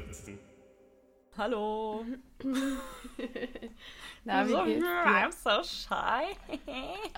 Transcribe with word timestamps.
spritzen. 0.00 0.38
Hallo. 1.36 2.04
Na, 4.24 4.46
wie 4.46 4.50
so, 4.50 4.64
geht's 4.64 4.84
dir? 4.84 5.06
I'm 5.06 5.32
so 5.32 5.62
shy. 5.62 6.36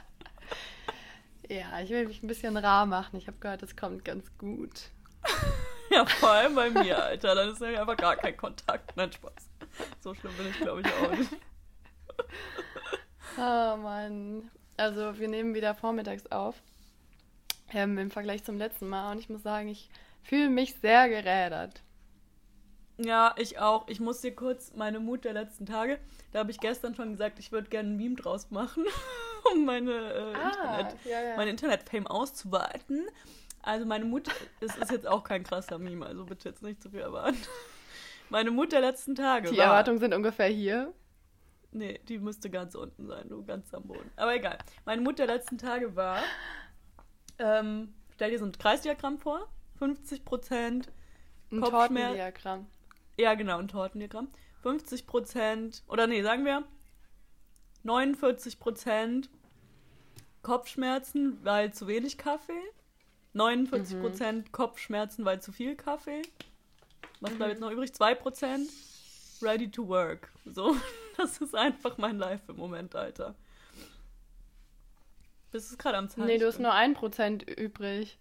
Ja, 1.46 1.78
ich 1.82 1.90
will 1.90 2.06
mich 2.06 2.22
ein 2.22 2.26
bisschen 2.26 2.56
rar 2.56 2.86
machen. 2.86 3.18
Ich 3.18 3.26
habe 3.26 3.36
gehört, 3.38 3.60
das 3.60 3.76
kommt 3.76 4.02
ganz 4.02 4.24
gut. 4.38 4.88
ja, 5.90 6.06
vor 6.06 6.30
allem 6.30 6.54
bei 6.54 6.70
mir, 6.70 7.04
Alter. 7.04 7.34
Dann 7.34 7.50
ist 7.50 7.60
nämlich 7.60 7.78
einfach 7.78 7.98
gar 7.98 8.16
kein 8.16 8.34
Kontakt. 8.34 8.96
Nein, 8.96 9.12
Spaß. 9.12 9.50
So 10.00 10.14
schlimm 10.14 10.32
bin 10.38 10.46
ich, 10.48 10.58
glaube 10.58 10.80
ich, 10.80 10.86
auch 10.86 11.10
nicht. 11.10 11.30
Oh 13.36 13.76
Mann. 13.76 14.50
Also, 14.78 15.18
wir 15.18 15.28
nehmen 15.28 15.54
wieder 15.54 15.74
vormittags 15.74 16.24
auf. 16.32 16.62
Ähm, 17.74 17.98
Im 17.98 18.10
Vergleich 18.10 18.42
zum 18.42 18.56
letzten 18.56 18.88
Mal. 18.88 19.12
Und 19.12 19.18
ich 19.18 19.28
muss 19.28 19.42
sagen, 19.42 19.68
ich 19.68 19.90
fühle 20.22 20.48
mich 20.48 20.76
sehr 20.76 21.10
gerädert. 21.10 21.82
Ja, 22.96 23.34
ich 23.38 23.58
auch. 23.58 23.88
Ich 23.88 23.98
muss 24.00 24.20
dir 24.20 24.34
kurz 24.34 24.72
meine 24.74 25.00
Mut 25.00 25.24
der 25.24 25.32
letzten 25.32 25.66
Tage. 25.66 25.98
Da 26.32 26.38
habe 26.40 26.50
ich 26.50 26.60
gestern 26.60 26.94
schon 26.94 27.10
gesagt, 27.12 27.38
ich 27.38 27.50
würde 27.50 27.68
gerne 27.68 27.90
ein 27.90 27.96
Meme 27.96 28.14
draus 28.14 28.50
machen, 28.50 28.84
um 29.52 29.64
meine 29.64 29.90
äh, 29.92 30.28
Internet, 30.30 30.96
ja, 31.04 31.20
ja. 31.20 31.36
mein 31.36 31.48
Internet-Fame 31.48 32.06
auszuweiten. 32.06 33.06
Also 33.62 33.86
meine 33.86 34.04
Mut, 34.04 34.28
es 34.60 34.76
ist 34.76 34.90
jetzt 34.90 35.06
auch 35.06 35.24
kein 35.24 35.42
krasser 35.42 35.78
Meme, 35.78 36.06
also 36.06 36.24
bitte 36.24 36.48
jetzt 36.48 36.62
nicht 36.62 36.82
zu 36.82 36.90
viel 36.90 37.00
erwarten. 37.00 37.38
Meine 38.28 38.50
Mut 38.50 38.72
der 38.72 38.80
letzten 38.80 39.14
Tage 39.14 39.50
Die 39.50 39.56
war... 39.56 39.66
Erwartungen 39.66 39.98
sind 39.98 40.14
ungefähr 40.14 40.48
hier. 40.48 40.92
Nee, 41.72 42.00
die 42.08 42.18
müsste 42.18 42.50
ganz 42.50 42.74
unten 42.74 43.06
sein, 43.06 43.28
du 43.28 43.44
ganz 43.44 43.72
am 43.74 43.82
Boden. 43.84 44.10
Aber 44.16 44.34
egal. 44.34 44.58
Meine 44.84 45.02
Mut 45.02 45.18
der 45.18 45.26
letzten 45.26 45.58
Tage 45.58 45.96
war, 45.96 46.22
ähm, 47.38 47.94
stell 48.14 48.30
dir 48.30 48.38
so 48.38 48.44
ein 48.44 48.52
Kreisdiagramm 48.52 49.18
vor, 49.18 49.48
50 49.78 50.24
Prozent, 50.24 50.92
Ein 51.50 51.60
Kopfschmerz- 51.60 51.88
Tortendiagramm. 51.88 52.66
Ja 53.18 53.34
genau, 53.34 53.58
ein 53.58 53.68
Tortendiagramm, 53.68 54.28
50 54.62 55.06
Prozent, 55.06 55.82
oder 55.88 56.06
nee, 56.06 56.22
sagen 56.22 56.44
wir 56.44 56.64
49 57.84 58.58
Prozent 58.58 59.30
Kopfschmerzen, 60.42 61.38
weil 61.44 61.72
zu 61.72 61.86
wenig 61.86 62.18
Kaffee, 62.18 62.62
49 63.34 64.00
Prozent 64.00 64.52
Kopfschmerzen, 64.52 65.24
weil 65.24 65.40
zu 65.40 65.52
viel 65.52 65.74
Kaffee. 65.76 66.22
Was 67.20 67.32
bleibt 67.34 67.52
jetzt 67.52 67.60
noch 67.60 67.70
übrig? 67.70 67.92
2 67.92 68.14
Prozent 68.14 68.70
ready 69.42 69.70
to 69.70 69.86
work. 69.86 70.30
So, 70.44 70.76
das 71.16 71.38
ist 71.38 71.54
einfach 71.54 71.98
mein 71.98 72.18
Life 72.18 72.44
im 72.48 72.56
Moment, 72.56 72.94
Alter. 72.94 73.34
Bist 75.50 75.72
du 75.72 75.76
gerade 75.76 75.98
am 75.98 76.08
Zeichen? 76.08 76.26
Nee, 76.26 76.38
du 76.38 76.46
hast 76.46 76.58
nur 76.58 76.74
1% 76.74 77.48
übrig. 77.48 78.18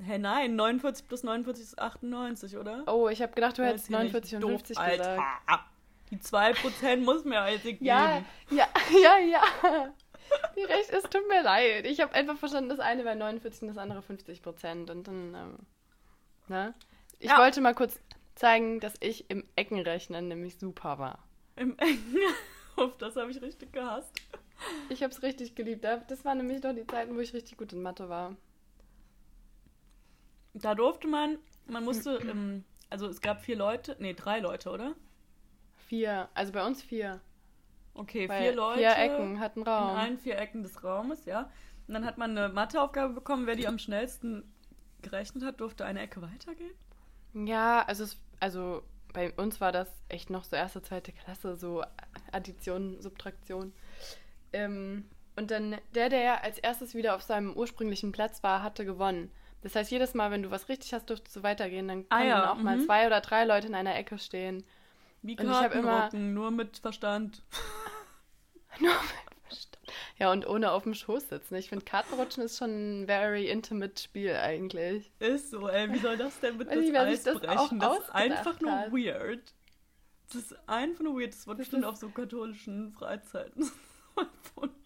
Hä, 0.00 0.18
nein, 0.18 0.54
49 0.56 1.08
plus 1.08 1.22
49 1.24 1.64
ist 1.64 1.78
98, 1.78 2.56
oder? 2.56 2.84
Oh, 2.86 3.08
ich 3.08 3.20
habe 3.20 3.32
gedacht, 3.32 3.58
du 3.58 3.62
Ja, 3.62 3.68
hättest 3.68 3.84
ist 3.84 3.88
hier 3.88 3.98
nicht 3.98 4.12
49 4.12 4.34
und 4.36 4.40
doof, 4.42 4.50
50 4.60 4.78
Alter. 4.78 4.96
gesagt. 5.16 5.64
Die 6.10 6.18
2% 6.18 6.96
muss 6.98 7.24
mir 7.24 7.40
halt 7.42 7.62
geben. 7.62 7.84
Ja, 7.84 8.22
ja, 8.50 8.66
ja, 9.02 9.18
ja. 9.18 9.42
Die 10.56 10.62
recht, 10.62 10.90
es 10.90 11.02
tut 11.04 11.26
mir 11.28 11.42
leid. 11.42 11.84
Ich 11.86 12.00
habe 12.00 12.14
einfach 12.14 12.36
verstanden, 12.38 12.70
das 12.70 12.80
eine 12.80 13.04
wäre 13.04 13.16
49 13.16 13.62
und 13.62 13.68
das 13.68 13.78
andere 13.78 14.00
50 14.02 14.42
Prozent. 14.42 14.88
Und 14.90 15.06
dann, 15.08 15.34
ähm, 15.34 15.58
ne? 16.48 16.74
Ich 17.18 17.28
Ja. 17.30 17.38
wollte 17.38 17.60
mal 17.60 17.74
kurz 17.74 17.98
zeigen, 18.36 18.78
dass 18.80 18.94
ich 19.00 19.28
im 19.30 19.44
Eckenrechnen 19.56 20.28
nämlich 20.28 20.58
super 20.58 20.98
war. 20.98 21.18
Im 21.56 21.76
Engen. 21.78 22.16
Uff, 22.76 22.96
das 22.98 23.16
habe 23.16 23.30
ich 23.30 23.42
richtig 23.42 23.72
gehasst. 23.72 24.12
Ich 24.88 25.02
habe 25.02 25.12
es 25.12 25.22
richtig 25.22 25.54
geliebt. 25.56 25.82
Da- 25.84 25.96
Das 25.96 26.24
waren 26.24 26.38
nämlich 26.38 26.60
doch 26.60 26.72
die 26.72 26.86
Zeiten, 26.86 27.16
wo 27.16 27.20
ich 27.20 27.32
richtig 27.34 27.58
gut 27.58 27.72
in 27.72 27.82
Mathe 27.82 28.08
war. 28.08 28.36
Da 30.54 30.74
durfte 30.74 31.06
man, 31.08 31.38
man 31.66 31.84
musste, 31.84 32.18
ähm, 32.18 32.64
also 32.90 33.06
es 33.06 33.20
gab 33.20 33.42
vier 33.42 33.56
Leute, 33.56 33.96
nee, 33.98 34.14
drei 34.14 34.40
Leute, 34.40 34.70
oder? 34.70 34.94
Vier, 35.86 36.28
also 36.34 36.52
bei 36.52 36.66
uns 36.66 36.82
vier. 36.82 37.20
Okay, 37.94 38.28
Weil 38.28 38.42
vier 38.42 38.54
Leute. 38.54 38.78
Vier 38.78 38.96
Ecken 38.96 39.40
hatten 39.40 39.60
In 39.60 39.66
Raum. 39.66 39.96
allen 39.96 40.18
vier 40.18 40.38
Ecken 40.38 40.62
des 40.62 40.84
Raumes, 40.84 41.24
ja. 41.24 41.50
Und 41.86 41.94
dann 41.94 42.04
hat 42.04 42.18
man 42.18 42.36
eine 42.36 42.48
Matheaufgabe 42.52 43.14
bekommen, 43.14 43.46
wer 43.46 43.56
die 43.56 43.66
am 43.66 43.78
schnellsten 43.78 44.44
gerechnet 45.02 45.44
hat, 45.44 45.60
durfte 45.60 45.84
eine 45.84 46.00
Ecke 46.00 46.20
weitergehen. 46.22 46.74
Ja, 47.34 47.82
also, 47.86 48.04
es, 48.04 48.18
also 48.40 48.82
bei 49.12 49.32
uns 49.32 49.60
war 49.60 49.72
das 49.72 49.88
echt 50.08 50.30
noch 50.30 50.44
so 50.44 50.56
erste, 50.56 50.82
zweite 50.82 51.12
Klasse, 51.12 51.56
so 51.56 51.82
Addition, 52.32 53.00
Subtraktion. 53.00 53.72
Ähm, 54.52 55.04
und 55.36 55.50
dann 55.50 55.76
der, 55.94 56.08
der 56.08 56.44
als 56.44 56.58
erstes 56.58 56.94
wieder 56.94 57.14
auf 57.14 57.22
seinem 57.22 57.54
ursprünglichen 57.54 58.12
Platz 58.12 58.42
war, 58.42 58.62
hatte 58.62 58.84
gewonnen. 58.84 59.30
Das 59.62 59.74
heißt, 59.74 59.90
jedes 59.90 60.14
Mal, 60.14 60.30
wenn 60.30 60.42
du 60.42 60.50
was 60.50 60.68
richtig 60.68 60.92
hast, 60.92 61.10
durftest 61.10 61.36
du 61.36 61.42
weitergehen. 61.42 61.88
Dann 61.88 62.04
Ah 62.08 62.18
können 62.18 62.28
ja, 62.28 62.40
dann 62.40 62.48
auch 62.50 62.62
mal 62.62 62.76
mhm. 62.76 62.84
zwei 62.86 63.06
oder 63.06 63.20
drei 63.20 63.44
Leute 63.44 63.66
in 63.66 63.74
einer 63.74 63.96
Ecke 63.96 64.18
stehen. 64.18 64.64
Wie 65.22 65.32
Und 65.32 65.40
ich 65.40 65.44
immer- 65.50 65.60
Kartenrocken, 65.60 66.34
nur 66.34 66.50
mit 66.50 66.78
Verstand. 66.78 67.42
Nur 68.80 68.92
mit 68.92 69.42
Verstand. 69.48 69.78
Ja, 70.18 70.30
und 70.30 70.46
ohne 70.46 70.70
auf 70.70 70.84
dem 70.84 70.94
Schoß 70.94 71.30
sitzen. 71.30 71.56
Ich 71.56 71.70
finde, 71.70 71.84
Kartenrutschen 71.84 72.44
ist 72.44 72.58
schon 72.58 73.02
ein 73.02 73.06
very 73.06 73.48
intimate 73.48 74.00
Spiel 74.00 74.36
eigentlich. 74.36 75.10
Ist 75.18 75.50
so, 75.50 75.68
ey, 75.68 75.92
wie 75.92 75.98
soll 75.98 76.16
das 76.16 76.38
denn 76.38 76.58
mit 76.58 76.68
Weiß 76.68 76.76
das 76.76 76.92
wer 76.92 77.02
Eis 77.02 77.22
das 77.24 77.38
brechen? 77.40 77.80
Das 77.80 77.98
ist 77.98 78.10
einfach 78.14 78.60
nur 78.60 78.70
hat. 78.72 78.92
weird. 78.92 79.54
Das 80.26 80.36
ist 80.36 80.68
einfach 80.68 81.02
nur 81.02 81.18
weird. 81.18 81.32
Das 81.32 81.46
wird 81.46 81.58
bestimmt 81.58 81.84
auf 81.84 81.96
so 81.96 82.10
katholischen 82.10 82.92
Freizeiten 82.92 83.68
erfunden. 84.16 84.76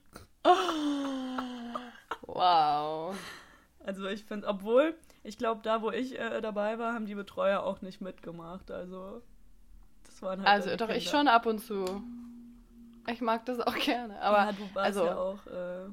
Wow. 2.27 3.15
Also 3.85 4.07
ich 4.07 4.25
finde, 4.25 4.47
obwohl, 4.47 4.95
ich 5.23 5.39
glaube, 5.39 5.61
da 5.63 5.83
wo 5.83 5.91
ich 5.91 6.19
äh, 6.19 6.41
dabei 6.41 6.79
war, 6.79 6.95
haben 6.95 7.07
die 7.07 7.15
Betreuer 7.15 7.63
auch 7.63 7.83
nicht 7.83 8.01
mitgemacht. 8.01 8.71
Also 8.71 9.23
das 10.05 10.23
waren 10.23 10.45
halt 10.45 10.49
Also 10.49 10.77
doch, 10.77 10.91
ich 10.91 11.09
schon 11.09 11.29
ab 11.29 11.47
und 11.47 11.59
zu. 11.59 12.03
Ich 13.09 13.21
mag 13.21 13.45
das 13.47 13.61
auch 13.61 13.75
gerne. 13.79 14.21
Aber 14.21 14.39
ja, 14.39 14.53
du 14.53 14.75
warst 14.75 14.99
also- 14.99 15.07
ja 15.07 15.17
auch 15.17 15.47
äh, 15.47 15.87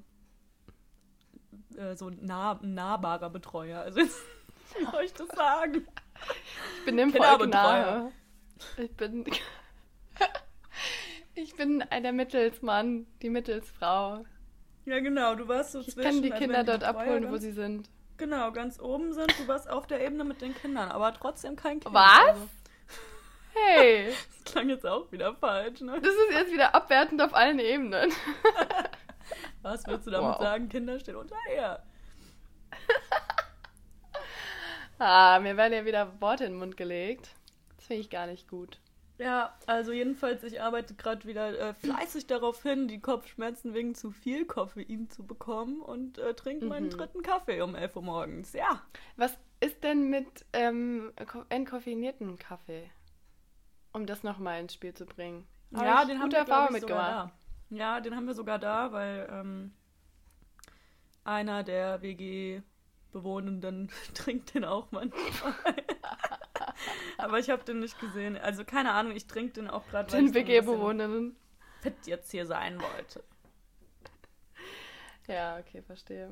äh, 1.79 1.95
so 1.95 2.07
ein, 2.07 2.19
nah, 2.21 2.59
ein 2.61 2.73
nahbarer 2.73 3.29
Betreuer. 3.29 3.81
Also 3.81 3.99
jetzt, 3.99 4.21
wie 4.77 4.85
soll 4.91 5.03
ich 5.03 5.13
das 5.13 5.27
sagen? 5.29 5.87
ich 6.77 6.85
bin 6.85 6.97
dem 6.97 7.11
Volk 7.11 7.49
nahe. 7.49 8.11
Ich 8.77 8.95
bin. 8.95 9.25
ich 11.33 11.55
bin 11.55 11.83
der 11.91 12.13
Mittelsmann, 12.13 13.07
die 13.21 13.29
Mittelsfrau. 13.29 14.25
Ja 14.89 14.99
genau, 15.01 15.35
du 15.35 15.47
warst 15.47 15.73
so 15.73 15.79
Ich 15.81 15.91
zwischen. 15.91 16.03
kann 16.09 16.21
die 16.23 16.31
also 16.33 16.43
Kinder 16.43 16.63
dort 16.63 16.83
abholen, 16.83 17.27
wo 17.27 17.31
ganz- 17.33 17.43
sie 17.43 17.51
sind. 17.51 17.89
Genau, 18.17 18.51
ganz 18.51 18.79
oben 18.79 19.13
sind. 19.13 19.31
Du 19.39 19.47
warst 19.47 19.69
auf 19.69 19.85
der 19.85 20.01
Ebene 20.01 20.23
mit 20.23 20.41
den 20.41 20.53
Kindern, 20.55 20.89
aber 20.89 21.13
trotzdem 21.13 21.55
kein 21.55 21.79
Kind. 21.79 21.93
Was? 21.93 22.27
Also, 22.29 22.49
Hey, 23.53 24.07
das 24.43 24.51
klang 24.51 24.69
jetzt 24.69 24.85
auch 24.87 25.11
wieder 25.11 25.33
falsch, 25.35 25.81
ne? 25.81 25.99
das 26.01 26.11
ist 26.13 26.31
jetzt 26.31 26.51
wieder 26.53 26.73
abwertend 26.73 27.21
auf 27.21 27.33
allen 27.35 27.59
Ebenen. 27.59 28.11
Was 29.61 29.85
willst 29.85 30.07
du 30.07 30.11
damit 30.11 30.31
Wow. 30.37 30.41
sagen? 30.41 30.69
Kinder 30.69 30.99
stehen 30.99 31.15
unter 31.17 31.35
ihr. 31.55 31.79
Ah, 35.01 35.39
mir 35.39 35.55
werden 35.55 35.73
ja 35.73 35.85
wieder 35.85 36.19
Worte 36.19 36.43
in 36.45 36.51
den 36.53 36.59
Mund 36.59 36.75
gelegt. 36.75 37.29
Das 37.77 37.85
finde 37.87 38.01
ich 38.01 38.09
gar 38.09 38.27
nicht 38.27 38.49
gut. 38.49 38.79
Ja, 39.19 39.53
also 39.67 39.91
jedenfalls, 39.91 40.43
ich 40.43 40.61
arbeite 40.61 40.95
gerade 40.95 41.27
wieder 41.27 41.59
äh, 41.59 41.73
fleißig 41.73 42.27
darauf 42.27 42.63
hin, 42.63 42.87
die 42.87 43.01
Kopfschmerzen 43.01 43.73
wegen 43.73 43.93
zu 43.93 44.11
viel 44.11 44.45
Koffein 44.45 45.09
zu 45.09 45.27
bekommen 45.27 45.81
und 45.81 46.17
äh, 46.19 46.33
trinke 46.33 46.65
meinen 46.65 46.85
Mhm. 46.85 46.91
dritten 46.91 47.21
Kaffee 47.21 47.61
um 47.61 47.75
11 47.75 47.97
Uhr 47.97 48.01
morgens. 48.03 48.53
Ja. 48.53 48.81
Was 49.17 49.37
ist 49.59 49.83
denn 49.83 50.09
mit 50.09 50.45
ähm, 50.53 51.11
ko- 51.27 51.43
entkoffinierten 51.49 52.39
Kaffee? 52.39 52.89
Um 53.91 54.05
das 54.05 54.23
nochmal 54.23 54.61
ins 54.61 54.73
Spiel 54.73 54.93
zu 54.93 55.05
bringen. 55.05 55.45
Hab 55.75 55.83
ja, 55.83 56.01
ich 56.03 56.07
den 56.07 56.19
haben 56.21 56.31
wir, 56.31 56.39
Erfahrung 56.39 56.67
ich, 56.75 56.81
mitgemacht. 56.81 57.11
da. 57.11 57.31
Ja, 57.71 57.99
den 57.99 58.15
haben 58.15 58.25
wir 58.25 58.33
sogar 58.35 58.57
da, 58.57 58.93
weil 58.93 59.27
ähm, 59.31 59.73
einer 61.25 61.63
der 61.63 62.01
WG-Bewohnenden 62.01 63.91
trinkt 64.13 64.53
den 64.53 64.63
auch 64.63 64.91
manchmal. 64.91 65.53
Aber 67.17 67.39
ich 67.39 67.49
habe 67.49 67.63
den 67.63 67.79
nicht 67.79 67.99
gesehen. 67.99 68.37
Also 68.37 68.63
keine 68.63 68.91
Ahnung, 68.91 69.15
ich 69.15 69.27
trinke 69.27 69.53
den 69.53 69.69
auch 69.69 69.87
gerade, 69.87 70.11
Den 70.11 70.33
WG-Bewohnerinnen. 70.33 71.35
fit 71.81 71.95
jetzt 72.05 72.31
hier 72.31 72.45
sein 72.45 72.81
wollte. 72.81 73.23
Ja, 75.27 75.57
okay, 75.59 75.81
verstehe. 75.81 76.31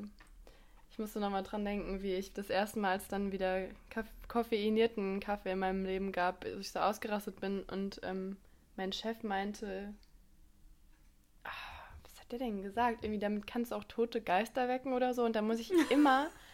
Ich 0.90 0.98
musste 0.98 1.20
nochmal 1.20 1.44
dran 1.44 1.64
denken, 1.64 2.02
wie 2.02 2.16
ich 2.16 2.34
das 2.34 2.50
erste 2.50 2.80
Mal, 2.80 2.94
als 2.94 3.04
es 3.04 3.10
dann 3.10 3.32
wieder 3.32 3.68
Kaff 3.92 4.08
koffeinierten 4.28 5.20
Kaffee 5.20 5.52
in 5.52 5.60
meinem 5.60 5.86
Leben 5.86 6.12
gab, 6.12 6.44
ich 6.44 6.72
so 6.72 6.80
ausgerastet 6.80 7.40
bin 7.40 7.62
und 7.64 8.02
ähm, 8.04 8.38
mein 8.76 8.92
Chef 8.92 9.22
meinte, 9.22 9.94
ah, 11.44 11.50
was 12.04 12.20
hat 12.20 12.32
der 12.32 12.40
denn 12.40 12.64
gesagt? 12.64 13.04
Irgendwie, 13.04 13.20
damit 13.20 13.46
kannst 13.46 13.72
du 13.72 13.76
auch 13.76 13.84
tote 13.84 14.22
Geister 14.22 14.68
wecken 14.68 14.94
oder 14.94 15.14
so. 15.14 15.24
Und 15.24 15.36
da 15.36 15.44
muss 15.44 15.60
ich 15.60 15.72
immer 15.92 16.30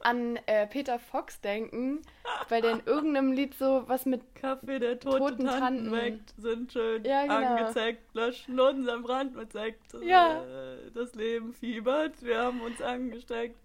an 0.00 0.36
äh, 0.46 0.66
Peter 0.66 0.98
Fox 0.98 1.40
denken, 1.40 2.00
weil 2.48 2.62
der 2.62 2.72
in 2.72 2.82
irgendeinem 2.86 3.32
Lied 3.32 3.54
so 3.54 3.82
was 3.88 4.06
mit 4.06 4.34
Kaffee, 4.36 4.78
der 4.78 5.00
tote 5.00 5.18
Toten 5.18 5.46
Tanten 5.46 5.60
Tanten. 5.60 5.92
weckt, 5.92 6.34
sind 6.38 6.72
schön 6.72 7.04
Ja, 7.04 7.22
genau. 7.22 7.34
angezeigt, 7.56 8.14
löschen 8.14 8.60
unseren 8.60 9.02
Brand 9.02 9.34
mit 9.34 9.52
Sekt. 9.52 9.82
Ja. 10.02 10.42
Äh, 10.44 10.90
Das 10.94 11.14
Leben 11.14 11.52
fiebert, 11.52 12.22
wir 12.22 12.38
haben 12.38 12.60
uns 12.60 12.80
angesteckt. 12.80 13.58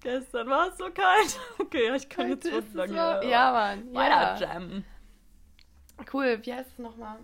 Gestern 0.00 0.48
war 0.48 0.68
es 0.68 0.78
so 0.78 0.84
kalt. 0.90 1.38
Okay, 1.60 1.86
ja, 1.86 1.94
ich 1.94 2.08
kann 2.08 2.30
Heute 2.30 2.48
jetzt 2.50 2.64
ist 2.66 2.72
so 2.72 2.86
so- 2.86 2.94
Ja, 2.94 3.52
Mann. 3.52 3.94
weiter 3.94 4.36
Ja. 4.40 4.52
jammen. 4.54 4.84
Cool, 6.12 6.38
wie 6.42 6.52
heißt 6.54 6.70
es 6.72 6.78
nochmal? 6.78 7.18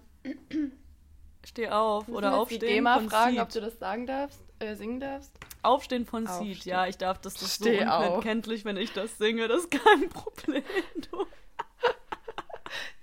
Steh 1.47 1.69
auf 1.69 2.07
Müssen 2.09 2.17
oder 2.17 2.35
aufstehen 2.37 2.85
von 2.87 3.09
fragen, 3.11 3.39
ob 3.41 3.49
du 3.51 3.61
das 3.61 3.79
sagen 3.79 4.07
darfst, 4.07 4.41
äh, 4.59 4.75
singen 4.75 5.01
darfst. 5.01 5.33
Aufstehen 5.63 6.07
von 6.07 6.27
Seed. 6.27 6.57
Aufstehen. 6.57 6.71
Ja, 6.73 6.87
ich 6.87 6.99
darf 6.99 7.19
das, 7.21 7.35
das 7.35 7.57
so 7.57 7.65
Steh 7.65 7.85
auf. 7.87 8.17
unkenntlich, 8.17 8.65
wenn 8.65 8.77
ich 8.77 8.93
das 8.93 9.19
singe. 9.19 9.49
Das 9.49 9.61
ist 9.65 9.71
kein 9.71 10.09
Problem. 10.11 10.63
Du. 11.11 11.27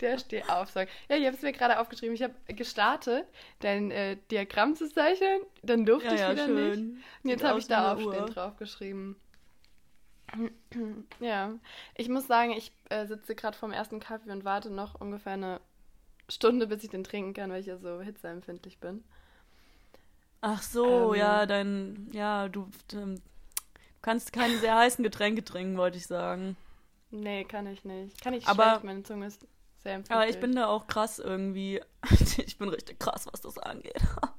Der 0.01 0.17
Steh 0.17 0.43
auf 0.43 0.69
Song. 0.71 0.87
Ja, 1.09 1.15
ich 1.15 1.25
habe 1.25 1.35
es 1.35 1.41
mir 1.43 1.51
gerade 1.53 1.79
aufgeschrieben. 1.79 2.15
Ich 2.15 2.23
habe 2.23 2.33
gestartet, 2.47 3.25
dein 3.59 3.91
äh, 3.91 4.17
Diagramm 4.31 4.75
zu 4.75 4.89
zeichnen. 4.91 5.41
Dann 5.61 5.85
durfte 5.85 6.07
Ja, 6.07 6.13
ich 6.15 6.19
ja, 6.21 6.31
wieder 6.31 6.45
schön. 6.45 6.93
nicht. 6.93 7.03
Und 7.23 7.29
jetzt 7.29 7.43
habe 7.43 7.59
ich 7.59 7.67
da 7.67 7.93
aufstehen 7.93 8.07
Uhr. 8.23 8.25
draufgeschrieben. 8.29 9.15
ja, 11.19 11.53
ich 11.95 12.09
muss 12.09 12.25
sagen, 12.27 12.51
ich 12.51 12.71
äh, 12.89 13.05
sitze 13.05 13.35
gerade 13.35 13.57
vorm 13.57 13.71
ersten 13.73 13.99
Kaffee 13.99 14.31
und 14.31 14.43
warte 14.45 14.69
noch 14.71 14.99
ungefähr 14.99 15.33
eine 15.33 15.61
Stunde, 16.29 16.67
bis 16.67 16.83
ich 16.83 16.89
den 16.89 17.03
trinken 17.03 17.33
kann, 17.33 17.51
weil 17.51 17.59
ich 17.59 17.67
ja 17.67 17.77
so 17.77 18.01
hitzeempfindlich 18.01 18.79
bin. 18.79 19.03
Ach 20.41 20.61
so, 20.61 21.13
Ähm. 21.13 21.19
ja, 21.19 21.45
dein, 21.45 22.09
ja, 22.13 22.47
du, 22.49 22.67
ähm, 22.93 23.15
du 23.15 23.21
kannst 24.01 24.33
keine 24.33 24.57
sehr 24.57 24.75
heißen 24.75 25.03
Getränke 25.03 25.43
trinken, 25.43 25.77
wollte 25.77 25.97
ich 25.97 26.07
sagen. 26.07 26.57
Nee, 27.11 27.43
kann 27.45 27.67
ich 27.67 27.83
nicht. 27.85 28.21
Kann 28.21 28.33
ich 28.33 28.47
Aber- 28.47 28.63
schlecht, 28.71 28.83
meine 28.85 29.03
Zunge 29.03 29.27
ist 29.27 29.45
sehr 29.83 29.93
empfindlich. 29.95 30.15
Aber 30.17 30.29
ich 30.29 30.39
bin 30.39 30.55
da 30.55 30.67
auch 30.67 30.87
krass 30.87 31.19
irgendwie. 31.19 31.81
Ich 32.45 32.57
bin 32.57 32.69
richtig 32.69 32.99
krass, 32.99 33.27
was 33.31 33.41
das 33.41 33.57
angeht. 33.57 34.01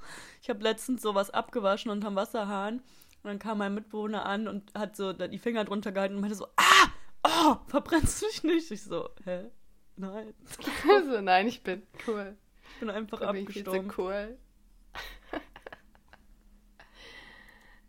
Ich 0.42 0.50
habe 0.50 0.60
letztens 0.64 1.02
sowas 1.02 1.30
abgewaschen 1.30 1.90
unterm 1.92 2.16
Wasserhahn 2.16 2.78
und 2.78 3.24
dann 3.28 3.38
kam 3.38 3.58
mein 3.58 3.74
Mitbewohner 3.74 4.26
an 4.26 4.48
und 4.48 4.74
hat 4.74 4.96
so 4.96 5.12
die 5.12 5.38
Finger 5.38 5.64
drunter 5.64 5.92
gehalten 5.92 6.16
und 6.16 6.20
meinte 6.20 6.34
so, 6.36 6.46
ah, 6.56 6.88
oh, 7.22 7.56
verbrennst 7.68 8.20
du 8.22 8.26
dich 8.26 8.42
nicht? 8.42 8.70
Ich 8.72 8.82
so, 8.82 9.08
hä? 9.24 9.44
Nein. 9.94 10.34
also, 10.90 11.20
nein, 11.20 11.46
ich 11.46 11.62
bin 11.62 11.84
cool. 12.08 12.36
Ich 12.74 12.80
bin 12.80 12.90
einfach 12.90 13.20
Da 13.20 13.30
bin 13.30 13.42
ich 13.48 13.62
zu 13.64 13.70
abgestorben. 13.70 13.92
cool. 13.98 14.36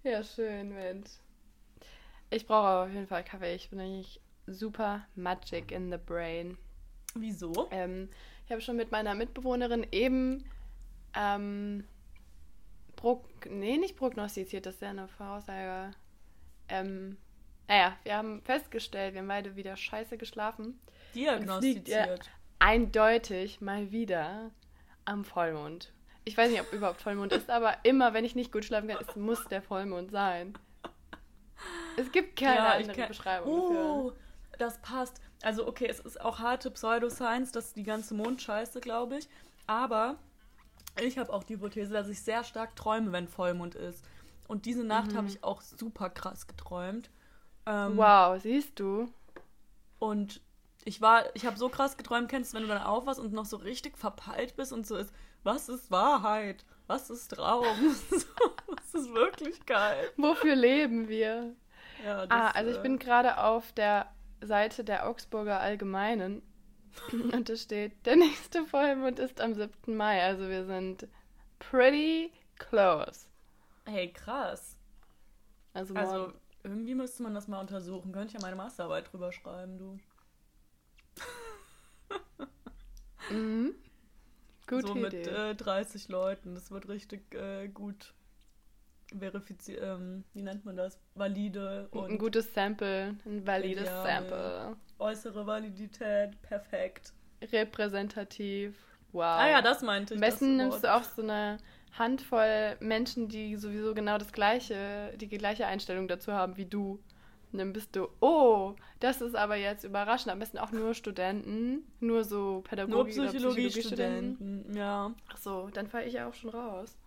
Ja, 0.03 0.23
schön, 0.23 0.73
Mensch. 0.73 1.09
Ich 2.29 2.47
brauche 2.47 2.85
auf 2.85 2.89
jeden 2.89 3.07
Fall 3.07 3.23
Kaffee. 3.23 3.55
Ich 3.55 3.69
bin 3.69 3.79
eigentlich 3.79 4.19
super 4.47 5.05
magic 5.15 5.71
in 5.71 5.91
the 5.91 5.97
brain. 5.97 6.57
Wieso? 7.15 7.67
Ähm, 7.71 8.09
ich 8.45 8.51
habe 8.51 8.61
schon 8.61 8.75
mit 8.75 8.91
meiner 8.91 9.15
Mitbewohnerin 9.15 9.85
eben 9.91 10.44
ähm, 11.15 11.85
prog 12.95 13.25
nee, 13.50 13.77
nicht 13.77 13.97
prognostiziert, 13.97 14.65
das 14.65 14.75
ist 14.75 14.81
ja 14.81 14.89
eine 14.89 15.07
Voraussage. 15.07 15.94
Ähm, 16.69 17.17
naja, 17.67 17.97
wir 18.03 18.17
haben 18.17 18.41
festgestellt, 18.41 19.13
wir 19.13 19.21
haben 19.21 19.27
beide 19.27 19.55
wieder 19.55 19.75
scheiße 19.75 20.17
geschlafen. 20.17 20.79
Diagnostiziert. 21.13 22.29
Eindeutig 22.59 23.61
mal 23.61 23.91
wieder 23.91 24.51
am 25.05 25.25
Vollmond. 25.25 25.94
Ich 26.25 26.37
weiß 26.37 26.49
nicht, 26.51 26.61
ob 26.61 26.71
überhaupt 26.73 27.01
Vollmond 27.01 27.33
ist, 27.33 27.49
aber 27.49 27.77
immer, 27.83 28.13
wenn 28.13 28.23
ich 28.25 28.35
nicht 28.35 28.51
gut 28.51 28.63
schlafen 28.65 28.87
kann, 28.87 28.97
es 29.07 29.15
muss 29.15 29.45
der 29.47 29.61
Vollmond 29.61 30.11
sein. 30.11 30.53
Es 31.97 32.11
gibt 32.11 32.39
keine 32.39 32.55
Ja, 32.55 32.71
andere 32.73 32.91
kenn- 32.93 33.07
Beschreibung 33.07 33.51
Oh, 33.51 34.13
das 34.57 34.79
passt. 34.81 35.19
Also, 35.43 35.67
okay, 35.67 35.87
es 35.87 35.99
ist 35.99 36.21
auch 36.21 36.39
harte 36.39 36.71
Pseudoscience, 36.71 37.51
das 37.51 37.67
ist 37.67 37.75
die 37.77 37.83
ganze 37.83 38.13
Mondscheiße, 38.13 38.79
glaube 38.79 39.17
ich. 39.17 39.27
Aber 39.67 40.15
ich 41.01 41.17
habe 41.17 41.31
auch 41.33 41.43
die 41.43 41.55
Hypothese, 41.55 41.91
dass 41.93 42.07
ich 42.07 42.21
sehr 42.21 42.43
stark 42.43 42.75
träume, 42.75 43.11
wenn 43.11 43.27
Vollmond 43.27 43.75
ist. 43.75 44.03
Und 44.47 44.65
diese 44.65 44.83
Nacht 44.83 45.13
Mhm. 45.13 45.17
habe 45.17 45.27
ich 45.27 45.43
auch 45.43 45.61
super 45.61 46.09
krass 46.09 46.47
geträumt. 46.47 47.09
Ähm, 47.65 47.97
Wow, 47.97 48.39
siehst 48.41 48.79
du? 48.79 49.11
Und 49.99 50.41
ich 50.85 51.01
war, 51.01 51.23
ich 51.35 51.45
habe 51.45 51.57
so 51.57 51.69
krass 51.69 51.97
geträumt, 51.97 52.29
kennst 52.29 52.53
du, 52.53 52.57
wenn 52.57 52.63
du 52.63 52.69
dann 52.69 52.81
aufwachst 52.83 53.19
und 53.19 53.33
noch 53.33 53.45
so 53.45 53.57
richtig 53.57 53.97
verpeilt 53.97 54.55
bist 54.55 54.73
und 54.73 54.85
so 54.85 54.95
ist, 54.97 55.13
was 55.43 55.69
ist 55.69 55.91
Wahrheit? 55.91 56.65
Was 56.87 57.09
ist 57.09 57.29
Traum? 57.29 57.65
Was 58.67 58.93
ist 58.93 59.13
Wirklichkeit? 59.13 60.13
Wofür 60.17 60.55
leben 60.55 61.07
wir? 61.07 61.55
Ja, 62.03 62.27
Ah, 62.29 62.51
das, 62.51 62.55
also 62.55 62.71
ich 62.71 62.77
äh, 62.77 62.81
bin 62.81 62.99
gerade 62.99 63.37
auf 63.37 63.71
der 63.73 64.13
Seite 64.41 64.83
der 64.83 65.07
Augsburger 65.07 65.59
Allgemeinen 65.59 66.41
und 67.11 67.49
da 67.49 67.55
steht, 67.55 68.05
der 68.05 68.17
nächste 68.17 68.65
Vollmond 68.65 69.19
ist 69.19 69.41
am 69.41 69.53
7. 69.53 69.95
Mai. 69.95 70.21
Also 70.23 70.49
wir 70.49 70.65
sind 70.65 71.07
pretty 71.59 72.31
close. 72.57 73.27
Hey, 73.85 74.11
krass. 74.11 74.77
Also, 75.73 75.95
Also, 75.95 76.33
irgendwie 76.63 76.95
müsste 76.95 77.23
man 77.23 77.33
das 77.33 77.47
mal 77.47 77.59
untersuchen. 77.59 78.11
Könnte 78.11 78.27
ich 78.27 78.33
ja 78.33 78.39
meine 78.41 78.55
Masterarbeit 78.55 79.11
drüber 79.11 79.31
schreiben, 79.31 79.77
du. 79.77 79.99
Mhm. 83.29 83.73
Gute 84.68 84.88
so 84.88 84.95
mit 84.95 85.13
äh, 85.13 85.56
30 85.56 86.10
Leuten. 86.10 86.56
Das 86.56 86.71
wird 86.71 86.88
richtig 86.88 87.33
äh, 87.36 87.68
gut 87.68 88.13
verifiziert. 89.18 89.81
Ähm, 89.83 90.24
wie 90.33 90.42
nennt 90.42 90.65
man 90.65 90.77
das? 90.77 91.00
Valide 91.15 91.89
ein 91.92 92.00
und 92.00 92.18
gutes 92.18 92.54
Sample, 92.54 93.15
ein 93.25 93.45
valides 93.45 93.83
Ideal. 93.83 94.04
Sample. 94.04 94.75
äußere 95.00 95.45
Validität. 95.45 96.42
Perfekt. 96.42 97.13
Repräsentativ. 97.42 98.75
Wow. 99.12 99.24
Ah 99.24 99.50
ja, 99.50 99.62
das 99.62 99.81
meinte 99.81 100.13
ich. 100.13 100.18
Am 100.18 100.21
besten 100.21 100.57
nimmst 100.57 100.83
du 100.83 100.94
auch 100.94 101.04
so 101.04 101.21
eine 101.21 101.57
Handvoll 101.98 102.75
Menschen, 102.80 103.27
die 103.27 103.56
sowieso 103.56 103.94
genau 103.94 104.18
das 104.18 104.31
gleiche, 104.31 105.13
die 105.18 105.27
gleiche 105.27 105.68
Einstellung 105.68 106.07
dazu 106.07 106.33
haben 106.33 106.57
wie 106.57 106.65
du. 106.65 107.00
Und 107.53 107.59
dann 107.59 107.71
bist 107.71 107.95
du, 107.95 108.07
oh, 108.19 108.75
das 109.00 109.21
ist 109.21 109.35
aber 109.35 109.55
jetzt 109.55 109.83
überraschend. 109.83 110.31
Am 110.31 110.39
besten 110.39 110.57
auch 110.57 110.71
nur 110.71 110.95
Studenten, 110.95 111.83
nur 112.00 112.23
so 112.23 112.53
Nur 112.53 112.63
Pädagogik 112.63 113.19
oder 113.19 113.29
Psychologiestudenten. 113.29 114.35
Psychologiestudenten. 114.38 114.75
Ja. 114.75 115.13
Ach 115.31 115.38
so, 115.38 115.69
dann 115.71 115.88
falle 115.88 116.05
ich 116.05 116.13
ja 116.15 116.27
auch 116.27 116.33
schon 116.33 116.50
raus. 116.50 116.97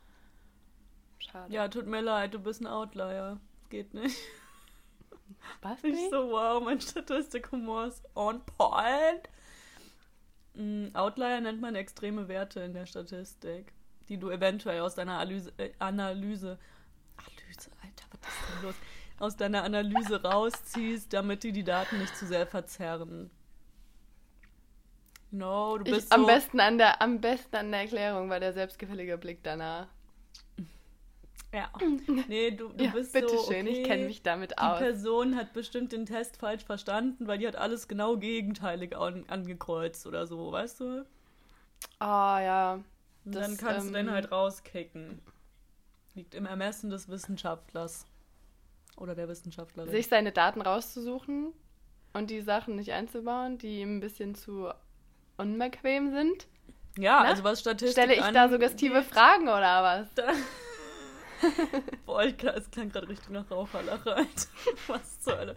Schade. 1.18 1.52
ja, 1.52 1.66
tut 1.66 1.86
mir 1.86 2.00
leid, 2.00 2.32
du 2.32 2.38
bist 2.38 2.60
ein 2.60 2.68
Outlier. 2.68 3.40
Geht 3.70 3.92
nicht. 3.92 4.16
Was 5.62 5.82
Ich 5.82 5.94
nicht? 5.94 6.10
so, 6.10 6.30
wow, 6.30 6.62
mein 6.62 6.80
Statistikhumor 6.80 7.86
ist 7.86 8.04
on 8.14 8.40
point. 8.44 9.28
Mm, 10.54 10.94
Outlier 10.94 11.40
nennt 11.40 11.60
man 11.60 11.74
extreme 11.74 12.28
Werte 12.28 12.60
in 12.60 12.72
der 12.72 12.86
Statistik, 12.86 13.72
die 14.08 14.18
du 14.18 14.30
eventuell 14.30 14.80
aus 14.80 14.94
deiner 14.94 15.14
Analyse, 15.18 15.52
äh, 15.56 15.72
Analyse, 15.80 16.58
Analyse, 17.16 17.70
Alter, 17.82 18.06
was 18.10 18.20
ist 18.20 18.54
denn 18.54 18.62
los? 18.62 18.74
Aus 19.18 19.36
deiner 19.36 19.62
Analyse 19.64 20.22
rausziehst, 20.22 21.12
damit 21.12 21.42
die 21.42 21.52
die 21.52 21.64
Daten 21.64 21.98
nicht 21.98 22.16
zu 22.16 22.26
sehr 22.26 22.46
verzerren. 22.46 23.30
No, 25.30 25.78
du 25.78 25.84
Ich, 25.84 25.90
bist 25.90 26.12
am, 26.12 26.22
so, 26.22 26.26
besten 26.26 26.60
an 26.60 26.78
der, 26.78 27.00
am 27.02 27.20
besten 27.20 27.56
an 27.56 27.70
der 27.70 27.80
Erklärung 27.82 28.28
war 28.30 28.40
der 28.40 28.52
selbstgefällige 28.52 29.18
Blick 29.18 29.42
danach. 29.44 29.88
ja, 31.52 31.70
nee, 32.28 32.50
du, 32.50 32.72
du 32.72 32.84
ja, 32.84 32.90
bist 32.90 33.12
bitteschön, 33.12 33.66
so, 33.66 33.72
okay, 33.72 33.82
ich 33.82 33.82
kenne 33.84 34.04
mich 34.04 34.22
damit 34.22 34.52
Die 34.52 34.58
aus. 34.58 34.78
Person 34.78 35.36
hat 35.36 35.52
bestimmt 35.52 35.92
den 35.92 36.06
Test 36.06 36.36
falsch 36.36 36.64
verstanden, 36.64 37.26
weil 37.26 37.38
die 37.38 37.46
hat 37.48 37.56
alles 37.56 37.88
genau 37.88 38.16
gegenteilig 38.16 38.96
an, 38.96 39.24
angekreuzt 39.28 40.06
oder 40.06 40.26
so, 40.26 40.52
weißt 40.52 40.80
du? 40.80 41.06
Ah 41.98 42.40
ja. 42.40 42.84
Das, 43.24 43.46
dann 43.46 43.56
kannst 43.56 43.88
du 43.88 43.92
den 43.92 44.08
ähm, 44.08 44.12
halt 44.14 44.30
rauskicken. 44.32 45.20
Liegt 46.14 46.34
im 46.34 46.46
Ermessen 46.46 46.90
des 46.90 47.08
Wissenschaftlers. 47.08 48.06
Oder 48.96 49.14
der 49.14 49.28
Wissenschaftlerin. 49.28 49.90
sich 49.90 50.08
seine 50.08 50.32
Daten 50.32 50.60
rauszusuchen 50.62 51.52
und 52.14 52.30
die 52.30 52.40
Sachen 52.40 52.76
nicht 52.76 52.92
einzubauen, 52.92 53.58
die 53.58 53.80
ihm 53.80 53.98
ein 53.98 54.00
bisschen 54.00 54.34
zu 54.34 54.70
unbequem 55.36 56.10
sind. 56.10 56.46
ja, 56.98 57.20
Na? 57.22 57.28
also 57.28 57.44
was 57.44 57.60
Statistik 57.60 58.04
Stelle 58.04 58.14
ich 58.14 58.32
da 58.32 58.48
suggestive 58.48 59.02
Fragen 59.02 59.48
oder 59.48 59.82
was? 59.82 60.08
Boah, 62.06 62.24
ich, 62.24 62.42
es 62.42 62.70
klang 62.70 62.88
gerade 62.90 63.08
richtig 63.08 63.28
nach 63.30 63.50
Raucherlache, 63.50 64.14
Alter. 64.14 64.48
Was 64.86 65.20
zur 65.20 65.38
Hölle. 65.38 65.56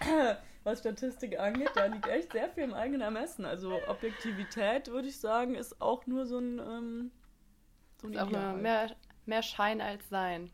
Was 0.64 0.80
Statistik 0.80 1.38
angeht, 1.38 1.70
da 1.76 1.86
liegt 1.86 2.08
echt 2.08 2.32
sehr 2.32 2.48
viel 2.48 2.64
im 2.64 2.74
eigenen 2.74 3.02
Ermessen. 3.02 3.44
Also 3.44 3.78
Objektivität, 3.86 4.88
würde 4.88 5.06
ich 5.06 5.20
sagen, 5.20 5.54
ist 5.54 5.80
auch 5.80 6.06
nur 6.06 6.26
so 6.26 6.38
ein, 6.38 6.58
ähm, 6.58 7.10
so 8.00 8.08
ein 8.08 8.14
Ist 8.14 8.20
auch 8.20 8.30
nur 8.30 8.52
mehr, 8.54 8.96
mehr 9.26 9.42
Schein 9.42 9.80
als 9.80 10.08
Sein. 10.08 10.50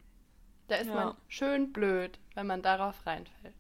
Da 0.72 0.78
ist 0.78 0.86
Ja. 0.88 0.94
man 0.94 1.16
schön 1.28 1.70
blöd, 1.70 2.18
wenn 2.34 2.46
man 2.46 2.62
darauf 2.62 3.06
reinfällt. 3.06 3.52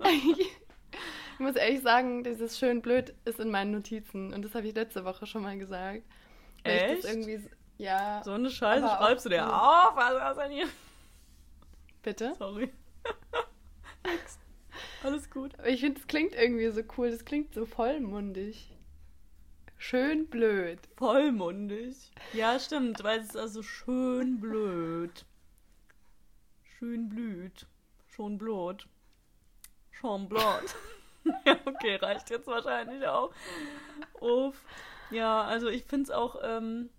ich 0.04 1.38
muss 1.38 1.54
ehrlich 1.54 1.82
sagen, 1.82 2.24
dieses 2.24 2.58
schön 2.58 2.82
blöd 2.82 3.14
ist 3.24 3.38
in 3.38 3.52
meinen 3.52 3.70
Notizen 3.70 4.34
und 4.34 4.44
das 4.44 4.56
habe 4.56 4.66
ich 4.66 4.74
letzte 4.74 5.04
Woche 5.04 5.24
schon 5.24 5.44
mal 5.44 5.56
gesagt. 5.56 6.02
Echt? 6.64 7.04
irgendwie 7.04 7.48
ja, 7.78 8.22
So 8.24 8.32
eine 8.32 8.50
Scheiße 8.50 8.88
schreibst 8.88 9.26
du 9.26 9.28
dir 9.28 9.46
auf, 9.46 9.94
was 9.94 10.32
ist 10.36 10.42
denn 10.42 10.50
hier? 10.50 10.66
bitte. 12.02 12.34
Sorry. 12.36 12.72
Alles 15.04 15.30
gut. 15.30 15.56
Aber 15.60 15.68
ich 15.68 15.78
finde, 15.78 16.00
es 16.00 16.08
klingt 16.08 16.34
irgendwie 16.34 16.68
so 16.70 16.82
cool, 16.98 17.12
das 17.12 17.24
klingt 17.24 17.54
so 17.54 17.66
vollmundig. 17.66 18.76
Schön 19.78 20.26
blöd. 20.26 20.80
Vollmundig. 20.96 22.10
Ja, 22.32 22.58
stimmt, 22.58 23.04
weil 23.04 23.20
es 23.20 23.26
ist 23.28 23.36
also 23.36 23.62
schön 23.62 24.40
blöd. 24.40 25.24
Schön 26.78 27.08
blüht. 27.08 27.66
Schon 28.06 28.36
Blut. 28.36 28.86
Schon 29.90 30.28
Blut. 30.28 30.42
ja, 31.46 31.56
okay, 31.64 31.96
reicht 31.96 32.28
jetzt 32.28 32.46
wahrscheinlich 32.46 33.06
auch. 33.06 33.32
Uff. 34.20 34.62
Ja, 35.10 35.44
also 35.44 35.68
ich 35.68 35.84
finde 35.84 36.04
es 36.04 36.10
auch, 36.10 36.36
ähm, 36.42 36.90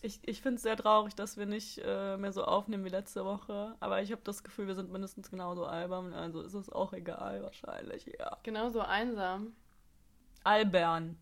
ich, 0.00 0.20
ich 0.26 0.40
finde 0.40 0.56
es 0.56 0.62
sehr 0.62 0.76
traurig, 0.76 1.14
dass 1.14 1.36
wir 1.36 1.44
nicht 1.44 1.78
äh, 1.84 2.16
mehr 2.16 2.32
so 2.32 2.44
aufnehmen 2.44 2.86
wie 2.86 2.90
letzte 2.90 3.24
Woche. 3.26 3.76
Aber 3.80 4.00
ich 4.00 4.12
habe 4.12 4.22
das 4.24 4.42
Gefühl, 4.42 4.66
wir 4.66 4.74
sind 4.74 4.90
mindestens 4.90 5.30
genauso 5.30 5.66
albern. 5.66 6.14
Also 6.14 6.40
ist 6.40 6.54
es 6.54 6.70
auch 6.70 6.94
egal 6.94 7.42
wahrscheinlich, 7.42 8.06
ja. 8.18 8.38
Genauso 8.44 8.80
einsam. 8.80 9.54
Albern. 10.42 11.18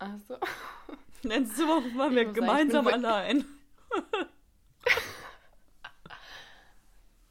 Ach 0.00 0.18
so. 0.26 0.36
Letzte 1.22 1.62
Woche 1.68 1.96
waren 1.96 2.14
wir 2.16 2.24
sagen, 2.24 2.34
gemeinsam 2.34 2.84
bin 2.84 2.94
allein. 2.94 3.44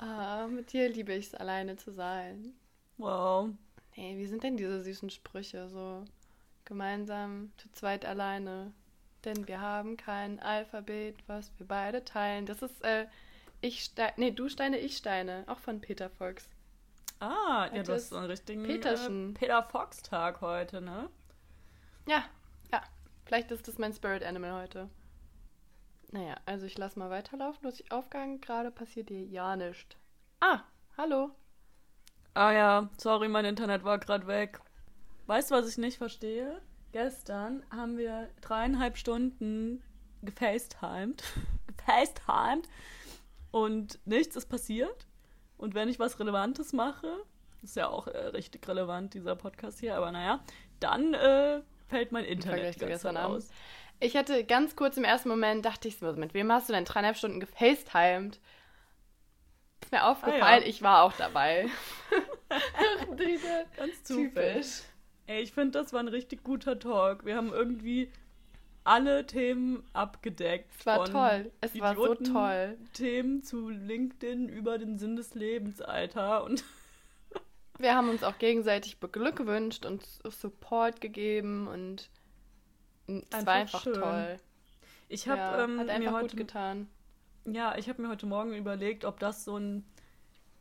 Ah, 0.01 0.47
mit 0.47 0.73
dir 0.73 0.89
liebe 0.89 1.13
ich 1.13 1.27
es, 1.27 1.35
alleine 1.35 1.77
zu 1.77 1.91
sein. 1.91 2.55
Wow. 2.97 3.49
Nee, 3.95 4.17
wie 4.17 4.25
sind 4.25 4.43
denn 4.43 4.57
diese 4.57 4.81
süßen 4.83 5.11
Sprüche? 5.11 5.69
So 5.69 6.03
gemeinsam, 6.65 7.51
zu 7.57 7.71
zweit 7.71 8.03
alleine. 8.03 8.73
Denn 9.25 9.47
wir 9.47 9.61
haben 9.61 9.97
kein 9.97 10.39
Alphabet, 10.39 11.15
was 11.27 11.51
wir 11.59 11.67
beide 11.67 12.03
teilen. 12.03 12.47
Das 12.47 12.63
ist, 12.63 12.83
äh, 12.83 13.05
ich 13.61 13.83
Steine, 13.83 14.13
nee, 14.17 14.31
du 14.31 14.49
Steine, 14.49 14.79
ich 14.79 14.97
Steine. 14.97 15.43
Auch 15.45 15.59
von 15.59 15.79
Peter 15.79 16.09
Fox. 16.09 16.49
Ah, 17.19 17.67
ja, 17.67 17.71
Heute 17.71 17.83
du 17.83 17.93
hast 17.93 18.01
ist 18.03 18.09
so 18.09 18.15
einen 18.17 18.25
richtigen 18.25 18.63
Peterschen. 18.63 19.35
Äh, 19.35 19.39
Peter 19.39 19.61
Fox-Tag 19.61 20.41
heute, 20.41 20.81
ne? 20.81 21.09
Ja, 22.07 22.25
ja. 22.71 22.81
Vielleicht 23.25 23.51
ist 23.51 23.67
das 23.67 23.77
mein 23.77 23.93
Spirit 23.93 24.23
Animal 24.23 24.53
heute. 24.63 24.89
Naja, 26.11 26.35
also 26.45 26.65
ich 26.65 26.77
lass 26.77 26.95
mal 26.95 27.09
weiterlaufen. 27.09 27.61
Du 27.61 27.69
hast 27.69 27.79
dich 27.79 27.91
aufgehangen. 27.91 28.41
Gerade 28.41 28.69
passiert 28.69 29.09
dir 29.09 29.23
ja 29.23 29.55
nichts. 29.55 29.95
Ah, 30.41 30.61
hallo. 30.97 31.31
Ah 32.33 32.51
ja, 32.51 32.89
sorry, 32.97 33.27
mein 33.27 33.45
Internet 33.45 33.83
war 33.83 33.97
gerade 33.97 34.27
weg. 34.27 34.59
Weißt 35.27 35.51
du, 35.51 35.55
was 35.55 35.69
ich 35.69 35.77
nicht 35.77 35.97
verstehe? 35.97 36.61
Gestern 36.91 37.63
haben 37.71 37.97
wir 37.97 38.29
dreieinhalb 38.41 38.97
Stunden 38.97 39.81
gefacetimed. 40.21 41.23
gefacetimed. 41.77 42.67
Und 43.51 43.99
nichts 44.05 44.35
ist 44.35 44.47
passiert. 44.47 45.07
Und 45.57 45.75
wenn 45.75 45.89
ich 45.89 45.99
was 45.99 46.19
Relevantes 46.19 46.73
mache, 46.73 47.23
ist 47.61 47.75
ja 47.75 47.87
auch 47.87 48.07
äh, 48.07 48.17
richtig 48.27 48.67
relevant, 48.67 49.13
dieser 49.13 49.35
Podcast 49.35 49.79
hier, 49.79 49.95
aber 49.95 50.11
naja, 50.11 50.43
dann 50.79 51.13
äh, 51.13 51.61
fällt 51.87 52.11
mein 52.11 52.25
Internet 52.25 52.79
gestern 52.79 53.15
Zeit 53.15 53.23
Abend. 53.23 53.45
Ich 54.01 54.17
hatte 54.17 54.43
ganz 54.43 54.75
kurz 54.75 54.97
im 54.97 55.03
ersten 55.03 55.29
Moment, 55.29 55.63
dachte 55.63 55.87
ich 55.87 55.97
so, 55.97 56.11
mit 56.13 56.33
wem 56.33 56.51
hast 56.51 56.67
du 56.67 56.73
denn 56.73 56.85
dreieinhalb 56.85 57.15
Stunden 57.17 57.39
gefacetimed? 57.39 58.39
Ist 59.83 59.91
mir 59.91 60.03
aufgefallen, 60.05 60.41
Ah, 60.43 60.57
ja. 60.57 60.65
ich 60.65 60.81
war 60.81 61.03
auch 61.03 61.13
dabei. 61.13 61.67
Ganz 63.77 64.03
zufällig. 64.03 64.33
typisch. 64.33 64.81
Ey, 65.27 65.41
ich 65.43 65.51
finde, 65.53 65.79
das 65.79 65.93
war 65.93 65.99
ein 65.99 66.07
richtig 66.07 66.43
guter 66.43 66.79
Talk. 66.79 67.25
Wir 67.25 67.35
haben 67.35 67.53
irgendwie 67.53 68.11
alle 68.83 69.25
Themen 69.27 69.83
abgedeckt. 69.93 70.71
Es 70.79 70.85
war 70.85 71.05
toll. 71.05 71.51
Es 71.61 71.79
war 71.79 71.95
so 71.95 72.15
toll. 72.15 72.77
Themen 72.93 73.43
zu 73.43 73.69
LinkedIn 73.69 74.49
über 74.49 74.77
den 74.79 74.97
Sinn 74.97 75.15
des 75.15 75.35
Lebens, 75.35 75.79
Alter. 75.81 76.43
Und 76.43 76.63
Wir 77.77 77.95
haben 77.95 78.09
uns 78.09 78.23
auch 78.23 78.37
gegenseitig 78.39 78.99
beglückwünscht 78.99 79.85
und 79.85 80.03
Support 80.23 81.01
gegeben 81.01 81.67
und 81.67 82.09
es 83.07 83.45
war 83.45 83.53
einfach 83.53 83.83
schön. 83.83 83.93
toll. 83.93 84.39
ich 85.09 85.27
habe 85.27 85.39
ja, 85.39 85.63
ähm, 85.63 85.77
mir 85.77 86.11
heute, 86.11 86.35
gut 86.35 86.37
getan. 86.37 86.87
ja, 87.45 87.77
ich 87.77 87.89
habe 87.89 88.01
mir 88.01 88.09
heute 88.09 88.25
Morgen 88.25 88.53
überlegt, 88.53 89.05
ob 89.05 89.19
das 89.19 89.43
so 89.43 89.57
ein 89.57 89.85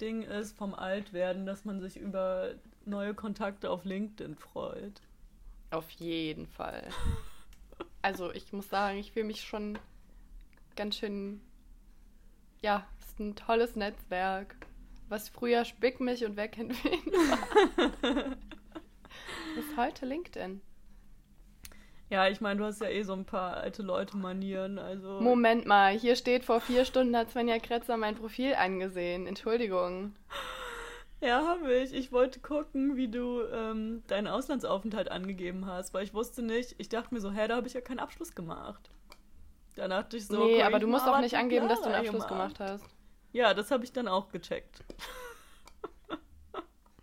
Ding 0.01 0.23
ist 0.23 0.57
vom 0.57 0.75
Altwerden, 0.75 1.47
dass 1.47 1.65
man 1.65 1.81
sich 1.81 1.97
über 1.97 2.55
neue 2.85 3.15
Kontakte 3.15 3.71
auf 3.71 3.85
LinkedIn 3.85 4.37
freut. 4.37 5.01
Auf 5.71 5.91
jeden 5.91 6.47
Fall. 6.47 6.89
Also 8.03 8.33
ich 8.33 8.51
muss 8.53 8.69
sagen, 8.71 8.99
ich 8.99 9.13
fühle 9.13 9.27
mich 9.27 9.43
schon 9.43 9.79
ganz 10.75 10.97
schön. 10.97 11.43
Ja, 12.63 12.87
es 12.99 13.09
ist 13.09 13.21
ein 13.21 13.37
tolles 13.37 13.77
Netzwerk. 13.77 14.57
Was 15.09 15.29
früher 15.29 15.67
Spick 15.67 16.01
mich 16.01 16.25
und 16.25 16.37
wer 16.37 16.49
kennt 16.49 16.73
wen 16.83 17.13
war. 17.13 18.37
ist 19.59 19.77
heute 19.77 20.07
LinkedIn. 20.07 20.63
Ja, 22.11 22.27
ich 22.27 22.41
meine, 22.41 22.59
du 22.59 22.67
hast 22.67 22.81
ja 22.81 22.89
eh 22.89 23.05
so 23.05 23.13
ein 23.13 23.25
paar 23.25 23.59
alte 23.59 23.83
Leute-Manieren, 23.83 24.79
also. 24.81 25.21
Moment 25.21 25.65
mal, 25.65 25.97
hier 25.97 26.17
steht 26.17 26.45
vor 26.45 26.61
vier 26.61 26.85
Stunden 26.85 27.17
hat 27.17 27.31
Svenja 27.31 27.61
Kretzer 27.61 27.97
mein 27.97 28.17
Profil 28.17 28.55
angesehen. 28.55 29.29
Entschuldigung. 29.29 30.15
Ja, 31.21 31.47
habe 31.47 31.73
ich. 31.73 31.93
Ich 31.93 32.13
wollte 32.13 32.41
gucken, 32.41 32.97
wie 32.97 33.09
du 33.09 33.43
ähm, 33.53 34.03
deinen 34.09 34.27
Auslandsaufenthalt 34.27 35.11
angegeben 35.11 35.67
hast, 35.67 35.95
weil 35.95 36.03
ich 36.03 36.13
wusste 36.15 36.43
nicht, 36.43 36.75
ich 36.79 36.89
dachte 36.89 37.15
mir 37.15 37.21
so, 37.21 37.31
hä, 37.31 37.47
da 37.47 37.57
habe 37.57 37.69
ich 37.69 37.75
ja 37.75 37.81
keinen 37.81 38.01
Abschluss 38.01 38.35
gemacht. 38.35 38.91
Dann 39.77 39.91
dachte 39.91 40.17
ich 40.17 40.27
so, 40.27 40.45
nee, 40.45 40.63
aber 40.63 40.81
du 40.81 40.89
musst 40.89 41.07
auch 41.07 41.21
nicht 41.21 41.37
angeben, 41.37 41.69
dass 41.69 41.81
du 41.81 41.87
einen 41.87 42.07
Abschluss 42.07 42.27
gemacht 42.27 42.59
hast. 42.59 42.85
Ja, 43.33 43.55
das 43.55 43.71
habe 43.71 43.85
ich 43.85 43.93
dann 43.93 44.09
auch 44.09 44.31
gecheckt. 44.31 44.83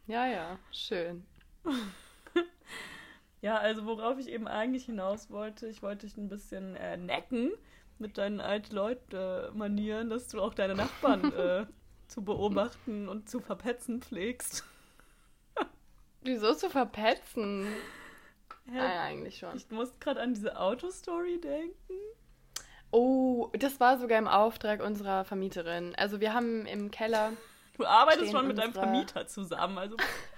Ja, 0.07 0.25
ja, 0.25 0.59
schön. 0.71 1.25
Ja, 3.41 3.57
also 3.57 3.85
worauf 3.85 4.17
ich 4.17 4.29
eben 4.29 4.47
eigentlich 4.47 4.85
hinaus 4.85 5.29
wollte, 5.29 5.67
ich 5.67 5.81
wollte 5.83 6.07
dich 6.07 6.17
ein 6.17 6.27
bisschen 6.29 6.75
äh, 6.75 6.97
necken 6.97 7.51
mit 7.99 8.17
deinen 8.17 8.41
alten 8.41 8.75
Leute-Manieren, 8.75 10.09
dass 10.09 10.27
du 10.27 10.41
auch 10.41 10.53
deine 10.53 10.75
Nachbarn 10.75 11.31
äh, 11.33 11.65
zu 12.07 12.23
beobachten 12.23 13.07
und 13.07 13.29
zu 13.29 13.39
verpetzen 13.39 14.01
pflegst. 14.01 14.63
Wieso 16.21 16.53
zu 16.53 16.69
verpetzen? 16.69 17.67
Hä? 18.69 18.79
Ah, 18.79 18.93
ja, 18.95 19.03
eigentlich 19.03 19.37
schon. 19.37 19.55
Ich 19.55 19.69
muss 19.71 19.97
gerade 19.99 20.19
an 20.21 20.33
diese 20.33 20.59
Autostory 20.59 21.39
denken. 21.39 21.93
Oh, 22.91 23.49
das 23.53 23.79
war 23.79 23.97
sogar 23.97 24.17
im 24.17 24.27
Auftrag 24.27 24.81
unserer 24.81 25.25
Vermieterin. 25.25 25.93
Also 25.95 26.19
wir 26.19 26.33
haben 26.33 26.65
im 26.65 26.91
Keller. 26.91 27.33
Du 27.77 27.85
arbeitest 27.85 28.31
schon 28.31 28.47
mit 28.47 28.57
deinem 28.57 28.69
unsere- 28.69 28.85
Vermieter 28.85 29.27
zusammen, 29.27 29.77
also 29.77 29.95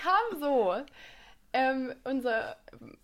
kam 0.00 0.40
so. 0.40 0.76
Ähm, 1.52 1.94
unser, 2.04 2.56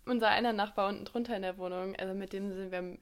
unser 0.05 0.29
einer 0.29 0.53
Nachbar 0.53 0.87
unten 0.87 1.05
drunter 1.05 1.35
in 1.35 1.41
der 1.41 1.57
Wohnung, 1.57 1.95
also 1.97 2.13
mit 2.13 2.33
dem 2.33 2.51
sind 2.53 2.71
wir. 2.71 2.97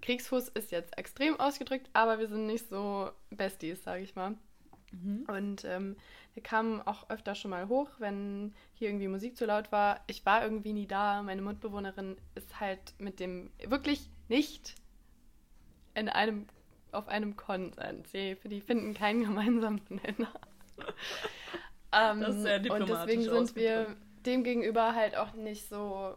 Kriegsfuß 0.00 0.48
ist 0.48 0.70
jetzt 0.70 0.98
extrem 0.98 1.40
ausgedrückt, 1.40 1.88
aber 1.94 2.18
wir 2.18 2.28
sind 2.28 2.46
nicht 2.46 2.68
so 2.68 3.10
Besties, 3.30 3.82
sage 3.84 4.02
ich 4.02 4.14
mal. 4.14 4.36
Mhm. 4.92 5.24
Und 5.26 5.64
ähm, 5.64 5.96
wir 6.34 6.42
kamen 6.42 6.82
auch 6.82 7.08
öfter 7.08 7.34
schon 7.34 7.50
mal 7.50 7.68
hoch, 7.68 7.88
wenn 7.98 8.54
hier 8.74 8.88
irgendwie 8.88 9.08
Musik 9.08 9.36
zu 9.36 9.46
laut 9.46 9.72
war. 9.72 10.00
Ich 10.06 10.26
war 10.26 10.42
irgendwie 10.42 10.74
nie 10.74 10.86
da. 10.86 11.22
Meine 11.22 11.40
Mitbewohnerin 11.40 12.16
ist 12.34 12.60
halt 12.60 12.94
mit 12.98 13.18
dem 13.18 13.50
wirklich 13.66 14.10
nicht 14.28 14.74
in 15.94 16.08
einem 16.08 16.48
auf 16.92 17.08
einem 17.08 17.36
Konsens. 17.36 18.10
Sie, 18.12 18.36
die 18.44 18.60
finden 18.60 18.94
keinen 18.94 19.24
gemeinsamen 19.24 19.80
Nenner. 19.88 20.32
ähm, 21.94 22.20
Das 22.20 22.36
ist 22.36 22.42
sehr 22.42 22.56
und 22.56 22.62
diplomatisch 22.64 22.96
deswegen 23.06 23.22
sind 23.22 23.56
wir 23.56 23.80
ausgedrückt. 23.80 24.00
dem 24.26 24.44
gegenüber 24.44 24.94
halt 24.94 25.16
auch 25.16 25.32
nicht 25.34 25.68
so 25.68 26.14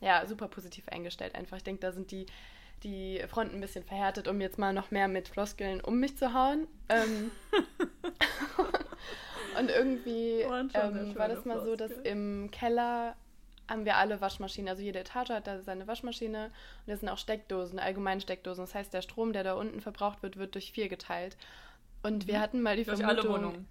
ja, 0.00 0.26
super 0.26 0.48
positiv 0.48 0.88
eingestellt. 0.88 1.34
Einfach, 1.34 1.56
ich 1.58 1.64
denke, 1.64 1.80
da 1.80 1.92
sind 1.92 2.10
die, 2.10 2.26
die 2.82 3.22
Fronten 3.28 3.54
ein 3.56 3.60
bisschen 3.60 3.84
verhärtet, 3.84 4.26
um 4.28 4.40
jetzt 4.40 4.58
mal 4.58 4.72
noch 4.72 4.90
mehr 4.90 5.08
mit 5.08 5.28
Floskeln 5.28 5.80
um 5.80 6.00
mich 6.00 6.16
zu 6.18 6.34
hauen. 6.34 6.66
Ähm, 6.88 7.30
und 9.58 9.70
irgendwie 9.70 10.44
sehr 10.72 10.84
ähm, 10.84 11.14
war 11.16 11.28
das 11.28 11.44
mal 11.44 11.62
so, 11.64 11.76
dass 11.76 11.92
im 12.04 12.50
Keller 12.50 13.14
haben 13.68 13.84
wir 13.84 13.96
alle 13.96 14.20
Waschmaschinen, 14.20 14.68
also 14.68 14.82
jede 14.82 14.98
Etage 14.98 15.30
hat 15.30 15.46
da 15.46 15.60
seine 15.62 15.86
Waschmaschine 15.86 16.46
und 16.46 16.90
da 16.90 16.96
sind 16.96 17.08
auch 17.08 17.18
Steckdosen, 17.18 17.78
allgemeine 17.78 18.20
Steckdosen. 18.20 18.64
Das 18.64 18.74
heißt, 18.74 18.92
der 18.92 19.02
Strom, 19.02 19.32
der 19.32 19.44
da 19.44 19.54
unten 19.54 19.80
verbraucht 19.80 20.22
wird, 20.22 20.36
wird 20.36 20.54
durch 20.54 20.72
vier 20.72 20.88
geteilt. 20.88 21.36
Und 22.02 22.26
wir 22.26 22.38
Mhm. 22.38 22.42
hatten 22.42 22.62
mal 22.62 22.76
die 22.76 22.84
durch 22.84 22.98
Vermutung... 22.98 23.32
alle 23.32 23.46
Wohnungen. 23.46 23.68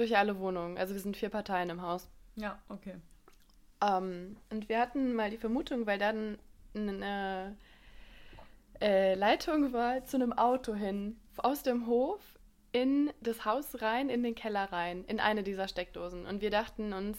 Durch 0.00 0.16
alle 0.16 0.38
Wohnungen. 0.38 0.78
Also 0.78 0.94
wir 0.94 1.00
sind 1.02 1.14
vier 1.14 1.28
Parteien 1.28 1.68
im 1.68 1.82
Haus. 1.82 2.08
Ja, 2.36 2.58
okay. 2.70 2.94
Ähm, 3.82 4.38
und 4.48 4.70
wir 4.70 4.80
hatten 4.80 5.12
mal 5.12 5.28
die 5.28 5.36
Vermutung, 5.36 5.84
weil 5.84 5.98
dann 5.98 6.38
eine 6.74 7.54
äh, 8.80 9.14
Leitung 9.14 9.74
war 9.74 10.02
zu 10.06 10.16
einem 10.16 10.32
Auto 10.32 10.74
hin, 10.74 11.20
aus 11.36 11.62
dem 11.62 11.86
Hof 11.86 12.20
in 12.72 13.12
das 13.20 13.44
Haus 13.44 13.82
rein, 13.82 14.08
in 14.08 14.22
den 14.22 14.34
Keller 14.34 14.72
rein, 14.72 15.04
in 15.04 15.20
eine 15.20 15.42
dieser 15.42 15.68
Steckdosen. 15.68 16.24
Und 16.24 16.40
wir 16.40 16.50
dachten 16.50 16.94
uns, 16.94 17.18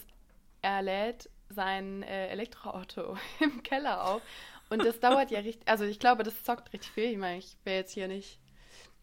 er 0.60 0.82
lädt 0.82 1.30
sein 1.50 2.02
äh, 2.02 2.30
Elektroauto 2.30 3.16
im 3.40 3.62
Keller 3.62 4.04
auf. 4.04 4.22
Und 4.70 4.84
das 4.84 4.98
dauert 4.98 5.30
ja 5.30 5.38
richtig, 5.40 5.68
also 5.68 5.84
ich 5.84 6.00
glaube, 6.00 6.24
das 6.24 6.42
zockt 6.42 6.72
richtig 6.72 6.90
viel. 6.90 7.12
Ich 7.12 7.18
meine, 7.18 7.38
ich 7.38 7.56
will 7.62 7.74
jetzt 7.74 7.92
hier 7.92 8.08
nicht 8.08 8.40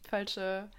falsche, 0.02 0.70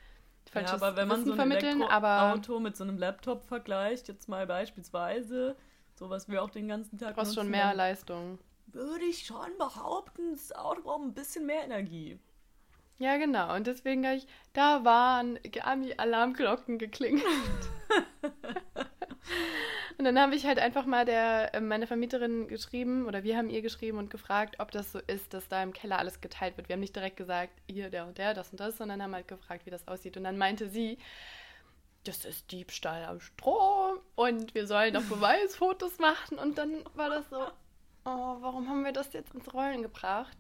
Ja, 0.53 0.61
falsches 0.61 0.83
aber 0.83 0.97
wenn 0.97 1.09
man 1.09 1.19
Wissen 1.19 1.27
so 1.27 1.33
ein 1.33 1.37
vermitteln, 1.37 1.83
aber 1.83 2.09
Elektroauto 2.09 2.61
mit 2.61 2.77
so 2.77 2.85
einem 2.85 2.99
Laptop 2.99 3.45
vergleicht, 3.45 4.09
jetzt 4.09 4.29
mal 4.29 4.47
beispielsweise, 4.47 5.57
so 5.95 6.11
was 6.11 6.29
wir 6.29 6.43
auch 6.43 6.51
den 6.51 6.69
ganzen 6.69 6.99
Tag 6.99 7.15
brauchst 7.15 7.35
schon 7.35 7.47
nutzen, 7.47 7.51
mehr 7.53 7.69
dann 7.69 7.77
Leistung. 7.77 8.39
würde 8.67 9.05
ich 9.05 9.25
schon 9.25 9.57
behaupten, 9.59 10.33
das 10.33 10.53
Auto 10.53 10.83
braucht 10.83 11.03
ein 11.03 11.15
bisschen 11.15 11.47
mehr 11.47 11.65
Energie. 11.65 12.19
Ja, 12.99 13.17
genau. 13.17 13.55
Und 13.55 13.67
deswegen 13.67 14.05
habe 14.05 14.17
ich, 14.17 14.27
da 14.53 14.85
waren 14.85 15.39
Ami-Alarmglocken 15.63 16.79
geklingelt. 16.79 17.25
und 19.99 20.05
dann 20.05 20.19
habe 20.19 20.35
ich 20.35 20.47
halt 20.47 20.59
einfach 20.59 20.87
mal 20.87 21.05
der, 21.05 21.55
äh, 21.55 21.61
meine 21.61 21.87
Vermieterin 21.87 22.49
geschrieben, 22.49 23.07
oder 23.07 23.23
wir 23.25 23.37
haben 23.37 23.51
ihr 23.51 23.63
geschrieben 23.63 23.99
und 23.99 24.11
gefragt, 24.11 24.57
ob 24.59 24.71
das 24.71 24.93
so 24.93 24.99
ist, 24.99 25.35
dass 25.35 25.49
da 25.49 25.63
im 25.63 25.73
Keller 25.73 25.99
alles 25.99 26.21
geteilt 26.21 26.57
wird. 26.57 26.69
Wir 26.69 26.75
haben 26.75 26.81
nicht 26.81 26.97
direkt 26.97 27.17
gesagt, 27.17 27.53
ihr, 27.67 27.91
der 27.91 28.07
und 28.07 28.19
der, 28.19 28.35
das 28.35 28.51
und 28.51 28.61
das, 28.61 28.77
sondern 28.77 29.03
haben 29.03 29.15
halt 29.15 29.29
gefragt, 29.29 29.67
wie 29.67 29.71
das 29.71 29.87
aussieht. 29.89 30.17
Und 30.17 30.25
dann 30.25 30.39
meinte 30.39 30.69
sie, 30.69 30.99
das 32.05 32.25
ist 32.25 32.51
Diebstahl 32.51 33.05
am 33.05 33.21
Strom 33.21 33.99
und 34.15 34.55
wir 34.55 34.67
sollen 34.67 34.95
doch 34.95 35.03
Beweisfotos 35.09 35.99
machen. 35.99 36.39
Und 36.39 36.59
dann 36.59 36.85
war 36.95 37.11
das 37.11 37.29
so, 37.29 37.41
oh, 38.05 38.37
warum 38.41 38.69
haben 38.69 38.85
wir 38.85 38.93
das 38.93 39.13
jetzt 39.13 39.35
ins 39.35 39.53
Rollen 39.53 39.83
gebracht? 39.83 40.37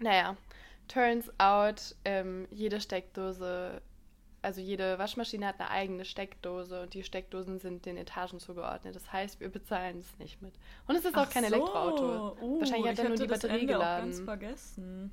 Naja, 0.00 0.36
turns 0.88 1.30
out, 1.38 1.94
ähm, 2.04 2.48
jede 2.50 2.80
Steckdose, 2.80 3.80
also 4.42 4.60
jede 4.60 4.98
Waschmaschine 4.98 5.46
hat 5.46 5.60
eine 5.60 5.70
eigene 5.70 6.04
Steckdose 6.04 6.82
und 6.82 6.94
die 6.94 7.04
Steckdosen 7.04 7.58
sind 7.58 7.86
den 7.86 7.96
Etagen 7.96 8.40
zugeordnet. 8.40 8.94
Das 8.94 9.12
heißt, 9.12 9.40
wir 9.40 9.48
bezahlen 9.48 9.98
es 9.98 10.18
nicht 10.18 10.42
mit. 10.42 10.54
Und 10.86 10.96
es 10.96 11.04
ist 11.04 11.16
auch 11.16 11.26
Ach 11.26 11.30
kein 11.30 11.44
so. 11.44 11.54
Elektroauto. 11.54 12.36
Uh, 12.40 12.60
Wahrscheinlich 12.60 12.86
hat 12.88 12.94
ich 12.94 13.04
er 13.04 13.08
nur 13.08 13.16
die 13.18 13.26
Batterie 13.26 13.60
Ende 13.60 13.76
auch 13.76 13.80
geladen. 13.80 14.04
ganz 14.06 14.20
vergessen. 14.20 15.12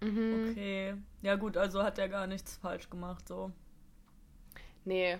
Mhm. 0.00 0.50
Okay. 0.50 0.94
Ja 1.22 1.34
gut, 1.36 1.56
also 1.56 1.82
hat 1.82 1.98
er 1.98 2.08
gar 2.08 2.26
nichts 2.26 2.56
falsch 2.56 2.88
gemacht 2.90 3.26
so. 3.28 3.50
Nee, 4.84 5.18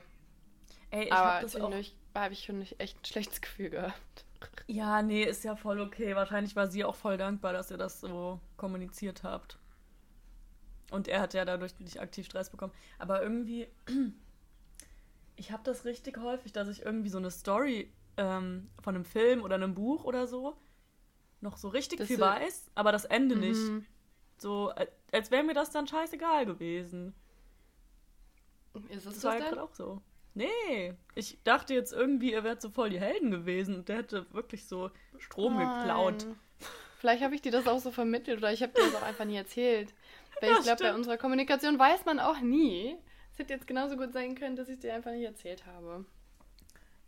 Ey, 0.91 1.05
ich 1.07 1.12
aber 1.12 1.35
hab 1.35 1.43
das 1.43 1.57
auch. 1.57 1.73
habe 2.14 2.33
ich 2.33 2.45
schon 2.45 2.62
echt 2.79 3.00
ein 3.00 3.05
schlechtes 3.05 3.41
Gefühl 3.41 3.71
gehabt. 3.71 4.25
Ja, 4.67 5.03
nee, 5.03 5.25
ist 5.25 5.43
ja 5.43 5.57
voll 5.57 5.81
okay. 5.81 6.14
Wahrscheinlich 6.14 6.55
war 6.55 6.69
sie 6.69 6.85
auch 6.85 6.95
voll 6.95 7.17
dankbar, 7.17 7.53
dass 7.53 7.71
ihr 7.71 7.79
das 7.79 8.00
so 8.00 8.41
kommuniziert 8.57 9.23
habt. 9.25 9.59
Und 10.91 11.09
er 11.09 11.21
hat 11.21 11.35
ja 11.35 11.45
dadurch 11.45 11.79
nicht 11.81 12.00
aktiv 12.00 12.26
Stress 12.26 12.50
bekommen. 12.50 12.73
Aber 12.99 13.23
irgendwie, 13.23 13.67
ich 15.37 15.50
habe 15.50 15.62
das 15.64 15.85
richtig 15.85 16.19
häufig, 16.19 16.53
dass 16.53 16.69
ich 16.69 16.83
irgendwie 16.83 17.09
so 17.11 17.19
eine 17.19 17.31
Story 17.31 17.91
ähm, 18.17 18.71
von 18.83 18.95
einem 18.95 19.05
Film 19.05 19.43
oder 19.43 19.57
einem 19.57 19.75
Buch 19.75 20.05
oder 20.05 20.26
so 20.26 20.57
noch 21.41 21.57
so 21.57 21.69
richtig 21.69 21.99
Das 21.99 22.07
viel 22.09 22.21
weiß, 22.21 22.71
aber 22.75 22.91
das 22.93 23.05
Ende 23.05 23.37
nicht. 23.37 23.59
Mhm. 23.61 23.85
So, 24.38 24.71
als- 24.71 24.91
als 25.12 25.31
wäre 25.31 25.43
mir 25.45 25.55
das 25.55 25.71
dann 25.71 25.87
scheißegal 25.87 26.47
gewesen. 26.47 27.14
Ist 28.88 29.07
Das 29.07 29.14
das, 29.14 29.25
war 29.25 29.38
ja 29.38 29.49
gerade 29.49 29.62
auch 29.62 29.75
so. 29.75 30.00
Nee, 30.35 30.95
ich 31.14 31.38
dachte 31.45 31.75
jetzt 31.75 31.93
irgendwie, 31.93 32.33
ihr 32.33 32.43
wärt 32.43 32.61
so 32.61 32.69
voll 32.71 32.91
die 32.91 32.99
Helden 32.99 33.31
gewesen 33.31 33.76
und 33.76 33.88
der 33.88 33.99
hätte 33.99 34.26
wirklich 34.33 34.67
so 34.67 34.91
Strom 35.19 35.59
geklaut. 35.59 36.25
Nein. 36.26 36.37
Vielleicht 36.99 37.23
habe 37.23 37.35
ich 37.35 37.43
dir 37.43 37.53
das 37.53 37.69
auch 37.69 37.79
so 37.79 37.91
vermittelt 37.93 38.38
oder 38.38 38.53
ich 38.53 38.62
habe 38.62 38.73
dir 38.73 38.83
das 38.91 38.95
auch 38.97 39.07
einfach 39.07 39.26
nie 39.26 39.37
erzählt. 39.37 39.95
Weil 40.45 40.53
Ja, 40.53 40.59
ich 40.59 40.65
glaube, 40.65 40.83
bei 40.83 40.95
unserer 40.95 41.17
Kommunikation 41.17 41.79
weiß 41.79 42.05
man 42.05 42.21
auch 42.21 42.41
nie. 42.41 42.99
Es 43.33 43.39
hätte 43.39 43.55
jetzt 43.55 43.67
genauso 43.67 43.97
gut 43.97 44.13
sein 44.13 44.35
können, 44.35 44.57
dass 44.57 44.69
ich 44.69 44.79
dir 44.79 44.95
einfach 44.95 45.11
nicht 45.11 45.25
erzählt 45.25 45.67
habe. 45.67 46.05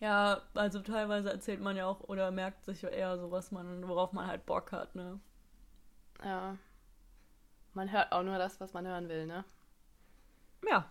Ja, 0.01 0.43
also 0.55 0.81
teilweise 0.81 1.31
erzählt 1.31 1.61
man 1.61 1.77
ja 1.77 1.87
auch 1.87 2.01
oder 2.01 2.31
merkt 2.31 2.65
sich 2.65 2.83
ja 2.83 2.89
eher 2.89 3.19
so, 3.19 3.31
was 3.31 3.51
man, 3.51 3.87
worauf 3.87 4.13
man 4.13 4.27
halt 4.27 4.45
Bock 4.47 4.73
hat, 4.73 4.95
ne? 4.95 5.21
Ja. 6.25 6.57
Man 7.75 7.93
hört 7.93 8.13
auch 8.13 8.23
nur 8.23 8.39
das, 8.39 8.61
was 8.61 8.73
man 8.73 8.87
hören 8.87 9.09
will, 9.09 9.27
ne? 9.27 9.45
Ja. 10.69 10.91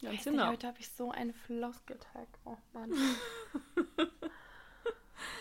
Ganz 0.00 0.02
Weiß 0.02 0.10
nicht, 0.10 0.24
genau. 0.24 0.48
heute 0.48 0.66
habe 0.66 0.80
ich 0.80 0.90
so 0.90 1.10
einen 1.10 1.32
Floskeltag. 1.32 2.28
Oh 2.44 2.56
Mann. 2.72 2.92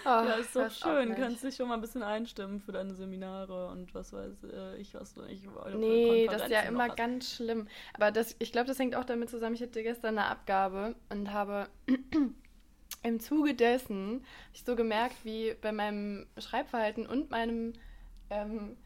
oh, 0.06 0.08
Ja, 0.08 0.34
ist 0.34 0.56
doch 0.56 0.72
schön. 0.72 1.16
Kannst 1.16 1.44
dich 1.44 1.56
schon 1.56 1.68
mal 1.68 1.76
ein 1.76 1.82
bisschen 1.82 2.04
einstimmen 2.04 2.60
für 2.60 2.72
deine 2.72 2.94
Seminare 2.94 3.68
und 3.68 3.94
was 3.94 4.14
weiß 4.14 4.44
äh, 4.44 4.78
ich, 4.78 4.94
was 4.94 5.14
du 5.14 5.22
nicht 5.24 5.46
Nee, 5.76 6.28
das 6.28 6.44
ist 6.44 6.52
ja 6.52 6.62
immer 6.62 6.90
hast. 6.90 6.98
ganz 6.98 7.36
schlimm. 7.36 7.68
Aber 7.94 8.12
das, 8.12 8.36
ich 8.40 8.52
glaube, 8.52 8.68
das 8.68 8.80
hängt 8.80 8.96
auch 8.96 9.06
damit 9.06 9.30
zusammen. 9.30 9.56
Ich 9.56 9.62
hatte 9.62 9.84
gestern 9.84 10.18
eine 10.18 10.28
Abgabe 10.28 10.96
und 11.10 11.32
habe 11.32 11.68
im 13.04 13.20
Zuge 13.20 13.54
dessen 13.54 14.24
hab 14.24 14.56
ich 14.56 14.64
so 14.64 14.76
gemerkt, 14.76 15.16
wie 15.24 15.56
bei 15.62 15.72
meinem 15.72 16.28
Schreibverhalten 16.38 17.06
und 17.06 17.32
meinem 17.32 17.74
ähm, 18.30 18.78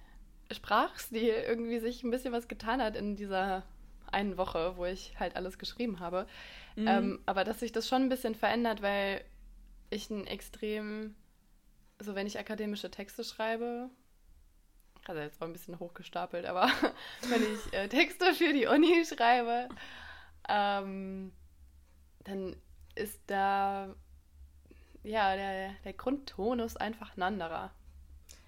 Sprachstil 0.52 1.34
irgendwie 1.48 1.80
sich 1.80 2.04
ein 2.04 2.12
bisschen 2.12 2.34
was 2.34 2.48
getan 2.48 2.82
hat 2.82 2.96
in 2.96 3.16
dieser 3.16 3.64
einen 4.12 4.38
Woche, 4.38 4.74
wo 4.78 4.86
ich 4.86 5.14
halt 5.20 5.36
alles 5.36 5.58
geschrieben 5.58 6.00
habe. 6.00 6.28
Mhm. 6.76 6.88
Ähm, 6.88 7.20
aber 7.26 7.44
dass 7.44 7.60
sich 7.60 7.72
das 7.72 7.88
schon 7.88 8.04
ein 8.04 8.10
bisschen 8.10 8.36
verändert, 8.36 8.82
weil 8.82 9.22
ich 9.90 10.10
ein 10.10 10.28
extrem, 10.28 11.16
so 12.00 12.16
wenn 12.16 12.28
ich 12.28 12.40
akademische 12.40 12.92
Texte 12.92 13.24
schreibe, 13.24 13.90
also 15.08 15.22
jetzt 15.22 15.42
auch 15.42 15.46
ein 15.46 15.54
bisschen 15.54 15.80
hochgestapelt, 15.80 16.46
aber 16.46 16.70
wenn 17.30 17.44
ich 17.44 17.74
äh, 17.74 17.88
Texte 17.88 18.34
für 18.34 18.54
die 18.54 18.68
Uni 18.68 19.06
schreibe, 19.06 19.70
ähm, 20.50 21.32
dann 22.24 22.56
ist 22.96 23.22
da 23.28 23.94
ja 25.04 25.36
der, 25.36 25.74
der 25.84 25.94
Grundtonus 25.94 26.76
einfach 26.76 27.16
ein 27.16 27.24
anderer. 27.24 27.72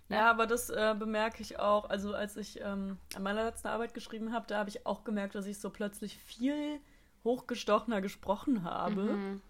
Ja, 0.09 0.29
aber 0.29 0.47
das 0.47 0.69
äh, 0.69 0.95
bemerke 0.97 1.41
ich 1.41 1.59
auch. 1.59 1.89
Also 1.89 2.13
als 2.13 2.37
ich 2.37 2.61
ähm, 2.61 2.97
an 3.15 3.23
meiner 3.23 3.43
letzten 3.43 3.67
Arbeit 3.67 3.93
geschrieben 3.93 4.31
habe, 4.33 4.47
da 4.47 4.59
habe 4.59 4.69
ich 4.69 4.85
auch 4.85 5.03
gemerkt, 5.03 5.35
dass 5.35 5.45
ich 5.45 5.59
so 5.59 5.69
plötzlich 5.69 6.17
viel 6.17 6.79
hochgestochener 7.25 8.01
gesprochen 8.01 8.63
habe. 8.63 9.03
Mhm. 9.03 9.41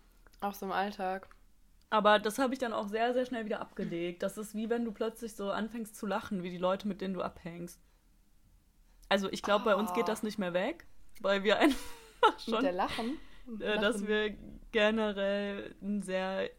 Auch 0.42 0.56
so 0.56 0.66
im 0.66 0.72
Alltag. 0.72 1.30
Aber 1.90 2.20
das 2.20 2.38
habe 2.38 2.54
ich 2.54 2.60
dann 2.60 2.74
auch 2.74 2.90
sehr, 2.90 3.14
sehr 3.14 3.26
schnell 3.26 3.46
wieder 3.46 3.62
abgelegt. 3.62 4.22
Das 4.22 4.38
ist 4.38 4.56
wie 4.56 4.70
wenn 4.70 4.84
du 4.84 4.92
plötzlich 4.92 5.36
so 5.36 5.52
anfängst 5.52 5.96
zu 5.96 6.06
lachen, 6.06 6.44
wie 6.44 6.50
die 6.50 6.58
Leute, 6.58 6.88
mit 6.88 7.00
denen 7.00 7.14
du 7.14 7.22
abhängst. 7.22 7.80
Also 9.10 9.32
ich 9.32 9.42
glaube, 9.42 9.64
bei 9.64 9.76
uns 9.76 9.94
geht 9.94 10.10
das 10.10 10.22
nicht 10.22 10.38
mehr 10.38 10.54
weg, 10.54 10.86
weil 11.22 11.44
wir 11.44 11.58
einfach 11.60 11.80
Mit 12.22 12.42
schon, 12.42 12.64
der 12.64 12.74
Lachen. 12.74 13.18
äh, 13.60 13.80
dass 13.80 14.02
Lachen. 14.02 14.08
wir 14.08 14.38
generell 14.72 15.76
einen 15.82 16.02
sehr 16.02 16.50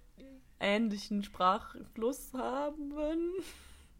ähnlichen 0.60 1.22
Sprachfluss 1.22 2.32
haben. 2.32 2.94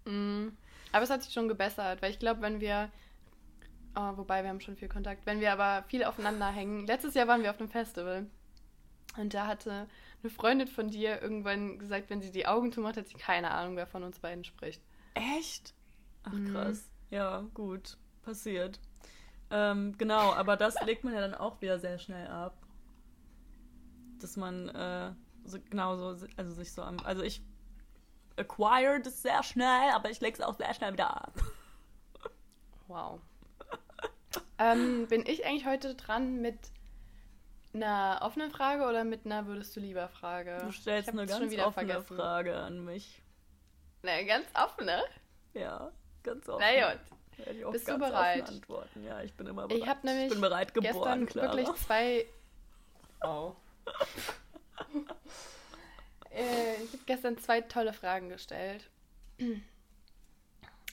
Mm. 0.06 0.48
Aber 0.92 1.02
es 1.02 1.10
hat 1.10 1.22
sich 1.22 1.34
schon 1.34 1.48
gebessert, 1.48 2.00
weil 2.00 2.10
ich 2.10 2.18
glaube, 2.18 2.40
wenn 2.40 2.60
wir, 2.60 2.90
oh, 3.94 4.16
wobei 4.16 4.42
wir 4.42 4.48
haben 4.48 4.62
schon 4.62 4.76
viel 4.76 4.88
Kontakt, 4.88 5.26
wenn 5.26 5.40
wir 5.40 5.52
aber 5.52 5.86
viel 5.88 6.04
aufeinander 6.04 6.48
hängen. 6.48 6.86
Letztes 6.86 7.12
Jahr 7.14 7.28
waren 7.28 7.42
wir 7.42 7.50
auf 7.50 7.60
einem 7.60 7.68
Festival 7.68 8.26
und 9.18 9.34
da 9.34 9.46
hatte 9.46 9.86
eine 10.22 10.30
Freundin 10.30 10.68
von 10.68 10.90
dir 10.90 11.22
irgendwann 11.22 11.78
gesagt, 11.78 12.10
wenn 12.10 12.20
sie 12.20 12.30
die 12.32 12.46
Augen 12.46 12.72
zumacht, 12.72 12.96
hat 12.96 13.08
sie 13.08 13.14
keine 13.14 13.50
Ahnung, 13.50 13.76
wer 13.76 13.86
von 13.86 14.02
uns 14.02 14.18
beiden 14.18 14.44
spricht. 14.44 14.82
Echt? 15.14 15.74
Ach 16.24 16.32
Mhm. 16.32 16.52
krass. 16.52 16.90
Ja, 17.10 17.46
gut. 17.54 17.96
Passiert. 18.22 18.80
Ähm, 19.50 19.96
genau, 19.96 20.32
aber 20.34 20.56
das 20.56 20.74
legt 20.84 21.04
man 21.04 21.14
ja 21.14 21.20
dann 21.20 21.34
auch 21.34 21.60
wieder 21.60 21.78
sehr 21.78 21.98
schnell 21.98 22.26
ab. 22.28 22.56
Dass 24.20 24.36
man 24.36 24.68
äh, 24.68 25.12
so 25.44 25.58
genau 25.70 25.96
so, 25.96 26.26
also 26.36 26.50
sich 26.54 26.72
so 26.72 26.82
am. 26.82 26.98
Also 27.04 27.22
ich 27.22 27.42
acquire 28.36 29.00
das 29.00 29.22
sehr 29.22 29.42
schnell, 29.42 29.90
aber 29.94 30.10
ich 30.10 30.20
leg's 30.20 30.40
auch 30.40 30.54
sehr 30.54 30.74
schnell 30.74 30.92
wieder 30.92 31.16
ab. 31.24 31.32
Wow. 32.88 33.20
ähm, 34.58 35.06
bin 35.08 35.24
ich 35.26 35.46
eigentlich 35.46 35.66
heute 35.66 35.94
dran 35.94 36.40
mit 36.40 36.58
einer 37.82 38.20
offenen 38.22 38.50
Frage 38.50 38.84
oder 38.86 39.04
mit 39.04 39.24
einer 39.26 39.46
würdest 39.46 39.74
du 39.76 39.80
lieber 39.80 40.08
Frage? 40.08 40.58
Du 40.64 40.72
stellst 40.72 41.08
Ich 41.08 41.14
eine 41.14 41.26
ganz 41.26 41.50
wieder 41.50 41.66
offene 41.66 41.86
vergessen. 41.92 42.16
Frage 42.16 42.56
an 42.56 42.84
mich. 42.84 43.22
Na, 44.02 44.22
ganz 44.22 44.46
offene? 44.54 45.02
Ja, 45.54 45.90
ganz 46.22 46.48
offen. 46.48 46.64
Na 46.64 46.92
gut. 46.92 47.00
Ich 47.54 47.64
auch 47.64 47.72
Bist 47.72 47.88
du 47.88 47.98
bereit? 47.98 48.48
Antworten. 48.48 49.04
Ja, 49.04 49.22
ich 49.22 49.32
bin 49.34 49.46
immer 49.46 49.64
Ich 49.64 49.68
bereit. 49.80 49.88
hab 49.88 50.04
nämlich 50.04 50.28
bin 50.30 50.40
bereit 50.40 50.74
geboren, 50.74 51.24
Gestern 51.24 51.26
Clara. 51.26 51.56
wirklich 51.56 51.76
zwei. 51.84 52.26
Oh. 53.22 53.54
äh, 56.30 56.74
ich 56.82 56.92
habe 56.92 57.02
gestern 57.06 57.38
zwei 57.38 57.60
tolle 57.60 57.92
Fragen 57.92 58.28
gestellt. 58.28 58.88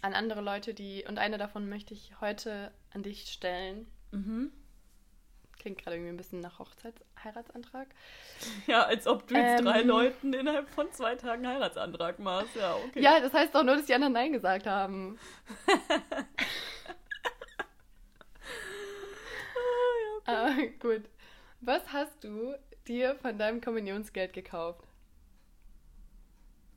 An 0.01 0.13
andere 0.13 0.41
Leute, 0.41 0.73
die. 0.73 1.03
Und 1.07 1.17
eine 1.17 1.37
davon 1.37 1.67
möchte 1.67 1.93
ich 1.93 2.13
heute 2.21 2.71
an 2.93 3.03
dich 3.03 3.31
stellen. 3.31 3.87
Mhm. 4.11 4.51
Klingt 5.65 5.79
gerade 5.81 5.95
irgendwie 5.95 6.11
ein 6.13 6.17
bisschen 6.17 6.41
nach 6.41 6.59
Hochzeitsheiratsantrag. 6.59 7.87
Ja, 8.67 8.83
als 8.83 9.07
ob 9.07 9.25
du 9.25 9.33
jetzt 9.33 9.65
drei 9.65 9.81
Ähm. 9.81 9.87
Leuten 9.87 10.31
innerhalb 10.31 10.69
von 10.69 10.91
zwei 10.91 11.15
Tagen 11.15 11.47
Heiratsantrag 11.47 12.19
machst. 12.19 12.55
Ja, 12.55 12.75
okay. 12.75 13.01
Ja, 13.01 13.19
das 13.19 13.33
heißt 13.33 13.55
doch 13.55 13.63
nur, 13.63 13.75
dass 13.75 13.87
die 13.87 13.95
anderen 13.95 14.13
Nein 14.13 14.31
gesagt 14.31 14.67
haben. 14.67 15.17
Ah, 20.27 20.49
Ah, 20.49 20.55
gut. 20.79 21.09
Was 21.61 21.81
hast 21.91 22.23
du 22.23 22.53
dir 22.87 23.15
von 23.15 23.39
deinem 23.39 23.59
Kommunionsgeld 23.59 24.33
gekauft? 24.33 24.83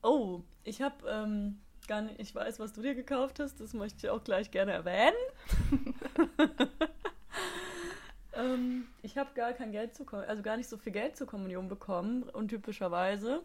Oh, 0.03 0.41
ich 0.65 0.81
habe 0.81 1.07
ähm, 1.11 1.61
gar 1.87 2.01
nicht, 2.01 2.21
ich 2.21 2.35
weiß, 2.35 2.59
was 2.59 2.73
du 2.73 2.81
dir 2.81 2.95
gekauft 2.95 3.39
hast, 3.39 3.61
das 3.61 3.75
möchte 3.75 3.99
ich 3.99 4.09
auch 4.11 4.25
gleich 4.25 4.51
gerne 4.51 4.73
erwähnen. 4.73 5.15
ähm, 8.39 8.87
ich 9.03 9.19
habe 9.19 9.31
gar 9.35 9.53
kein 9.53 9.73
Geld 9.73 9.95
zu, 9.95 10.07
also 10.09 10.43
gar 10.43 10.57
nicht 10.57 10.69
so 10.69 10.77
viel 10.77 10.93
Geld 10.93 11.17
zur 11.17 11.27
Kommunion 11.27 11.69
bekommen, 11.69 12.23
untypischerweise. 12.23 13.43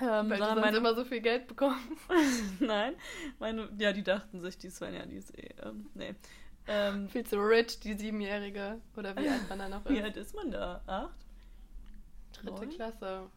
Ähm, 0.00 0.30
Weil 0.30 0.38
du 0.38 0.44
sonst 0.44 0.60
meine... 0.60 0.76
immer 0.76 0.94
so 0.94 1.04
viel 1.04 1.20
Geld 1.20 1.48
bekommen. 1.48 1.98
Nein, 2.60 2.94
meine, 3.38 3.68
ja, 3.78 3.92
die 3.92 4.04
dachten 4.04 4.40
sich, 4.40 4.56
die 4.56 4.70
Svenja, 4.70 5.04
die 5.06 5.16
ist 5.16 5.36
eh, 5.36 5.54
ähm, 5.62 5.90
nee. 5.94 6.14
Ähm, 6.68 7.08
Viel 7.08 7.24
zu 7.24 7.38
rich, 7.38 7.80
die 7.80 7.94
Siebenjährige. 7.94 8.80
Oder 8.96 9.16
wie 9.16 9.28
alt 9.28 9.48
man 9.48 9.58
da 9.58 9.68
noch 9.68 9.84
ist. 9.86 9.92
Wie 9.92 10.02
alt 10.02 10.16
ist 10.16 10.34
man 10.34 10.50
da? 10.50 10.82
Acht? 10.86 11.26
Dritte 12.34 12.52
Neun? 12.52 12.70
Klasse. 12.70 13.30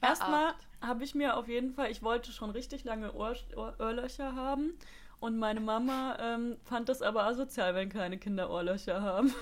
Erstmal 0.00 0.54
habe 0.80 1.04
ich 1.04 1.14
mir 1.14 1.36
auf 1.36 1.48
jeden 1.48 1.72
Fall, 1.72 1.90
ich 1.90 2.02
wollte 2.02 2.32
schon 2.32 2.50
richtig 2.50 2.84
lange 2.84 3.12
Ohr, 3.14 3.34
Ohr, 3.56 3.74
Ohrlöcher 3.78 4.34
haben. 4.34 4.74
Und 5.20 5.36
meine 5.36 5.60
Mama 5.60 6.16
ähm, 6.20 6.58
fand 6.62 6.88
das 6.88 7.02
aber 7.02 7.24
asozial, 7.24 7.74
wenn 7.74 7.88
keine 7.88 8.18
Kinder 8.18 8.50
Ohrlöcher 8.50 9.02
haben. 9.02 9.34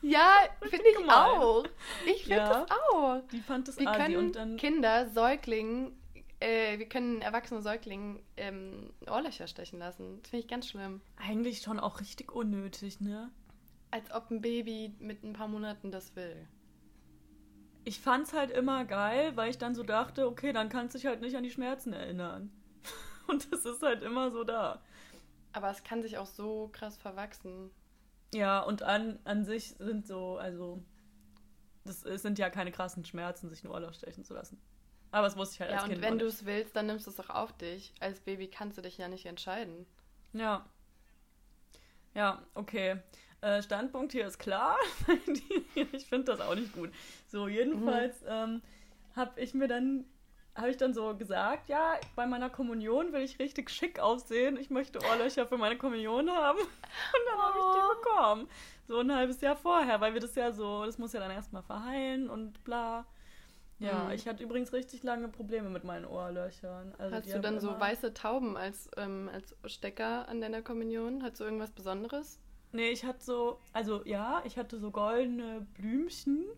Ja, 0.00 0.32
finde 0.60 0.88
ich 0.88 0.96
gemein. 0.96 1.10
auch. 1.10 1.64
Ich 2.06 2.22
finde 2.22 2.36
ja, 2.36 2.48
das 2.48 2.70
auch. 2.70 3.20
Die 3.32 3.40
fand 3.40 3.66
das 3.66 3.78
Wir 3.78 3.90
können 3.90 4.16
und 4.16 4.36
dann 4.36 4.56
Kinder, 4.56 5.08
Säuglingen, 5.08 5.98
äh, 6.38 6.78
wir 6.78 6.88
können 6.88 7.20
erwachsene 7.20 7.62
Säuglingen 7.62 8.22
ähm, 8.36 8.92
Ohrlöcher 9.08 9.48
stechen 9.48 9.80
lassen. 9.80 10.20
Das 10.22 10.30
finde 10.30 10.44
ich 10.44 10.48
ganz 10.48 10.68
schlimm. 10.68 11.00
Eigentlich 11.16 11.62
schon 11.62 11.80
auch 11.80 12.00
richtig 12.00 12.30
unnötig, 12.30 13.00
ne? 13.00 13.30
Als 13.90 14.12
ob 14.12 14.30
ein 14.30 14.40
Baby 14.40 14.94
mit 15.00 15.24
ein 15.24 15.32
paar 15.32 15.48
Monaten 15.48 15.90
das 15.90 16.14
will 16.14 16.46
ich 17.84 18.00
fand's 18.00 18.32
halt 18.32 18.50
immer 18.50 18.84
geil, 18.84 19.32
weil 19.36 19.50
ich 19.50 19.58
dann 19.58 19.74
so 19.74 19.82
dachte, 19.82 20.26
okay, 20.26 20.52
dann 20.52 20.68
kannst 20.68 20.94
du 20.94 20.98
dich 20.98 21.06
halt 21.06 21.20
nicht 21.20 21.36
an 21.36 21.42
die 21.42 21.50
Schmerzen 21.50 21.92
erinnern. 21.92 22.50
Und 23.26 23.52
das 23.52 23.64
ist 23.64 23.82
halt 23.82 24.02
immer 24.02 24.30
so 24.30 24.44
da. 24.44 24.82
Aber 25.54 25.70
es 25.70 25.84
kann 25.84 26.02
sich 26.02 26.18
auch 26.18 26.26
so 26.26 26.68
krass 26.72 26.96
verwachsen. 26.96 27.70
Ja, 28.34 28.60
und 28.60 28.82
an, 28.82 29.20
an 29.24 29.44
sich 29.44 29.76
sind 29.78 30.06
so, 30.06 30.36
also, 30.36 30.82
das 31.84 32.00
sind 32.02 32.40
ja 32.40 32.50
keine 32.50 32.72
krassen 32.72 33.04
Schmerzen, 33.04 33.48
sich 33.48 33.64
einen 33.64 33.72
Ohrloch 33.72 33.94
stechen 33.94 34.24
zu 34.24 34.34
lassen. 34.34 34.60
Aber 35.12 35.28
es 35.28 35.36
wusste 35.36 35.54
ich 35.54 35.60
halt 35.60 35.70
ja, 35.70 35.76
als 35.76 35.84
Kind. 35.84 36.02
Ja, 36.02 36.08
und 36.08 36.12
wenn 36.12 36.18
du 36.18 36.26
es 36.26 36.44
willst, 36.44 36.74
dann 36.74 36.86
nimmst 36.86 37.06
du 37.06 37.12
es 37.12 37.20
auch 37.20 37.30
auf 37.30 37.56
dich. 37.56 37.94
Als 38.00 38.18
Baby 38.18 38.48
kannst 38.48 38.76
du 38.76 38.82
dich 38.82 38.98
ja 38.98 39.06
nicht 39.06 39.26
entscheiden. 39.26 39.86
Ja. 40.32 40.66
Ja, 42.14 42.42
okay. 42.54 43.00
Äh, 43.40 43.62
Standpunkt 43.62 44.10
hier 44.10 44.26
ist 44.26 44.38
klar. 44.38 44.76
ich 45.92 46.06
finde 46.06 46.32
das 46.32 46.40
auch 46.40 46.56
nicht 46.56 46.72
gut. 46.72 46.90
So, 47.28 47.46
jedenfalls 47.46 48.22
mhm. 48.22 48.28
ähm, 48.28 48.62
habe 49.14 49.40
ich 49.40 49.54
mir 49.54 49.68
dann 49.68 50.04
habe 50.54 50.70
ich 50.70 50.76
dann 50.76 50.94
so 50.94 51.16
gesagt, 51.16 51.68
ja, 51.68 51.94
bei 52.14 52.26
meiner 52.26 52.48
Kommunion 52.48 53.12
will 53.12 53.22
ich 53.22 53.38
richtig 53.38 53.70
schick 53.70 53.98
aussehen. 53.98 54.56
Ich 54.56 54.70
möchte 54.70 55.00
Ohrlöcher 55.10 55.46
für 55.46 55.58
meine 55.58 55.76
Kommunion 55.76 56.30
haben. 56.30 56.58
Und 56.58 56.66
dann 57.28 57.38
oh. 57.38 57.42
habe 57.42 57.58
ich 57.58 57.64
die 57.74 57.80
oh. 57.80 57.94
bekommen. 58.00 58.48
So 58.86 58.98
ein 59.00 59.14
halbes 59.14 59.40
Jahr 59.40 59.56
vorher, 59.56 60.00
weil 60.00 60.14
wir 60.14 60.20
das 60.20 60.34
ja 60.34 60.52
so, 60.52 60.84
das 60.84 60.98
muss 60.98 61.12
ja 61.12 61.20
dann 61.20 61.30
erstmal 61.30 61.62
verheilen 61.62 62.28
und 62.28 62.62
bla. 62.64 63.06
Ja, 63.78 64.04
mhm. 64.04 64.10
ich 64.10 64.28
hatte 64.28 64.42
übrigens 64.44 64.72
richtig 64.72 65.02
lange 65.02 65.28
Probleme 65.28 65.70
mit 65.70 65.84
meinen 65.84 66.04
Ohrlöchern. 66.04 66.94
Also 66.98 67.16
Hast 67.16 67.32
du 67.32 67.40
dann 67.40 67.60
so 67.60 67.80
weiße 67.80 68.14
Tauben 68.14 68.56
als, 68.56 68.90
ähm, 68.96 69.30
als 69.32 69.56
Stecker 69.64 70.28
an 70.28 70.40
deiner 70.40 70.62
Kommunion? 70.62 71.22
Hast 71.22 71.40
du 71.40 71.44
irgendwas 71.44 71.72
Besonderes? 71.72 72.38
Nee, 72.72 72.90
ich 72.90 73.04
hatte 73.04 73.24
so, 73.24 73.58
also 73.72 74.04
ja, 74.04 74.42
ich 74.44 74.58
hatte 74.58 74.78
so 74.78 74.90
goldene 74.90 75.66
Blümchen. 75.74 76.44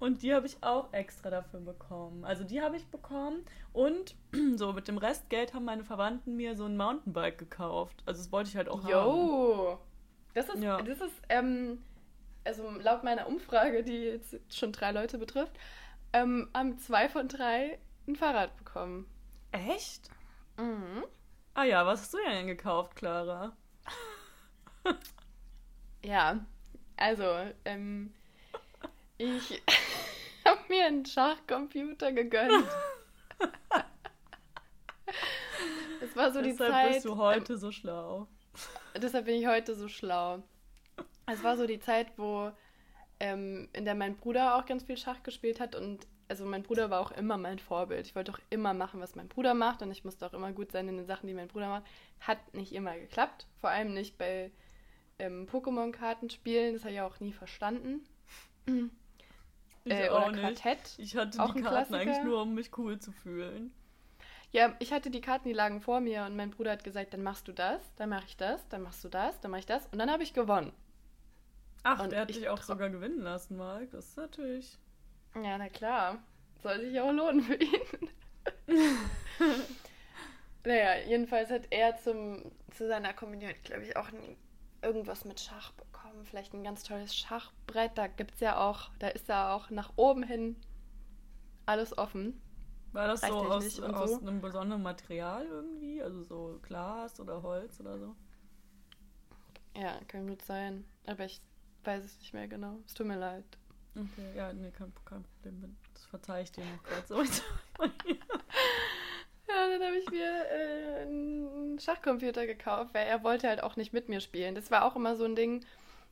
Und 0.00 0.22
die 0.22 0.34
habe 0.34 0.46
ich 0.46 0.62
auch 0.62 0.92
extra 0.92 1.28
dafür 1.28 1.60
bekommen. 1.60 2.24
Also 2.24 2.42
die 2.42 2.62
habe 2.62 2.76
ich 2.76 2.86
bekommen 2.86 3.44
und 3.74 4.16
so 4.56 4.72
mit 4.72 4.88
dem 4.88 4.96
Restgeld 4.98 5.54
haben 5.54 5.66
meine 5.66 5.84
Verwandten 5.84 6.36
mir 6.36 6.56
so 6.56 6.64
ein 6.64 6.76
Mountainbike 6.76 7.38
gekauft. 7.38 8.02
Also 8.06 8.22
das 8.22 8.32
wollte 8.32 8.48
ich 8.48 8.56
halt 8.56 8.68
auch 8.68 8.82
Yo. 8.88 8.96
haben. 8.96 9.16
Jo, 9.18 9.78
das 10.34 10.48
ist, 10.48 10.62
ja. 10.62 10.80
das 10.80 11.00
ist, 11.02 11.22
ähm, 11.28 11.82
also 12.44 12.70
laut 12.70 13.04
meiner 13.04 13.26
Umfrage, 13.26 13.84
die 13.84 13.98
jetzt 13.98 14.40
schon 14.48 14.72
drei 14.72 14.90
Leute 14.90 15.18
betrifft, 15.18 15.52
ähm, 16.14 16.48
haben 16.54 16.78
zwei 16.78 17.10
von 17.10 17.28
drei 17.28 17.78
ein 18.08 18.16
Fahrrad 18.16 18.56
bekommen. 18.56 19.06
Echt? 19.52 20.08
Mhm. 20.56 21.04
Ah 21.52 21.64
ja, 21.64 21.84
was 21.84 22.00
hast 22.00 22.14
du 22.14 22.18
denn 22.26 22.46
gekauft, 22.46 22.96
Clara? 22.96 23.54
ja, 26.04 26.40
also, 26.96 27.24
ähm, 27.66 28.14
ich 29.20 29.62
habe 30.44 30.60
mir 30.68 30.86
einen 30.86 31.04
Schachcomputer 31.04 32.12
gegönnt. 32.12 32.64
Es 36.02 36.16
war 36.16 36.32
so 36.32 36.40
die 36.40 36.50
deshalb 36.50 36.72
Zeit. 36.72 36.86
Deshalb 36.88 36.94
bist 36.94 37.04
du 37.04 37.16
heute 37.18 37.52
ähm, 37.52 37.58
so 37.58 37.70
schlau. 37.70 38.26
Deshalb 38.96 39.26
bin 39.26 39.34
ich 39.34 39.46
heute 39.46 39.74
so 39.74 39.86
schlau. 39.86 40.42
Es 41.26 41.44
war 41.44 41.56
so 41.56 41.66
die 41.66 41.78
Zeit, 41.78 42.08
wo 42.16 42.50
ähm, 43.20 43.68
in 43.74 43.84
der 43.84 43.94
mein 43.94 44.16
Bruder 44.16 44.56
auch 44.56 44.66
ganz 44.66 44.84
viel 44.84 44.96
Schach 44.96 45.22
gespielt 45.22 45.60
hat 45.60 45.76
und 45.76 46.06
also 46.28 46.46
mein 46.46 46.62
Bruder 46.62 46.90
war 46.90 47.00
auch 47.00 47.10
immer 47.12 47.36
mein 47.36 47.58
Vorbild. 47.58 48.06
Ich 48.06 48.16
wollte 48.16 48.32
auch 48.32 48.38
immer 48.48 48.72
machen, 48.72 49.00
was 49.00 49.14
mein 49.14 49.28
Bruder 49.28 49.52
macht 49.52 49.82
und 49.82 49.90
ich 49.90 50.04
musste 50.04 50.26
auch 50.26 50.32
immer 50.32 50.52
gut 50.52 50.72
sein 50.72 50.88
in 50.88 50.96
den 50.96 51.06
Sachen, 51.06 51.26
die 51.26 51.34
mein 51.34 51.48
Bruder 51.48 51.68
macht. 51.68 51.84
Hat 52.20 52.54
nicht 52.54 52.72
immer 52.72 52.96
geklappt, 52.96 53.46
vor 53.60 53.70
allem 53.70 53.92
nicht 53.92 54.16
bei 54.16 54.50
ähm, 55.18 55.46
Pokémon-Kartenspielen. 55.46 56.72
Das 56.72 56.84
habe 56.84 56.94
ich 56.94 57.00
auch 57.02 57.20
nie 57.20 57.32
verstanden. 57.32 58.04
Ich 59.84 59.92
äh, 59.92 60.08
nicht. 60.30 60.40
Quartett. 60.40 60.94
Ich 60.98 61.16
hatte 61.16 61.42
auch 61.42 61.54
die 61.54 61.62
Karten 61.62 61.94
eigentlich 61.94 62.22
nur, 62.22 62.42
um 62.42 62.54
mich 62.54 62.76
cool 62.78 62.98
zu 62.98 63.12
fühlen. 63.12 63.72
Ja, 64.52 64.74
ich 64.80 64.92
hatte 64.92 65.10
die 65.10 65.20
Karten, 65.20 65.48
die 65.48 65.54
lagen 65.54 65.80
vor 65.80 66.00
mir 66.00 66.24
und 66.24 66.36
mein 66.36 66.50
Bruder 66.50 66.72
hat 66.72 66.84
gesagt, 66.84 67.14
dann 67.14 67.22
machst 67.22 67.46
du 67.46 67.52
das, 67.52 67.94
dann 67.94 68.08
mache 68.08 68.24
ich 68.26 68.36
das, 68.36 68.66
dann 68.68 68.82
machst 68.82 69.04
du 69.04 69.08
das, 69.08 69.40
dann 69.40 69.52
mache 69.52 69.60
ich 69.60 69.66
das 69.66 69.86
und 69.86 69.98
dann 69.98 70.10
habe 70.10 70.22
ich 70.22 70.34
gewonnen. 70.34 70.72
Ach, 71.84 72.02
und 72.02 72.12
der 72.12 72.22
hat 72.22 72.30
dich 72.30 72.48
auch 72.48 72.60
sogar 72.60 72.90
gewinnen 72.90 73.20
lassen, 73.20 73.56
Marc. 73.56 73.90
Das 73.92 74.08
ist 74.08 74.16
natürlich 74.16 74.78
ja, 75.34 75.58
na 75.58 75.68
klar. 75.68 76.18
Soll 76.62 76.80
sich 76.80 77.00
auch 77.00 77.12
lohnen 77.12 77.42
für 77.42 77.54
ihn. 77.54 78.10
naja, 80.64 81.06
jedenfalls 81.06 81.50
hat 81.50 81.62
er 81.70 81.96
zum, 81.96 82.50
zu 82.72 82.86
seiner 82.86 83.14
Kommunion, 83.14 83.52
glaube 83.62 83.84
ich, 83.84 83.96
auch 83.96 84.08
ein, 84.08 84.36
irgendwas 84.82 85.24
mit 85.24 85.40
Schach 85.40 85.72
bekommen. 85.72 86.24
Vielleicht 86.24 86.54
ein 86.54 86.64
ganz 86.64 86.82
tolles 86.82 87.14
Schachbrett. 87.14 87.92
Da 87.96 88.06
gibt 88.06 88.34
es 88.34 88.40
ja 88.40 88.58
auch, 88.58 88.90
da 88.98 89.08
ist 89.08 89.28
ja 89.28 89.54
auch 89.54 89.70
nach 89.70 89.92
oben 89.96 90.22
hin 90.22 90.56
alles 91.66 91.96
offen. 91.96 92.40
War 92.92 93.06
das 93.06 93.20
so 93.20 93.26
aus, 93.26 93.80
aus 93.80 94.10
so. 94.10 94.20
einem 94.20 94.40
besonderen 94.40 94.82
Material 94.82 95.46
irgendwie? 95.46 96.02
Also 96.02 96.22
so 96.22 96.58
Glas 96.62 97.20
oder 97.20 97.42
Holz 97.42 97.78
oder 97.80 97.98
so? 97.98 98.16
Ja, 99.76 100.00
kann 100.08 100.26
gut 100.26 100.42
sein. 100.42 100.84
Aber 101.06 101.24
ich 101.24 101.40
weiß 101.84 102.04
es 102.04 102.18
nicht 102.18 102.34
mehr 102.34 102.48
genau. 102.48 102.78
Es 102.86 102.94
tut 102.94 103.06
mir 103.06 103.18
leid. 103.18 103.44
Okay, 103.94 104.36
ja, 104.36 104.52
nee, 104.52 104.70
kein, 104.70 104.92
kein 105.04 105.22
Problem. 105.22 105.76
Das 105.94 106.04
verzeihe 106.06 106.42
ich 106.42 106.52
dir 106.52 106.64
noch 106.64 106.82
gerade 106.82 107.06
so. 107.06 107.22
Dann 109.70 109.82
habe 109.86 109.96
ich 109.98 110.10
mir 110.10 110.46
äh, 110.50 111.02
einen 111.02 111.78
Schachcomputer 111.78 112.46
gekauft, 112.46 112.92
weil 112.92 113.06
er 113.06 113.22
wollte 113.22 113.48
halt 113.48 113.62
auch 113.62 113.76
nicht 113.76 113.92
mit 113.92 114.08
mir 114.08 114.20
spielen. 114.20 114.56
Das 114.56 114.70
war 114.72 114.84
auch 114.84 114.96
immer 114.96 115.14
so 115.14 115.24
ein 115.24 115.36
Ding. 115.36 115.64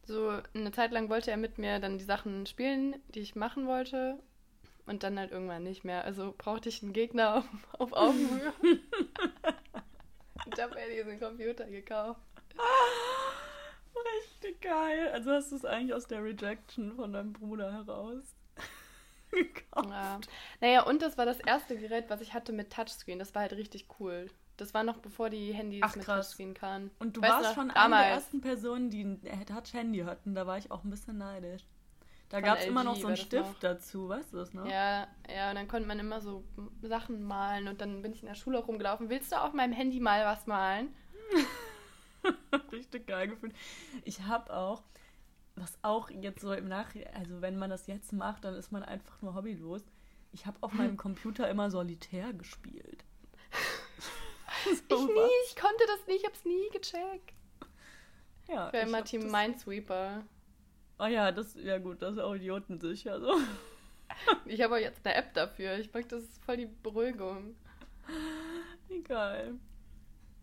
So 0.05 0.41
eine 0.55 0.71
Zeit 0.71 0.93
lang 0.93 1.09
wollte 1.09 1.33
er 1.33 1.37
mit 1.37 1.59
mir 1.59 1.81
dann 1.81 1.99
die 1.99 2.05
Sachen 2.05 2.47
spielen, 2.47 2.97
die 3.15 3.21
ich 3.21 3.35
machen 3.35 3.67
wollte. 3.67 4.19
Und 4.87 5.03
dann 5.03 5.19
halt 5.19 5.33
irgendwann 5.33 5.65
nicht 5.65 5.85
mehr. 5.85 6.05
Also 6.05 6.35
brauchte 6.39 6.69
ich 6.69 6.83
einen 6.83 6.93
Gegner 6.93 7.45
auf, 7.73 7.81
auf 7.81 7.93
Augenhöhe. 7.93 8.53
und 10.47 10.63
habe 10.63 10.79
er 10.79 10.89
diesen 10.89 11.19
Computer 11.19 11.67
gekauft. 11.67 12.21
Richtig 14.41 14.61
geil. 14.61 15.11
Also 15.13 15.33
hast 15.33 15.51
du 15.51 15.57
es 15.57 15.65
eigentlich 15.65 15.95
aus 15.95 16.07
der 16.07 16.23
Rejection 16.23 16.95
von 16.95 17.13
deinem 17.13 17.33
Bruder 17.33 17.73
heraus 17.73 18.38
gekauft. 19.31 19.89
Ja. 19.91 20.21
Naja, 20.61 20.83
und 20.85 21.03
das 21.03 21.19
war 21.19 21.27
das 21.27 21.41
erste 21.41 21.77
Gerät, 21.77 22.07
was 22.09 22.21
ich 22.21 22.35
hatte 22.35 22.53
mit 22.53 22.73
Touchscreen. 22.73 23.19
Das 23.19 23.35
war 23.35 23.43
halt 23.43 23.53
richtig 23.53 23.87
cool. 24.01 24.31
Das 24.57 24.75
war 24.75 24.83
noch 24.83 24.99
bevor 24.99 25.31
die 25.31 25.53
Handys 25.53 25.83
Ach, 25.85 25.95
mit 25.95 26.05
Touchscreen 26.05 26.55
kamen. 26.55 26.91
Und 26.99 27.17
du 27.17 27.23
weißt 27.23 27.33
warst 27.33 27.55
schon 27.55 27.69
damals. 27.69 27.93
eine 27.93 27.97
der 27.97 28.15
ersten 28.15 28.41
Personen, 28.41 28.91
die 28.91 29.05
ein 29.05 29.47
Touch-Handy 29.47 30.01
hatten. 30.01 30.35
Da 30.35 30.47
war 30.47 30.59
ich 30.59 30.71
auch 30.71 30.85
ein 30.85 30.91
bisschen 30.91 31.19
neidisch. 31.19 31.63
Da 32.29 32.43
gab 32.43 32.59
es 32.59 32.67
immer 32.67 32.85
noch 32.85 32.97
so 32.97 33.07
einen 33.07 33.17
Stift 33.17 33.63
dazu, 33.65 34.09
weißt 34.09 34.33
du 34.33 34.37
das 34.37 34.53
noch? 34.53 34.67
Ja, 34.67 35.07
ja, 35.35 35.49
und 35.49 35.55
dann 35.55 35.67
konnte 35.67 35.89
man 35.89 35.99
immer 35.99 36.21
so 36.21 36.45
Sachen 36.83 37.23
malen 37.23 37.69
und 37.69 37.81
dann 37.81 38.03
bin 38.03 38.13
ich 38.13 38.21
in 38.21 38.29
der 38.29 38.35
Schule 38.35 38.59
rumgelaufen. 38.59 39.09
Willst 39.09 39.33
du 39.33 39.41
auf 39.41 39.55
meinem 39.55 39.73
Handy 39.73 39.99
mal 39.99 40.27
was 40.27 40.47
malen? 40.47 40.95
Richtig 42.73 43.07
geil 43.07 43.29
gefühlt. 43.29 43.55
Ich 44.05 44.23
habe 44.23 44.53
auch, 44.53 44.83
was 45.61 45.79
auch 45.83 46.11
jetzt 46.11 46.41
so 46.41 46.53
im 46.53 46.69
Nachhinein, 46.69 47.15
also 47.15 47.41
wenn 47.41 47.59
man 47.59 47.71
das 47.71 47.87
jetzt 47.87 48.13
macht, 48.13 48.45
dann 48.45 48.55
ist 48.55 48.73
man 48.73 48.83
einfach 48.83 49.21
nur 49.23 49.35
hobbylos. 49.35 49.83
Ich 50.33 50.47
habe 50.47 50.59
auf 50.61 50.73
meinem 50.73 50.97
Computer 50.99 51.49
immer 51.49 51.71
Solitär 51.71 52.33
gespielt. 52.33 53.05
so 54.65 54.97
ich 54.97 55.07
nie, 55.07 55.31
ich 55.49 55.57
konnte 55.57 55.85
das 55.87 56.07
nicht, 56.07 56.21
ich 56.21 56.27
hab's 56.27 56.45
nie 56.45 56.69
gecheckt. 56.73 57.35
Ja, 58.49 58.69
ich 58.69 58.73
war 58.73 58.81
immer 58.81 59.05
Team 59.05 59.31
Minesweeper. 59.31 60.25
Oh 60.99 61.07
ja, 61.07 61.31
das, 61.31 61.55
ja 61.55 61.79
gut, 61.79 62.03
das 62.03 62.15
ist 62.15 62.19
auch 62.19 62.35
idiotensicher 62.35 63.21
so. 63.21 63.35
ich 64.47 64.61
habe 64.63 64.81
jetzt 64.81 65.05
eine 65.05 65.15
App 65.15 65.33
dafür. 65.35 65.79
Ich 65.79 65.93
mag 65.93 66.09
das 66.09 66.23
ist 66.23 66.45
voll 66.45 66.57
die 66.57 66.67
Beruhigung. 66.67 67.55
Egal. 68.89 69.55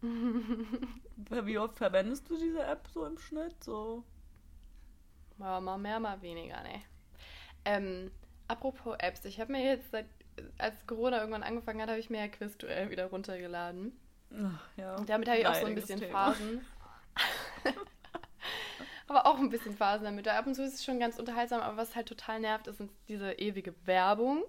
Wie 0.01 1.57
oft 1.57 1.77
verwendest 1.77 2.29
du 2.29 2.37
diese 2.37 2.63
App 2.63 2.87
so 2.93 3.05
im 3.05 3.17
Schnitt? 3.17 3.63
So? 3.63 4.03
Mal, 5.37 5.61
mal 5.61 5.77
mehr, 5.77 5.99
mal 5.99 6.21
weniger, 6.21 6.61
ne? 6.63 6.81
Ähm, 7.65 8.11
Apropos 8.47 8.95
Apps, 8.99 9.25
ich 9.25 9.39
habe 9.39 9.51
mir 9.51 9.63
jetzt 9.63 9.91
seit 9.91 10.05
als 10.57 10.85
Corona 10.85 11.19
irgendwann 11.19 11.43
angefangen 11.43 11.81
hat, 11.81 11.89
habe 11.89 11.99
ich 11.99 12.09
mir 12.09 12.19
ja 12.19 12.27
Quizduell 12.27 12.89
wieder 12.89 13.07
runtergeladen. 13.07 13.97
Ach, 14.31 14.67
ja. 14.77 14.95
Und 14.95 15.09
damit 15.09 15.27
habe 15.27 15.39
ich 15.39 15.47
auch 15.47 15.55
so 15.55 15.65
ein 15.65 15.75
bisschen 15.75 15.99
Thema. 15.99 16.33
Phasen. 16.33 16.65
aber 19.07 19.25
auch 19.25 19.39
ein 19.39 19.49
bisschen 19.49 19.75
Phasen 19.75 20.05
damit. 20.05 20.27
Ab 20.27 20.45
und 20.45 20.55
zu 20.55 20.63
ist 20.63 20.75
es 20.75 20.85
schon 20.85 20.99
ganz 20.99 21.17
unterhaltsam, 21.17 21.61
aber 21.61 21.77
was 21.77 21.95
halt 21.95 22.07
total 22.07 22.39
nervt, 22.39 22.67
ist 22.67 22.83
diese 23.07 23.33
ewige 23.33 23.73
Werbung. 23.85 24.43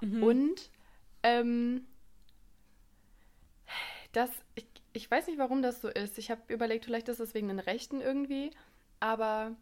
Mhm. 0.00 0.22
Und 0.22 0.70
ähm, 1.22 1.86
das, 4.12 4.30
ich, 4.54 4.66
ich 4.92 5.10
weiß 5.10 5.26
nicht, 5.26 5.38
warum 5.38 5.62
das 5.62 5.80
so 5.80 5.88
ist. 5.88 6.18
Ich 6.18 6.30
habe 6.30 6.40
überlegt, 6.48 6.84
vielleicht 6.84 7.08
ist 7.08 7.20
das 7.20 7.34
wegen 7.34 7.48
den 7.48 7.60
Rechten 7.60 8.00
irgendwie, 8.00 8.50
aber 9.00 9.56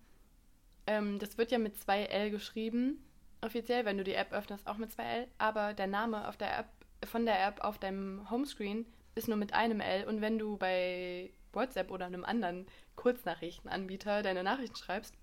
ähm, 0.87 1.19
das 1.19 1.39
wird 1.39 1.51
ja 1.51 1.59
mit 1.59 1.77
2L 1.77 2.31
geschrieben 2.31 3.03
offiziell, 3.43 3.85
wenn 3.85 3.99
du 3.99 4.05
die 4.05 4.15
App 4.15 4.33
öffnest, 4.33 4.67
auch 4.67 4.79
mit 4.79 4.91
2L, 4.91 5.27
aber 5.39 5.75
der 5.75 5.89
Name 5.89 6.29
auf 6.29 6.37
der 6.37 6.59
App, 6.59 6.69
von 7.05 7.27
der 7.27 7.45
App 7.47 7.63
auf 7.63 7.79
deinem 7.79 8.31
Homescreen 8.31 8.87
ist 9.15 9.29
nur 9.29 9.37
mit 9.37 9.53
einem 9.53 9.81
L 9.81 10.07
und 10.07 10.21
wenn 10.21 10.39
du 10.39 10.57
bei 10.57 11.33
WhatsApp 11.53 11.91
oder 11.91 12.07
einem 12.07 12.25
anderen 12.25 12.67
Kurznachrichtenanbieter 12.97 14.23
deine 14.23 14.43
Nachrichten 14.43 14.77
schreibst, 14.77 15.15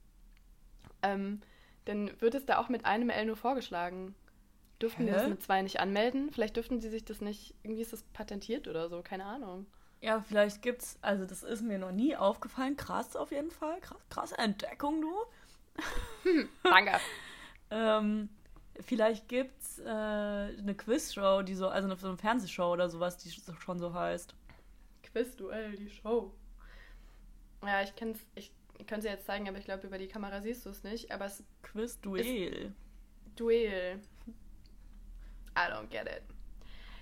ähm, 1.02 1.42
dann 1.86 2.12
wird 2.22 2.36
es 2.36 2.46
da 2.46 2.60
auch 2.60 2.70
mit 2.70 2.86
einem 2.86 3.10
L 3.10 3.26
nur 3.26 3.38
vorgeschlagen. 3.38 4.14
Dürften 4.82 5.06
die 5.06 5.12
das 5.12 5.28
mit 5.28 5.42
zwei 5.42 5.62
nicht 5.62 5.80
anmelden? 5.80 6.30
Vielleicht 6.32 6.56
dürften 6.56 6.80
sie 6.80 6.90
sich 6.90 7.04
das 7.04 7.22
nicht, 7.22 7.56
irgendwie 7.64 7.82
ist 7.82 7.94
das 7.94 8.04
patentiert 8.04 8.68
oder 8.68 8.90
so, 8.90 9.02
keine 9.02 9.26
Ahnung. 9.26 9.66
Ja, 10.02 10.22
vielleicht 10.22 10.62
gibt's, 10.62 10.98
also 11.02 11.26
das 11.26 11.44
ist 11.44 11.62
mir 11.62 11.78
noch 11.78 11.92
nie 11.92 12.16
aufgefallen, 12.16 12.78
krass 12.78 13.16
auf 13.16 13.32
jeden 13.32 13.52
Fall, 13.52 13.80
krass, 13.82 14.00
krasse 14.10 14.38
Entdeckung, 14.38 15.02
du. 15.02 15.14
Hm, 16.24 16.50
danke. 16.64 17.00
Ähm, 17.72 18.30
vielleicht 18.82 19.28
gibt's 19.28 19.80
äh, 19.80 19.90
eine 19.90 20.76
Quizshow, 20.76 21.42
die 21.42 21.56
so, 21.56 21.68
also 21.68 21.88
eine, 21.88 21.96
so 21.98 22.08
eine 22.08 22.18
Fernsehshow 22.18 22.72
oder 22.72 22.90
sowas, 22.90 23.18
die 23.18 23.32
schon 23.32 23.80
so 23.80 23.94
heißt. 23.94 24.36
Quizduell, 25.04 25.76
die 25.76 25.90
Show. 25.90 26.34
Ja, 27.64 27.82
ich 27.82 27.96
kenn's, 27.96 28.20
ich, 28.36 28.52
könnte 28.88 29.08
es 29.08 29.14
jetzt 29.14 29.26
zeigen, 29.26 29.48
aber 29.48 29.58
ich 29.58 29.66
glaube, 29.66 29.86
über 29.86 29.98
die 29.98 30.08
Kamera 30.08 30.42
siehst 30.42 30.66
du 30.66 30.70
es 30.70 30.84
nicht. 30.84 31.12
Aber 31.12 31.26
es 31.26 31.44
Quizduell. 31.64 32.74
Duell. 33.36 34.00
I 35.58 35.72
don't 35.72 35.88
get 35.88 36.04
it. 36.04 36.24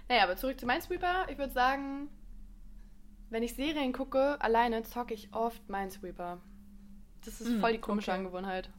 Naja, 0.09 0.23
aber 0.23 0.37
zurück 0.37 0.59
zu 0.59 0.65
Minesweeper. 0.65 1.27
Ich 1.29 1.37
würde 1.37 1.53
sagen, 1.53 2.09
wenn 3.29 3.43
ich 3.43 3.55
Serien 3.55 3.93
gucke, 3.93 4.39
alleine 4.41 4.83
zocke 4.83 5.13
ich 5.13 5.33
oft 5.33 5.67
Minesweeper. 5.69 6.39
Das 7.25 7.41
ist 7.41 7.49
hm, 7.49 7.59
voll 7.59 7.73
die 7.73 7.79
komische 7.79 8.11
okay. 8.11 8.19
Angewohnheit. 8.19 8.69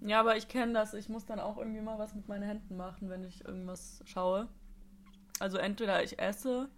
Ja, 0.00 0.20
aber 0.20 0.36
ich 0.36 0.48
kenne 0.48 0.72
das. 0.72 0.94
Ich 0.94 1.08
muss 1.08 1.26
dann 1.26 1.40
auch 1.40 1.58
irgendwie 1.58 1.80
mal 1.80 1.98
was 1.98 2.14
mit 2.14 2.28
meinen 2.28 2.42
Händen 2.42 2.76
machen, 2.76 3.10
wenn 3.10 3.24
ich 3.24 3.44
irgendwas 3.44 4.02
schaue. 4.06 4.48
Also 5.38 5.58
entweder 5.58 6.02
ich 6.02 6.18
esse 6.18 6.68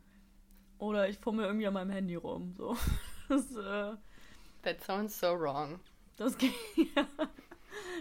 oder 0.78 1.08
ich 1.08 1.18
fummel 1.18 1.44
irgendwie 1.44 1.66
an 1.66 1.74
meinem 1.74 1.90
Handy 1.90 2.16
rum. 2.16 2.54
So. 2.56 2.76
Das, 3.28 3.56
äh, 3.56 3.96
That 4.62 4.82
sounds 4.82 5.18
so 5.18 5.28
wrong. 5.38 5.80
Das 6.16 6.36
geht. 6.36 6.52
Ja. 6.94 7.06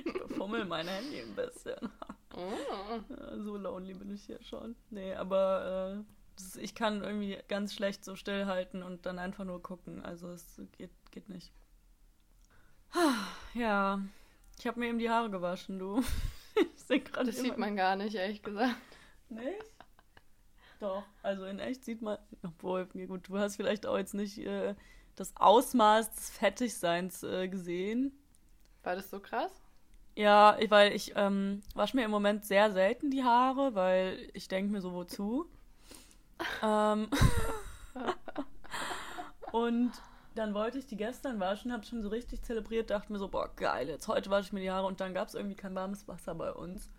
Ich 0.03 0.35
fummel 0.35 0.65
mein 0.65 0.87
Handy 0.87 1.21
ein 1.21 1.33
bisschen. 1.33 1.89
Oh. 2.35 2.51
Ja, 2.69 3.39
so 3.39 3.55
lonely 3.55 3.93
bin 3.93 4.11
ich 4.11 4.23
hier 4.23 4.41
schon. 4.43 4.75
Nee, 4.89 5.13
aber 5.13 6.01
äh, 6.01 6.03
das, 6.35 6.57
ich 6.57 6.75
kann 6.75 7.03
irgendwie 7.03 7.37
ganz 7.47 7.73
schlecht 7.73 8.03
so 8.03 8.15
stillhalten 8.15 8.83
und 8.83 9.05
dann 9.05 9.19
einfach 9.19 9.45
nur 9.45 9.61
gucken. 9.61 10.03
Also 10.03 10.29
es 10.29 10.61
geht, 10.77 10.91
geht 11.11 11.29
nicht. 11.29 11.53
Ja, 13.53 14.01
ich 14.57 14.67
habe 14.67 14.79
mir 14.79 14.87
eben 14.87 14.99
die 14.99 15.09
Haare 15.09 15.29
gewaschen, 15.29 15.79
du. 15.79 16.03
ich 16.89 17.03
das 17.11 17.37
sieht 17.37 17.57
man 17.57 17.75
gar 17.75 17.95
nicht, 17.95 18.15
ehrlich 18.15 18.41
gesagt. 18.41 18.75
Nicht? 19.29 19.63
Doch, 20.79 21.03
also 21.21 21.45
in 21.45 21.59
echt 21.59 21.85
sieht 21.85 22.01
man, 22.01 22.17
obwohl, 22.43 22.87
mir 22.93 23.07
gut, 23.07 23.27
du 23.27 23.37
hast 23.37 23.55
vielleicht 23.55 23.85
auch 23.85 23.97
jetzt 23.97 24.13
nicht 24.13 24.39
äh, 24.39 24.75
das 25.15 25.33
Ausmaß 25.37 26.13
des 26.13 26.29
Fettigseins 26.31 27.23
äh, 27.23 27.47
gesehen. 27.47 28.11
War 28.83 28.95
das 28.95 29.09
so 29.09 29.19
krass? 29.19 29.51
Ja, 30.15 30.57
weil 30.69 30.93
ich 30.93 31.13
ähm, 31.15 31.61
wasche 31.75 31.95
mir 31.95 32.03
im 32.03 32.11
Moment 32.11 32.45
sehr 32.45 32.71
selten 32.71 33.11
die 33.11 33.23
Haare, 33.23 33.75
weil 33.75 34.29
ich 34.33 34.47
denke 34.47 34.71
mir 34.71 34.81
so, 34.81 34.93
wozu? 34.93 35.47
ähm, 36.63 37.07
und 39.51 39.91
dann 40.35 40.53
wollte 40.53 40.77
ich 40.77 40.85
die 40.85 40.97
gestern 40.97 41.39
waschen, 41.39 41.73
habe 41.73 41.85
schon 41.85 42.01
so 42.01 42.09
richtig 42.09 42.41
zelebriert, 42.43 42.89
dachte 42.89 43.11
mir 43.11 43.19
so, 43.19 43.27
boah, 43.27 43.49
geil, 43.55 43.89
jetzt 43.89 44.07
heute 44.07 44.29
wasche 44.29 44.47
ich 44.47 44.53
mir 44.53 44.61
die 44.61 44.71
Haare 44.71 44.87
und 44.87 45.01
dann 45.01 45.13
gab 45.13 45.27
es 45.27 45.35
irgendwie 45.35 45.55
kein 45.55 45.75
warmes 45.75 46.07
Wasser 46.07 46.35
bei 46.35 46.51
uns. 46.51 46.89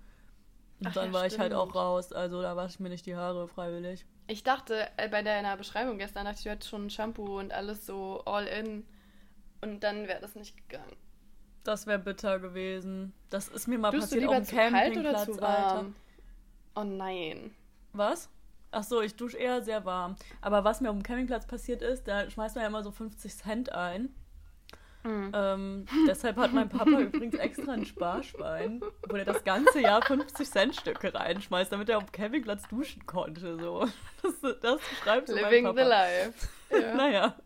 Und 0.81 0.88
Ach, 0.88 0.92
dann 0.95 1.07
ja, 1.07 1.12
war 1.12 1.21
stimmt. 1.21 1.35
ich 1.35 1.40
halt 1.40 1.55
auch 1.55 1.75
raus, 1.75 2.12
also 2.12 2.42
da 2.42 2.57
wasche 2.57 2.75
ich 2.75 2.81
mir 2.81 2.88
nicht 2.90 3.07
die 3.07 3.16
Haare 3.16 3.49
freiwillig. 3.49 4.05
Ich 4.27 4.42
dachte, 4.42 4.87
äh, 4.97 5.09
bei 5.09 5.23
deiner 5.23 5.57
Beschreibung 5.57 5.99
gestern 5.99 6.25
dachte 6.25 6.38
ich, 6.38 6.45
du 6.45 6.51
hättest 6.51 6.71
schon 6.71 6.90
Shampoo 6.90 7.38
und 7.38 7.53
alles 7.53 7.87
so 7.87 8.23
all 8.25 8.47
in 8.47 8.87
und 9.61 9.81
dann 9.81 10.09
wäre 10.09 10.21
das 10.21 10.35
nicht 10.35 10.57
gegangen. 10.68 10.97
Das 11.64 11.87
wäre 11.87 11.99
bitter 11.99 12.38
gewesen. 12.40 13.12
Das 13.31 13.49
ist 13.49 13.68
mir 13.68 13.79
mal 13.79 13.92
Tust 13.92 14.11
passiert 14.11 14.29
auf 14.29 14.49
dem 14.49 14.57
Campingplatz? 14.57 15.38
Alter. 15.38 15.87
Oh 16.75 16.85
nein. 16.85 17.55
Was? 17.92 18.29
Ach 18.73 18.83
so, 18.83 19.03
ich 19.03 19.15
dusche 19.15 19.37
eher 19.37 19.63
sehr 19.63 19.85
warm. 19.85 20.17
Aber 20.41 20.65
was 20.65 20.81
mir 20.81 20.91
auf 20.91 20.97
dem 20.97 21.03
Campingplatz 21.03 21.47
passiert 21.47 21.83
ist, 21.83 22.09
da 22.09 22.29
schmeißt 22.29 22.57
man 22.57 22.63
ja 22.63 22.69
immer 22.69 22.83
so 22.83 22.91
50 22.91 23.37
Cent 23.37 23.73
ein. 23.73 24.15
Mhm. 25.05 25.33
Ähm, 25.35 25.87
deshalb 26.09 26.37
hat 26.37 26.53
mein 26.53 26.69
Papa 26.69 27.01
übrigens 27.01 27.35
extra 27.35 27.73
ein 27.73 27.85
Sparschwein, 27.85 28.81
wo 29.09 29.17
er 29.17 29.25
das 29.25 29.45
ganze 29.45 29.81
Jahr 29.81 30.01
50 30.03 30.51
Cent 30.51 30.77
Stücke 30.77 31.13
reinschmeißt, 31.13 31.71
damit 31.71 31.89
er 31.91 31.99
auf 31.99 32.05
dem 32.05 32.13
Campingplatz 32.13 32.67
duschen 32.69 33.05
konnte. 33.07 33.59
So. 33.59 33.89
Das, 34.23 34.61
das 34.61 34.81
schreibt 35.03 35.29
so 35.29 35.35
Living 35.35 35.65
mein 35.65 35.75
Papa. 35.75 35.83
the 35.83 35.89
life. 35.89 36.49
Ja. 36.73 36.95
naja, 36.95 37.37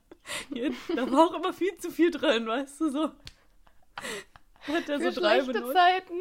hier, 0.52 0.70
da 0.94 1.10
war 1.10 1.26
auch 1.26 1.34
immer 1.34 1.52
viel 1.52 1.76
zu 1.78 1.90
viel 1.90 2.12
drin, 2.12 2.46
weißt 2.46 2.80
du 2.80 2.90
so. 2.90 3.04
Hat 4.60 4.88
er 4.88 5.00
so 5.00 5.20
drei 5.20 5.42
schlechte. 5.42 5.72
Zeiten. 5.72 6.14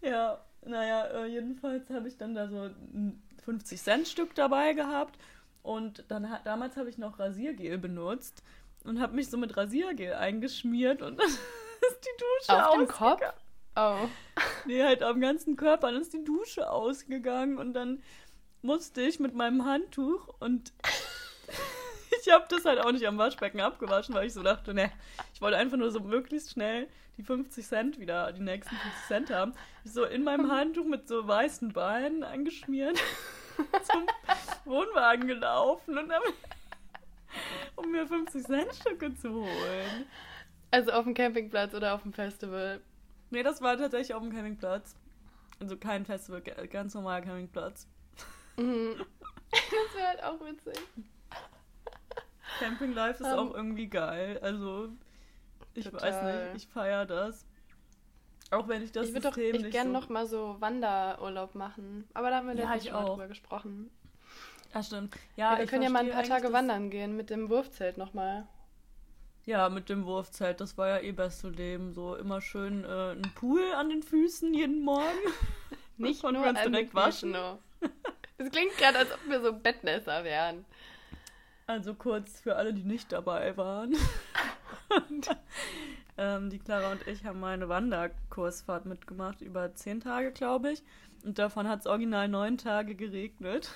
Ja, 0.00 0.42
naja, 0.64 1.04
äh, 1.08 1.26
jedenfalls 1.26 1.90
habe 1.90 2.08
ich 2.08 2.16
dann 2.16 2.34
da 2.34 2.48
so 2.48 2.70
50-Cent-Stück 3.46 4.34
dabei 4.34 4.72
gehabt. 4.72 5.18
Und 5.62 6.04
dann 6.08 6.28
damals 6.44 6.76
habe 6.76 6.88
ich 6.88 6.98
noch 6.98 7.18
Rasiergel 7.18 7.78
benutzt 7.78 8.42
und 8.84 9.00
habe 9.00 9.16
mich 9.16 9.28
so 9.28 9.36
mit 9.36 9.56
Rasiergel 9.56 10.14
eingeschmiert 10.14 11.02
und 11.02 11.16
dann 11.18 11.28
ist 11.28 12.00
die 12.04 12.48
Dusche 12.48 12.66
Auf 12.66 12.74
dem 12.76 12.88
Kopf? 12.88 13.22
Oh. 13.76 14.08
Nee, 14.66 14.82
halt 14.82 15.02
am 15.04 15.20
ganzen 15.20 15.56
Körper. 15.56 15.92
Dann 15.92 16.00
ist 16.00 16.12
die 16.12 16.24
Dusche 16.24 16.70
ausgegangen 16.70 17.56
und 17.56 17.72
dann 17.74 18.02
musste 18.62 19.00
ich 19.02 19.20
mit 19.20 19.34
meinem 19.34 19.64
Handtuch 19.64 20.28
und 20.40 20.72
ich 22.22 22.32
habe 22.32 22.46
das 22.48 22.64
halt 22.64 22.80
auch 22.80 22.92
nicht 22.92 23.06
am 23.06 23.18
Waschbecken 23.18 23.60
abgewaschen, 23.60 24.14
weil 24.14 24.26
ich 24.26 24.34
so 24.34 24.42
dachte, 24.42 24.74
ne, 24.74 24.90
ich 25.32 25.40
wollte 25.40 25.56
einfach 25.56 25.76
nur 25.76 25.90
so 25.90 26.00
möglichst 26.00 26.52
schnell 26.52 26.88
die 27.16 27.22
50 27.22 27.66
Cent 27.66 27.98
wieder, 27.98 28.32
die 28.32 28.42
nächsten 28.42 28.74
50 28.76 29.06
Cent 29.06 29.30
haben. 29.30 29.54
Ich 29.84 29.92
so 29.92 30.04
in 30.04 30.24
meinem 30.24 30.50
Handtuch 30.50 30.84
mit 30.84 31.08
so 31.08 31.26
weißen 31.26 31.72
Beinen 31.72 32.22
angeschmiert 32.22 32.98
zum 33.82 34.06
Wohnwagen 34.64 35.26
gelaufen 35.26 35.96
und 35.96 36.08
dann, 36.08 36.22
um 37.76 37.90
mir 37.90 38.06
50 38.06 38.44
Cent 38.44 38.74
Stücke 38.74 39.14
zu 39.14 39.32
holen. 39.32 40.06
Also 40.70 40.92
auf 40.92 41.04
dem 41.04 41.14
Campingplatz 41.14 41.74
oder 41.74 41.94
auf 41.94 42.02
dem 42.02 42.12
Festival? 42.12 42.80
Nee, 43.30 43.42
das 43.42 43.62
war 43.62 43.76
tatsächlich 43.78 44.14
auf 44.14 44.22
dem 44.22 44.32
Campingplatz. 44.32 44.96
Also 45.58 45.76
kein 45.76 46.04
Festival, 46.04 46.42
ganz 46.42 46.94
normaler 46.94 47.24
Campingplatz. 47.24 47.88
Mhm. 48.58 48.96
Das 49.50 49.94
wäre 49.94 50.08
halt 50.08 50.22
auch 50.22 50.40
witzig. 50.44 50.78
Camping 52.58 52.92
Life 52.92 53.22
ist 53.22 53.32
um, 53.32 53.38
auch 53.38 53.54
irgendwie 53.54 53.88
geil. 53.88 54.38
Also, 54.42 54.88
ich 55.74 55.84
total. 55.84 56.02
weiß 56.02 56.54
nicht, 56.54 56.64
ich 56.64 56.72
feiere 56.72 57.06
das. 57.06 57.46
Auch 58.50 58.68
wenn 58.68 58.82
ich 58.82 58.92
das 58.92 59.06
ich 59.06 59.12
System 59.12 59.30
doch, 59.30 59.36
ich 59.36 59.52
nicht 59.52 59.70
gerne 59.72 59.90
so... 59.90 60.00
noch 60.00 60.08
mal 60.08 60.26
so 60.26 60.56
Wanderurlaub 60.60 61.54
machen. 61.54 62.08
Aber 62.14 62.30
da 62.30 62.36
haben 62.36 62.48
wir 62.48 62.54
ja, 62.54 62.72
letztes 62.72 62.92
Mal 62.92 63.04
drüber 63.04 63.28
gesprochen. 63.28 63.90
Ja, 64.72 64.82
stimmt. 64.82 65.16
Ja, 65.36 65.52
ja 65.52 65.58
wir 65.58 65.66
können 65.66 65.82
ja 65.82 65.90
mal 65.90 66.04
ein 66.04 66.10
paar 66.10 66.22
Tage 66.22 66.52
wandern 66.52 66.90
gehen 66.90 67.16
mit 67.16 67.30
dem 67.30 67.48
Wurfzelt 67.48 67.98
nochmal. 67.98 68.46
Ja, 69.46 69.68
mit 69.68 69.88
dem 69.88 70.04
Wurfzelt. 70.04 70.60
Das 70.60 70.76
war 70.76 70.88
ja 70.88 70.98
eh 71.00 71.12
beste 71.12 71.48
Leben. 71.48 71.92
So 71.92 72.16
immer 72.16 72.40
schön 72.40 72.84
äh, 72.84 73.12
ein 73.12 73.32
Pool 73.34 73.62
an 73.76 73.88
den 73.88 74.02
Füßen 74.02 74.52
jeden 74.54 74.82
Morgen. 74.82 75.18
Nicht 75.96 76.22
nur 76.22 76.32
direkt 76.32 76.94
waschen. 76.94 77.32
Das 77.32 78.50
klingt 78.50 78.76
gerade, 78.76 78.98
als 78.98 79.12
ob 79.12 79.20
wir 79.28 79.40
so 79.40 79.52
Bettnässer 79.52 80.24
wären. 80.24 80.64
Also 81.66 81.94
kurz 81.94 82.40
für 82.40 82.56
alle, 82.56 82.72
die 82.72 82.84
nicht 82.84 83.10
dabei 83.10 83.56
waren. 83.56 83.96
und, 85.10 85.28
ähm, 86.16 86.48
die 86.48 86.60
Clara 86.60 86.92
und 86.92 87.06
ich 87.08 87.24
haben 87.24 87.40
mal 87.40 87.54
eine 87.54 87.68
Wanderkursfahrt 87.68 88.86
mitgemacht, 88.86 89.40
über 89.40 89.74
zehn 89.74 90.00
Tage, 90.00 90.30
glaube 90.30 90.70
ich. 90.72 90.82
Und 91.24 91.40
davon 91.40 91.68
hat 91.68 91.80
es 91.80 91.86
original 91.86 92.28
neun 92.28 92.56
Tage 92.56 92.94
geregnet. 92.94 93.70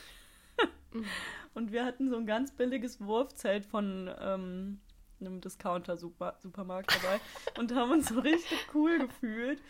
und 1.55 1.72
wir 1.72 1.85
hatten 1.85 2.11
so 2.11 2.16
ein 2.16 2.26
ganz 2.26 2.53
billiges 2.53 3.00
Wurfzelt 3.00 3.64
von 3.66 4.09
ähm, 4.20 4.81
einem 5.20 5.40
Discounter-Supermarkt 5.40 6.94
dabei 6.94 7.20
und 7.59 7.74
haben 7.74 7.90
uns 7.90 8.09
so 8.09 8.20
richtig 8.20 8.68
cool 8.72 9.00
gefühlt 9.00 9.61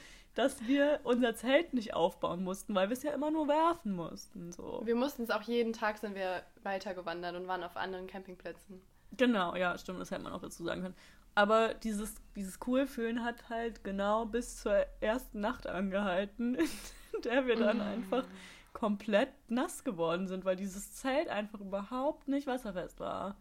dass 0.41 0.67
wir 0.67 1.01
unser 1.05 1.35
Zelt 1.35 1.75
nicht 1.75 1.93
aufbauen 1.93 2.43
mussten, 2.43 2.75
weil 2.75 2.89
wir 2.89 2.95
es 2.95 3.03
ja 3.03 3.13
immer 3.13 3.31
nur 3.31 3.47
werfen 3.47 3.93
mussten. 3.93 4.53
So. 4.53 4.81
Wir 4.85 4.95
mussten 4.95 5.23
es 5.23 5.31
auch 5.31 5.43
jeden 5.43 5.75
Tag, 5.75 5.99
sind 5.99 6.15
wir 6.15 6.43
weitergewandert 6.63 7.37
und 7.37 7.47
waren 7.47 7.63
auf 7.63 7.77
anderen 7.77 8.07
Campingplätzen. 8.07 8.81
Genau, 9.17 9.55
ja, 9.55 9.77
stimmt, 9.77 10.01
das 10.01 10.11
hätte 10.11 10.23
man 10.23 10.33
auch 10.33 10.41
dazu 10.41 10.65
sagen 10.65 10.83
können. 10.83 10.95
Aber 11.35 11.75
dieses, 11.75 12.15
dieses 12.35 12.59
Cool-Fühlen 12.67 13.23
hat 13.23 13.51
halt 13.51 13.85
genau 13.85 14.25
bis 14.25 14.63
zur 14.63 14.87
ersten 15.01 15.41
Nacht 15.41 15.67
angehalten, 15.67 16.55
in 17.15 17.23
der 17.25 17.47
wir 17.47 17.57
dann 17.57 17.79
Mm. 17.79 17.83
einfach 17.83 18.25
komplett 18.73 19.31
nass 19.49 19.85
geworden 19.85 20.27
sind, 20.27 20.45
weil 20.45 20.57
dieses 20.57 20.95
Zelt 20.95 21.29
einfach 21.29 21.61
überhaupt 21.61 22.29
nicht 22.29 22.47
wasserfest 22.47 22.99
war. 22.99 23.37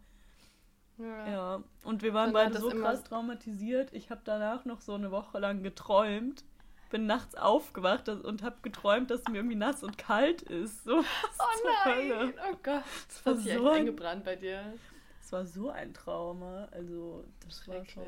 Ja. 0.98 1.28
Ja, 1.28 1.64
und 1.84 2.02
wir 2.02 2.12
waren 2.12 2.28
hat 2.28 2.34
beide 2.34 2.58
so 2.58 2.68
krass 2.68 3.02
traumatisiert. 3.04 3.94
Ich 3.94 4.10
habe 4.10 4.20
danach 4.24 4.66
noch 4.66 4.82
so 4.82 4.94
eine 4.94 5.10
Woche 5.10 5.38
lang 5.38 5.62
geträumt. 5.62 6.44
Bin 6.90 7.06
nachts 7.06 7.34
aufgewacht 7.36 8.08
und 8.08 8.42
habe 8.42 8.56
geträumt, 8.62 9.10
dass 9.10 9.22
mir 9.28 9.36
irgendwie 9.38 9.56
nass 9.56 9.82
und 9.84 9.96
kalt 9.96 10.42
ist. 10.42 10.84
So, 10.84 10.98
Oh 10.98 11.68
nein! 11.84 11.94
Hölle? 12.10 12.34
Oh 12.50 12.56
Gott, 12.62 12.82
das 13.08 13.24
war 13.26 13.32
hat 13.34 13.40
sich 13.42 13.50
echt 13.52 13.58
so 13.60 13.68
ein- 13.68 13.76
eingebrannt 13.78 14.24
bei 14.24 14.36
dir. 14.36 14.74
Das 15.20 15.32
war 15.32 15.46
so 15.46 15.70
ein 15.70 15.94
Trauma. 15.94 16.66
Also, 16.72 17.24
das 17.46 17.66
war 17.68 17.84
schon. 17.86 18.04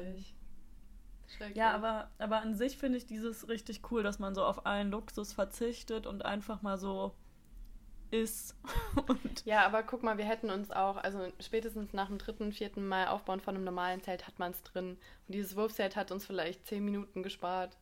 Schrecklich. 1.29 1.57
Ja, 1.57 1.73
aber, 1.73 2.11
aber 2.19 2.43
an 2.43 2.55
sich 2.57 2.77
finde 2.77 2.99
ich 2.99 3.07
dieses 3.07 3.49
richtig 3.49 3.81
cool, 3.91 4.03
dass 4.03 4.19
man 4.19 4.35
so 4.35 4.45
auf 4.45 4.67
allen 4.67 4.91
Luxus 4.91 5.33
verzichtet 5.33 6.07
und 6.07 6.25
einfach 6.25 6.61
mal 6.63 6.77
so 6.77 7.15
ist. 8.11 8.55
Und 9.09 9.47
Ja, 9.47 9.65
aber 9.65 9.83
guck 9.85 10.03
mal, 10.03 10.19
wir 10.19 10.27
hätten 10.27 10.51
uns 10.51 10.71
auch, 10.71 10.99
also 10.99 11.33
spätestens 11.41 11.95
nach 11.95 12.09
dem 12.09 12.19
dritten, 12.19 12.53
vierten 12.53 12.87
Mal 12.87 13.07
Aufbauen 13.09 13.41
von 13.41 13.55
einem 13.55 13.65
normalen 13.65 14.03
Zelt 14.03 14.27
hat 14.27 14.39
man 14.39 14.51
es 14.51 14.63
drin. 14.63 14.99
Und 15.27 15.35
dieses 15.35 15.57
Wurfzelt 15.57 15.97
hat 15.97 16.11
uns 16.13 16.27
vielleicht 16.27 16.67
zehn 16.67 16.85
Minuten 16.85 17.23
gespart. 17.23 17.79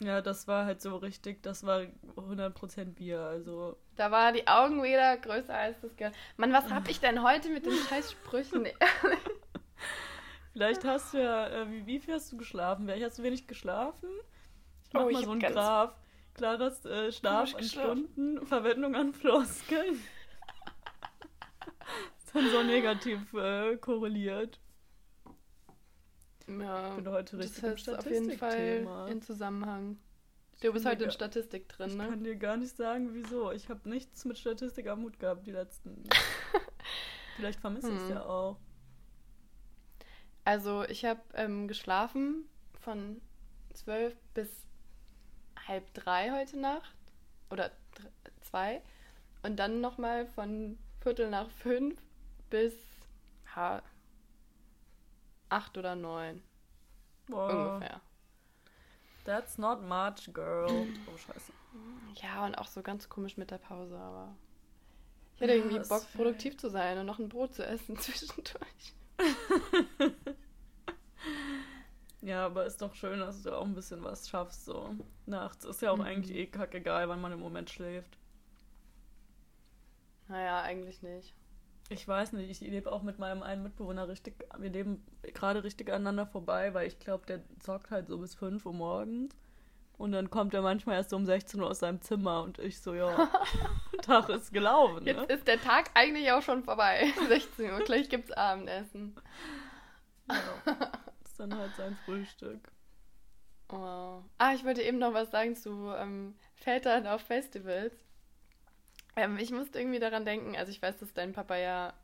Ja, 0.00 0.20
das 0.20 0.46
war 0.46 0.66
halt 0.66 0.80
so 0.82 0.96
richtig, 0.96 1.42
das 1.42 1.64
war 1.64 1.82
100% 2.16 2.94
Bier. 2.94 3.20
Also, 3.20 3.76
Da 3.96 4.10
waren 4.10 4.34
die 4.34 4.46
Augen 4.46 4.82
wieder 4.82 5.16
größer 5.16 5.54
als 5.54 5.80
das 5.80 5.96
Geld. 5.96 6.14
Mann, 6.36 6.52
was 6.52 6.70
hab 6.70 6.88
ich 6.88 7.00
denn 7.00 7.22
heute 7.22 7.48
mit 7.50 7.64
den 7.66 7.72
scheiß 7.88 8.12
Sprüchen? 8.12 8.66
vielleicht 10.52 10.84
hast 10.84 11.14
du 11.14 11.22
ja, 11.22 11.48
äh, 11.48 11.70
wie, 11.70 11.86
wie 11.86 11.98
viel 11.98 12.14
hast 12.14 12.30
du 12.32 12.36
geschlafen? 12.36 12.86
Vielleicht 12.86 13.04
hast 13.04 13.18
du 13.18 13.22
wenig 13.22 13.46
geschlafen? 13.46 14.08
Ich 14.86 14.92
mach 14.92 15.04
Oh, 15.04 15.10
mal 15.10 15.24
so 15.24 15.30
einen 15.32 15.40
Graph. 15.40 15.94
Klares 16.34 16.84
äh, 16.84 17.10
Schlaf 17.12 17.54
an. 17.54 17.64
Stunden, 17.64 18.46
Verwendung 18.46 18.94
an 18.94 19.14
Floskeln. 19.14 19.94
ist 22.18 22.34
dann 22.34 22.50
so 22.50 22.62
negativ 22.62 23.32
äh, 23.32 23.76
korreliert. 23.76 24.60
Ja, 26.48 26.90
Ich 26.90 26.96
bin 26.96 27.08
heute 27.12 27.36
das 27.36 27.62
richtig 27.62 27.88
im 27.88 27.94
auf 27.96 28.06
jeden 28.10 28.38
Fall 28.38 29.08
in 29.10 29.22
Zusammenhang. 29.22 29.98
Du 30.62 30.72
bist 30.72 30.86
heute 30.86 31.04
in 31.04 31.10
Statistik 31.10 31.68
drin, 31.68 31.90
Ich 31.90 31.96
ne? 31.96 32.08
kann 32.08 32.24
dir 32.24 32.36
gar 32.36 32.56
nicht 32.56 32.76
sagen, 32.76 33.10
wieso. 33.12 33.52
Ich 33.52 33.68
habe 33.68 33.86
nichts 33.88 34.24
mit 34.24 34.38
Statistik 34.38 34.86
am 34.88 35.02
Hut 35.02 35.18
gehabt 35.18 35.46
die 35.46 35.50
letzten. 35.52 36.02
Vielleicht 37.36 37.60
vermisse 37.60 37.90
ich 37.90 37.96
es 37.96 38.02
Hm. 38.04 38.10
ja 38.10 38.24
auch. 38.24 38.56
Also 40.44 40.84
ich 40.84 41.04
habe 41.04 41.20
ähm, 41.34 41.68
geschlafen 41.68 42.48
von 42.80 43.20
zwölf 43.74 44.16
bis 44.32 44.48
halb 45.66 45.92
drei 45.92 46.30
heute 46.30 46.58
Nacht 46.58 46.96
oder 47.50 47.72
zwei 48.42 48.80
und 49.42 49.56
dann 49.56 49.80
nochmal 49.80 50.26
von 50.26 50.78
Viertel 51.00 51.28
nach 51.30 51.50
fünf 51.50 52.00
bis 52.48 52.74
ja, 53.54 53.82
acht 55.48 55.76
oder 55.78 55.94
neun 55.96 56.42
Boah, 57.28 57.82
ungefähr. 57.82 58.00
That's 59.24 59.58
not 59.58 59.82
much, 59.82 60.32
girl. 60.32 60.88
Oh, 61.06 61.16
scheiße. 61.18 61.52
Ja, 62.14 62.44
und 62.46 62.56
auch 62.56 62.66
so 62.68 62.82
ganz 62.82 63.08
komisch 63.08 63.36
mit 63.36 63.50
der 63.50 63.58
Pause, 63.58 63.96
aber 63.98 64.34
ich 65.36 65.48
irgendwie 65.48 65.76
Ja, 65.76 65.80
es 65.82 65.88
Bock, 65.88 66.02
fällt- 66.04 66.14
produktiv 66.16 66.56
zu 66.58 66.68
sein 66.68 66.98
und 66.98 67.06
noch 67.06 67.18
ein 67.18 67.28
Brot 67.30 67.54
zu 67.54 67.64
essen 67.64 67.96
zwischendurch. 67.98 68.94
Ja, 72.20 72.44
aber 72.46 72.66
ist 72.66 72.82
doch 72.82 72.94
schön, 72.94 73.20
dass 73.20 73.42
du 73.42 73.52
auch 73.56 73.64
ein 73.64 73.74
bisschen 73.74 74.02
was 74.04 74.28
schaffst, 74.28 74.64
so. 74.66 74.96
Nachts 75.26 75.64
ist 75.64 75.80
ja 75.82 75.90
auch 75.92 75.98
Mhm. 75.98 76.04
eigentlich 76.04 76.36
eh 76.36 76.46
kackegal, 76.46 77.08
wann 77.08 77.20
man 77.22 77.32
im 77.32 77.40
Moment 77.40 77.70
schläft. 77.70 78.18
Naja, 80.28 80.62
eigentlich 80.62 81.02
nicht. 81.02 81.34
Ich 81.88 82.06
weiß 82.06 82.32
nicht, 82.32 82.50
ich 82.50 82.68
lebe 82.68 82.90
auch 82.90 83.02
mit 83.02 83.18
meinem 83.18 83.42
einen 83.42 83.62
Mitbewohner 83.62 84.08
richtig, 84.08 84.34
wir 84.58 84.70
leben 84.70 85.04
gerade 85.22 85.62
richtig 85.62 85.88
aneinander 85.88 86.26
vorbei, 86.26 86.74
weil 86.74 86.88
ich 86.88 86.98
glaube, 86.98 87.26
der 87.26 87.42
zockt 87.60 87.90
halt 87.90 88.08
so 88.08 88.18
bis 88.18 88.34
5 88.34 88.66
Uhr 88.66 88.72
morgens. 88.72 89.36
Und 89.98 90.12
dann 90.12 90.28
kommt 90.28 90.52
er 90.52 90.60
manchmal 90.60 90.96
erst 90.96 91.12
um 91.14 91.24
16 91.24 91.60
Uhr 91.60 91.70
aus 91.70 91.78
seinem 91.78 92.02
Zimmer 92.02 92.42
und 92.42 92.58
ich 92.58 92.80
so, 92.80 92.92
ja, 92.92 93.30
Tag 94.02 94.28
ist 94.28 94.52
gelaufen, 94.52 95.04
ne? 95.04 95.12
Jetzt 95.12 95.30
ist 95.30 95.48
der 95.48 95.60
Tag 95.60 95.90
eigentlich 95.94 96.30
auch 96.32 96.42
schon 96.42 96.64
vorbei. 96.64 97.06
16 97.28 97.70
Uhr, 97.70 97.78
gleich 97.80 98.08
gibt's 98.08 98.32
Abendessen. 98.32 99.16
Ja. 100.28 100.36
ist 101.24 101.40
dann 101.40 101.56
halt 101.56 101.74
sein 101.76 101.96
Frühstück. 102.04 102.70
Oh. 103.72 104.22
Ah, 104.38 104.54
ich 104.54 104.64
wollte 104.64 104.82
eben 104.82 104.98
noch 104.98 105.14
was 105.14 105.30
sagen 105.30 105.56
zu 105.56 105.92
ähm, 105.96 106.34
Vätern 106.54 107.06
auf 107.06 107.22
Festivals. 107.22 107.94
Ähm, 109.16 109.38
ich 109.38 109.50
musste 109.50 109.78
irgendwie 109.78 109.98
daran 109.98 110.24
denken, 110.24 110.56
also 110.56 110.70
ich 110.70 110.80
weiß, 110.80 110.98
dass 110.98 111.12
dein 111.14 111.32
Papa 111.32 111.56
ja 111.56 111.94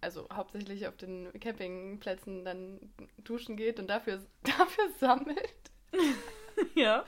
also 0.00 0.26
hauptsächlich 0.32 0.86
auf 0.86 0.96
den 0.96 1.30
Campingplätzen 1.40 2.44
dann 2.44 2.80
duschen 3.18 3.56
geht 3.56 3.78
und 3.78 3.88
dafür, 3.88 4.20
dafür 4.42 4.88
sammelt. 4.98 5.54
ja. 6.74 7.04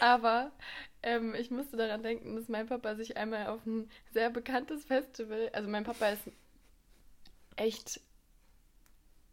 Aber 0.00 0.52
ähm, 1.02 1.34
ich 1.34 1.50
musste 1.50 1.76
daran 1.76 2.02
denken, 2.02 2.36
dass 2.36 2.48
mein 2.48 2.66
Papa 2.66 2.94
sich 2.94 3.16
einmal 3.16 3.48
auf 3.48 3.64
ein 3.66 3.90
sehr 4.12 4.30
bekanntes 4.30 4.84
Festival, 4.84 5.50
also 5.52 5.68
mein 5.68 5.84
Papa 5.84 6.08
ist 6.08 6.30
echt, 7.56 8.00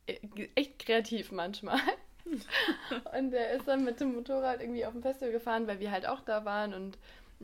äh, 0.07 0.17
echt 0.55 0.79
kreativ 0.79 1.31
manchmal. 1.31 1.79
und 3.17 3.33
er 3.33 3.51
ist 3.51 3.67
dann 3.67 3.83
mit 3.83 3.99
dem 3.99 4.13
Motorrad 4.13 4.61
irgendwie 4.61 4.85
auf 4.85 4.93
dem 4.93 5.01
Festival 5.01 5.31
gefahren, 5.31 5.67
weil 5.67 5.79
wir 5.79 5.91
halt 5.91 6.07
auch 6.07 6.21
da 6.21 6.45
waren 6.45 6.73
und 6.73 6.97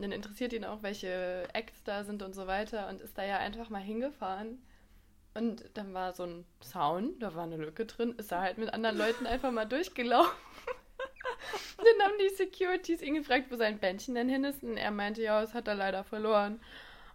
dann 0.03 0.11
interessiert 0.11 0.53
ihn 0.53 0.65
auch, 0.65 0.83
welche 0.83 1.47
Acts 1.53 1.83
da 1.83 2.03
sind 2.03 2.21
und 2.21 2.35
so 2.35 2.47
weiter 2.47 2.89
und 2.89 3.01
ist 3.01 3.17
da 3.17 3.23
ja 3.23 3.37
einfach 3.37 3.69
mal 3.69 3.81
hingefahren. 3.81 4.61
Und 5.33 5.65
dann 5.73 5.93
war 5.93 6.13
so 6.13 6.23
ein 6.23 6.45
Zaun, 6.61 7.19
da 7.19 7.35
war 7.35 7.43
eine 7.43 7.57
Lücke 7.57 7.85
drin, 7.85 8.15
ist 8.17 8.31
er 8.31 8.41
halt 8.41 8.57
mit 8.57 8.73
anderen 8.73 8.97
Leuten 8.97 9.25
einfach 9.25 9.51
mal 9.51 9.65
durchgelaufen. 9.65 10.31
dann 11.77 12.07
haben 12.07 12.17
die 12.19 12.33
Securities 12.35 13.01
ihn 13.01 13.15
gefragt, 13.15 13.47
wo 13.49 13.55
sein 13.55 13.79
Bändchen 13.79 14.15
denn 14.15 14.29
hin 14.29 14.43
ist. 14.43 14.63
Und 14.63 14.77
er 14.77 14.91
meinte, 14.91 15.21
ja, 15.21 15.41
das 15.41 15.53
hat 15.53 15.67
er 15.67 15.75
leider 15.75 16.03
verloren. 16.03 16.59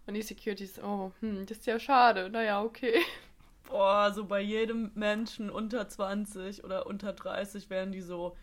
Und 0.07 0.15
die 0.15 0.23
Securities, 0.23 0.83
oh, 0.83 1.13
hm, 1.21 1.47
das 1.47 1.59
ist 1.59 1.67
ja 1.67 1.79
schade. 1.79 2.31
Naja, 2.31 2.63
okay. 2.63 3.01
Boah, 3.65 4.13
so 4.13 4.25
bei 4.25 4.41
jedem 4.41 4.91
Menschen 4.95 5.49
unter 5.49 5.89
20 5.89 6.65
oder 6.65 6.87
unter 6.87 7.13
30 7.13 7.71
werden 7.71 7.93
die 7.93 8.01
so, 8.01 8.37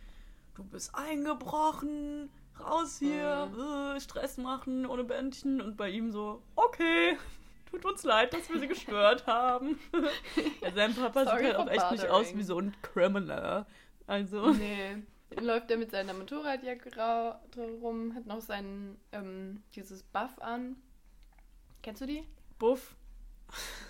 du 0.55 0.63
bist 0.63 0.95
eingebrochen, 0.95 2.29
raus 2.59 2.97
hier, 2.99 3.95
äh, 3.95 3.99
Stress 3.99 4.37
machen 4.37 4.85
ohne 4.85 5.03
Bändchen. 5.03 5.61
Und 5.61 5.77
bei 5.77 5.89
ihm 5.89 6.11
so, 6.11 6.41
okay, 6.55 7.17
tut 7.71 7.85
uns 7.85 8.03
leid, 8.03 8.33
dass 8.33 8.49
wir 8.49 8.59
sie 8.59 8.67
gestört 8.67 9.25
haben. 9.27 9.79
ja, 10.61 10.71
sein 10.71 10.95
Papa 10.95 11.25
Sorry 11.25 11.37
sieht 11.45 11.47
halt 11.47 11.57
auch 11.57 11.67
echt 11.71 11.91
nicht 11.91 12.07
aus 12.07 12.35
wie 12.35 12.43
so 12.43 12.59
ein 12.59 12.75
Criminal. 12.81 13.65
Also, 14.05 14.51
Nee. 14.51 14.97
Läuft 15.41 15.69
er 15.69 15.77
mit 15.77 15.91
seiner 15.91 16.13
Motorradjacke 16.13 16.95
ra- 16.95 17.41
rum, 17.81 18.15
hat 18.15 18.25
noch 18.25 18.39
sein, 18.39 18.97
ähm, 19.11 19.61
dieses 19.75 20.01
Buff 20.01 20.39
an. 20.39 20.77
Kennst 21.83 21.99
du 22.01 22.05
die? 22.05 22.23
Buff. 22.57 22.95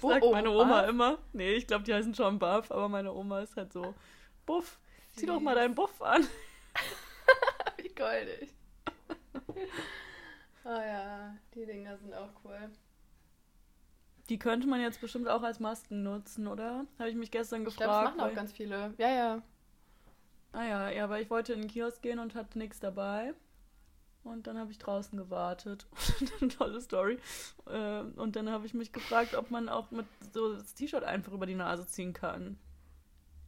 Wo- 0.01 0.09
Sagt 0.09 0.23
oh, 0.23 0.31
meine 0.31 0.49
Oma 0.49 0.81
was? 0.83 0.89
immer. 0.89 1.17
Nee, 1.33 1.53
ich 1.53 1.67
glaube, 1.67 1.83
die 1.83 1.93
heißen 1.93 2.15
schon 2.15 2.39
Buff, 2.39 2.71
aber 2.71 2.89
meine 2.89 3.13
Oma 3.13 3.41
ist 3.41 3.55
halt 3.55 3.71
so, 3.71 3.93
Buff, 4.47 4.79
zieh 5.15 5.27
doch 5.27 5.39
mal 5.39 5.53
deinen 5.53 5.75
Buff 5.75 6.01
an. 6.01 6.27
Wie 7.77 7.89
goldig. 7.93 8.51
oh 10.65 10.69
ja, 10.69 11.35
die 11.53 11.65
Dinger 11.65 11.97
sind 11.97 12.13
auch 12.13 12.29
cool. 12.43 12.69
Die 14.29 14.37
könnte 14.39 14.67
man 14.67 14.81
jetzt 14.81 14.99
bestimmt 14.99 15.29
auch 15.29 15.41
als 15.43 15.59
Masken 15.59 16.03
nutzen, 16.03 16.47
oder? 16.47 16.85
Habe 16.99 17.09
ich 17.09 17.15
mich 17.15 17.31
gestern 17.31 17.61
Ich 17.61 17.65
gefragt. 17.69 17.77
glaube, 17.89 17.93
das 18.03 18.03
machen 18.09 18.19
weil- 18.21 18.31
auch 18.31 18.35
ganz 18.35 18.51
viele. 18.51 18.93
Ja, 18.97 19.09
ja. 19.09 19.41
Ah 20.53 20.63
ja, 20.63 20.89
ja, 20.89 21.09
weil 21.09 21.23
ich 21.23 21.29
wollte 21.29 21.53
in 21.53 21.61
den 21.61 21.69
Kiosk 21.69 22.01
gehen 22.01 22.19
und 22.19 22.35
hatte 22.35 22.57
nichts 22.57 22.79
dabei. 22.79 23.33
Und 24.23 24.47
dann 24.47 24.57
habe 24.57 24.71
ich 24.71 24.77
draußen 24.79 25.17
gewartet. 25.17 25.87
Tolle 26.57 26.81
Story. 26.81 27.17
Äh, 27.67 27.99
Und 28.17 28.35
dann 28.35 28.49
habe 28.49 28.65
ich 28.65 28.73
mich 28.73 28.91
gefragt, 28.91 29.35
ob 29.35 29.51
man 29.51 29.69
auch 29.69 29.91
mit 29.91 30.05
so 30.33 30.53
das 30.55 30.73
T-Shirt 30.73 31.03
einfach 31.05 31.31
über 31.31 31.45
die 31.45 31.55
Nase 31.55 31.85
ziehen 31.87 32.11
kann. 32.11 32.57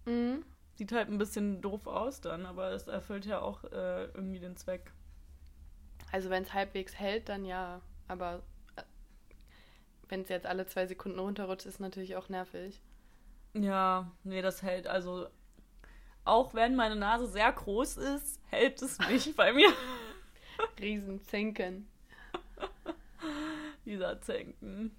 Mhm. 0.06 0.46
Sieht 0.76 0.94
halt 0.94 1.10
ein 1.10 1.18
bisschen 1.18 1.62
doof 1.62 1.88
aus 1.88 2.22
dann, 2.22 2.46
aber 2.46 2.72
es 2.72 2.88
erfüllt 2.88 3.26
ja 3.26 3.42
auch 3.42 3.66
äh, 3.66 4.06
irgendwie 4.14 4.40
den 4.40 4.56
Zweck. 4.56 4.94
Also 6.12 6.30
wenn 6.30 6.43
es 6.43 6.53
halbwegs 6.53 6.97
hält, 6.97 7.30
dann 7.30 7.45
ja. 7.45 7.82
Aber 8.07 8.41
wenn 10.07 10.22
es 10.22 10.30
jetzt 10.30 10.45
alle 10.45 10.66
zwei 10.66 10.88
Sekunden 10.88 11.20
runterrutscht, 11.20 11.66
ist 11.66 11.80
natürlich 11.80 12.16
auch 12.16 12.30
nervig. 12.30 12.82
Ja, 13.53 14.12
nee, 14.24 14.41
das 14.41 14.62
hält 14.64 14.88
also 14.88 15.28
auch 16.30 16.53
wenn 16.53 16.76
meine 16.76 16.95
Nase 16.95 17.28
sehr 17.28 17.51
groß 17.51 17.97
ist, 17.97 18.39
hält 18.49 18.82
es 18.82 18.99
nicht 18.99 19.36
bei 19.36 19.51
mir. 19.51 19.74
Riesenzinken. 20.80 21.89
Dieser 23.86 24.22
Zinken. 24.22 24.95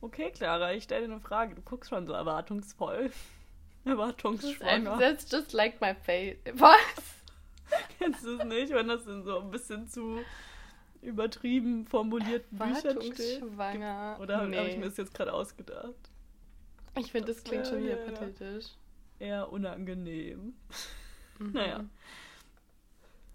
Okay, 0.00 0.30
Clara, 0.30 0.72
ich 0.72 0.84
stelle 0.84 1.06
dir 1.06 1.12
eine 1.12 1.20
Frage. 1.20 1.54
Du 1.54 1.62
guckst 1.62 1.90
schon 1.90 2.06
so 2.06 2.12
erwartungsvoll. 2.12 3.10
Erwartungsschwanger. 3.84 4.98
That's 4.98 5.30
just 5.30 5.52
like 5.52 5.80
my 5.80 5.94
face. 5.94 6.36
Was? 6.52 7.19
Kennst 8.00 8.24
du 8.24 8.38
es 8.38 8.44
nicht, 8.44 8.72
wenn 8.72 8.88
das 8.88 9.06
in 9.06 9.24
so 9.24 9.40
ein 9.40 9.50
bisschen 9.50 9.86
zu 9.86 10.20
übertrieben 11.02 11.86
formulierten 11.86 12.58
Büchern 12.58 13.02
steht? 13.02 13.42
Oder 13.42 14.46
nee. 14.46 14.56
habe 14.56 14.68
ich 14.68 14.78
mir 14.78 14.86
das 14.86 14.96
jetzt 14.96 15.12
gerade 15.12 15.32
ausgedacht? 15.34 15.94
Ich 16.98 17.12
finde, 17.12 17.32
das 17.32 17.44
klingt 17.44 17.66
Ja, 17.66 17.70
schon 17.70 17.82
wieder 17.84 18.00
ja, 18.00 18.10
pathetisch. 18.10 18.66
Eher 19.18 19.52
unangenehm. 19.52 20.54
Mhm. 21.38 21.52
Naja. 21.52 21.84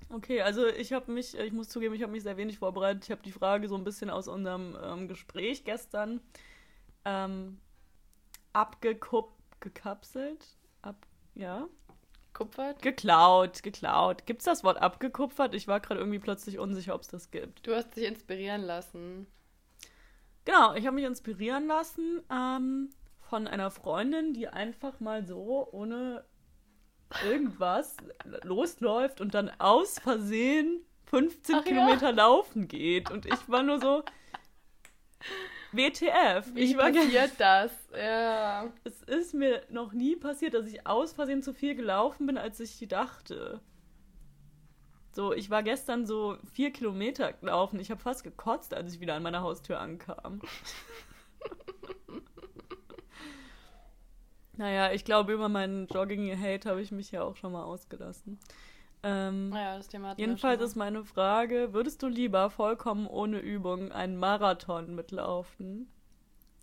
Okay, 0.09 0.41
also 0.41 0.67
ich 0.67 0.93
habe 0.93 1.11
mich, 1.11 1.37
ich 1.37 1.51
muss 1.51 1.69
zugeben, 1.69 1.93
ich 1.95 2.01
habe 2.01 2.11
mich 2.11 2.23
sehr 2.23 2.37
wenig 2.37 2.59
vorbereitet. 2.59 3.03
Ich 3.03 3.11
habe 3.11 3.21
die 3.23 3.31
Frage 3.31 3.67
so 3.67 3.75
ein 3.75 3.83
bisschen 3.83 4.09
aus 4.09 4.27
unserem 4.27 4.75
ähm, 4.83 5.07
Gespräch 5.07 5.63
gestern 5.63 6.21
ähm, 7.05 7.59
abgekupp, 8.53 9.31
gekapselt, 9.59 10.57
ab, 10.81 11.07
ja, 11.33 11.67
Kupfert? 12.35 12.81
geklaut, 12.81 13.63
geklaut. 13.63 14.25
Gibt's 14.25 14.43
das 14.43 14.63
Wort 14.63 14.77
abgekupfert? 14.77 15.55
Ich 15.55 15.67
war 15.67 15.79
gerade 15.79 16.01
irgendwie 16.01 16.19
plötzlich 16.19 16.59
unsicher, 16.59 16.93
ob 16.93 17.01
es 17.01 17.07
das 17.07 17.31
gibt. 17.31 17.65
Du 17.65 17.73
hast 17.73 17.95
dich 17.95 18.05
inspirieren 18.05 18.61
lassen. 18.61 19.25
Genau, 20.43 20.75
ich 20.75 20.85
habe 20.85 20.95
mich 20.95 21.05
inspirieren 21.05 21.65
lassen 21.67 22.21
ähm, 22.29 22.89
von 23.21 23.47
einer 23.47 23.71
Freundin, 23.71 24.33
die 24.33 24.47
einfach 24.47 24.99
mal 24.99 25.25
so 25.25 25.67
ohne 25.71 26.25
irgendwas 27.25 27.95
losläuft 28.43 29.21
und 29.21 29.33
dann 29.33 29.49
aus 29.59 29.97
Versehen 29.99 30.85
15 31.05 31.55
Ach 31.55 31.65
ja. 31.65 31.71
Kilometer 31.71 32.11
laufen 32.11 32.67
geht. 32.67 33.11
Und 33.11 33.25
ich 33.25 33.49
war 33.49 33.63
nur 33.63 33.79
so, 33.79 34.03
WTF. 35.75 36.53
Wie 36.53 36.61
ich 36.61 36.77
war 36.77 36.91
passiert 36.91 37.31
das? 37.37 37.71
Ja. 37.93 38.71
Es 38.83 39.01
ist 39.03 39.33
mir 39.33 39.61
noch 39.69 39.93
nie 39.93 40.15
passiert, 40.15 40.53
dass 40.53 40.67
ich 40.67 40.85
aus 40.87 41.13
Versehen 41.13 41.43
zu 41.43 41.53
viel 41.53 41.75
gelaufen 41.75 42.25
bin, 42.25 42.37
als 42.37 42.59
ich 42.59 42.85
dachte. 42.87 43.61
So, 45.15 45.31
ich 45.31 45.49
war 45.49 45.63
gestern 45.63 46.05
so 46.05 46.37
vier 46.51 46.71
Kilometer 46.71 47.31
gelaufen. 47.33 47.79
Ich 47.79 47.89
habe 47.89 48.01
fast 48.01 48.23
gekotzt, 48.25 48.73
als 48.73 48.93
ich 48.93 48.99
wieder 48.99 49.15
an 49.15 49.23
meiner 49.23 49.41
Haustür 49.41 49.79
ankam. 49.79 50.41
naja, 54.57 54.91
ich 54.91 55.05
glaube, 55.05 55.31
über 55.31 55.47
meinen 55.47 55.87
Jogging-Hate 55.87 56.69
habe 56.69 56.81
ich 56.81 56.91
mich 56.91 57.11
ja 57.11 57.23
auch 57.23 57.37
schon 57.37 57.53
mal 57.53 57.63
ausgelassen. 57.63 58.39
Ähm, 59.03 59.49
Naja, 59.49 59.77
das 59.77 59.87
Thema 59.87 60.15
jedenfalls 60.17 60.61
ist 60.61 60.75
meine 60.75 61.03
Frage, 61.03 61.73
würdest 61.73 62.01
du 62.01 62.07
lieber 62.07 62.49
vollkommen 62.49 63.05
ohne 63.07 63.39
Übung 63.39 63.91
einen 63.91 64.17
Marathon 64.17 64.95
mitlaufen? 64.95 65.87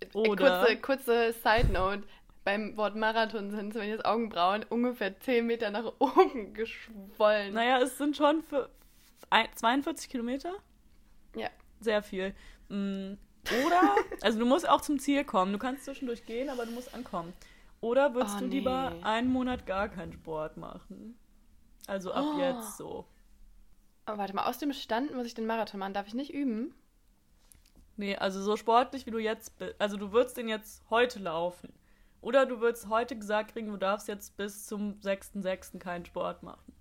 Äh, 0.00 0.06
oder- 0.16 0.60
Kurze, 0.64 0.76
kurze 0.80 1.32
Side 1.32 1.72
Note. 1.72 2.02
Beim 2.44 2.76
Wort 2.76 2.96
Marathon 2.96 3.52
sind 3.52 3.72
zumindest 3.72 4.04
Augenbrauen 4.04 4.64
ungefähr 4.68 5.18
10 5.20 5.46
Meter 5.46 5.70
nach 5.70 5.92
oben 6.00 6.52
geschwollen. 6.54 7.54
Naja, 7.54 7.78
es 7.80 7.96
sind 7.98 8.16
schon 8.16 8.42
für 8.42 8.68
ein- 9.30 9.46
42 9.54 10.08
Kilometer? 10.08 10.52
Ja. 11.36 11.48
Sehr 11.80 12.02
viel. 12.02 12.34
Mm, 12.68 13.12
Oder, 13.64 13.80
also 14.22 14.38
du 14.40 14.46
musst 14.46 14.68
auch 14.68 14.80
zum 14.80 14.98
Ziel 14.98 15.24
kommen. 15.24 15.52
Du 15.52 15.58
kannst 15.58 15.84
zwischendurch 15.84 16.26
gehen, 16.26 16.48
aber 16.48 16.66
du 16.66 16.72
musst 16.72 16.92
ankommen. 16.94 17.32
Oder 17.80 18.12
würdest 18.14 18.36
Oh, 18.36 18.40
du 18.40 18.46
nee. 18.46 18.56
lieber 18.58 18.92
einen 19.02 19.30
Monat 19.32 19.64
gar 19.66 19.88
keinen 19.88 20.12
Sport 20.12 20.56
machen? 20.56 21.16
Also 21.86 22.12
ab 22.12 22.24
Oh. 22.34 22.38
jetzt 22.38 22.76
so. 22.76 23.04
Aber 24.04 24.18
warte 24.18 24.34
mal, 24.34 24.46
aus 24.46 24.58
dem 24.58 24.72
Stand 24.72 25.14
muss 25.14 25.26
ich 25.26 25.34
den 25.34 25.46
Marathon 25.46 25.78
machen. 25.80 25.94
Darf 25.94 26.06
ich 26.06 26.14
nicht 26.14 26.32
üben? 26.34 26.74
Nee, 27.96 28.16
also 28.16 28.42
so 28.42 28.56
sportlich 28.56 29.06
wie 29.06 29.10
du 29.10 29.18
jetzt 29.18 29.58
bist. 29.58 29.74
Also 29.78 29.96
du 29.96 30.12
würdest 30.12 30.36
den 30.36 30.48
jetzt 30.48 30.82
heute 30.90 31.18
laufen. 31.18 31.72
Oder 32.20 32.46
du 32.46 32.60
würdest 32.60 32.88
heute 32.88 33.16
gesagt 33.18 33.52
kriegen, 33.52 33.68
du 33.68 33.76
darfst 33.76 34.08
jetzt 34.08 34.36
bis 34.36 34.66
zum 34.66 34.94
6.6. 35.00 35.78
keinen 35.78 36.04
Sport 36.06 36.42
machen. 36.42 36.72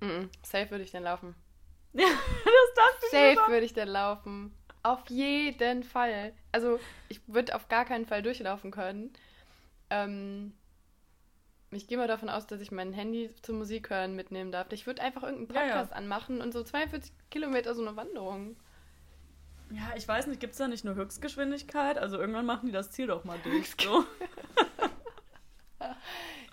Mhm. 0.00 0.30
Safe 0.44 0.70
würde 0.70 0.84
ich 0.84 0.90
denn 0.92 1.02
laufen. 1.04 1.34
Ja, 1.92 2.04
das 2.04 2.74
dachte 2.74 3.06
ich 3.06 3.12
mir 3.12 3.34
Safe 3.36 3.50
würde 3.50 3.64
ich 3.66 3.72
denn 3.72 3.88
laufen. 3.88 4.54
Auf 4.82 5.00
jeden 5.08 5.82
Fall. 5.82 6.34
Also, 6.52 6.78
ich 7.08 7.20
würde 7.26 7.54
auf 7.56 7.68
gar 7.68 7.86
keinen 7.86 8.04
Fall 8.04 8.20
durchlaufen 8.22 8.70
können. 8.70 9.14
Ähm, 9.88 10.52
ich 11.76 11.86
gehe 11.86 11.98
mal 11.98 12.08
davon 12.08 12.28
aus, 12.28 12.46
dass 12.46 12.60
ich 12.60 12.70
mein 12.72 12.92
Handy 12.92 13.30
zum 13.42 13.58
Musik 13.58 13.90
hören 13.90 14.14
mitnehmen 14.16 14.50
darf. 14.52 14.66
Ich 14.72 14.86
würde 14.86 15.02
einfach 15.02 15.22
irgendeinen 15.22 15.54
Ja, 15.56 15.62
ja. 15.66 15.72
Podcast 15.76 15.92
anmachen 15.92 16.40
und 16.40 16.52
so 16.52 16.62
42 16.62 17.12
Kilometer 17.30 17.74
so 17.74 17.86
eine 17.86 17.96
Wanderung. 17.96 18.56
Ja, 19.70 19.92
ich 19.96 20.06
weiß 20.06 20.28
nicht, 20.28 20.40
gibt 20.40 20.52
es 20.52 20.58
da 20.58 20.68
nicht 20.68 20.84
nur 20.84 20.94
Höchstgeschwindigkeit? 20.94 21.98
Also 21.98 22.18
irgendwann 22.18 22.46
machen 22.46 22.66
die 22.66 22.72
das 22.72 22.90
Ziel 22.92 23.08
doch 23.08 23.24
mal 23.24 23.38
durch. 23.42 23.74
So. 23.80 24.04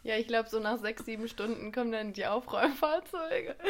Ja, 0.03 0.17
ich 0.17 0.27
glaube, 0.27 0.49
so 0.49 0.59
nach 0.59 0.77
sechs, 0.79 1.05
sieben 1.05 1.29
Stunden 1.29 1.71
kommen 1.71 1.91
dann 1.93 2.11
die 2.13 2.25
Aufräumfahrzeuge. 2.25 3.55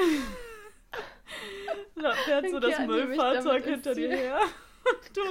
Da 1.95 2.12
fährt 2.14 2.49
so 2.49 2.60
das 2.60 2.80
Müllfahrzeug 2.80 3.64
hinter 3.66 3.95
dir 3.95 4.10
her. 4.10 4.39
So. 5.16 5.22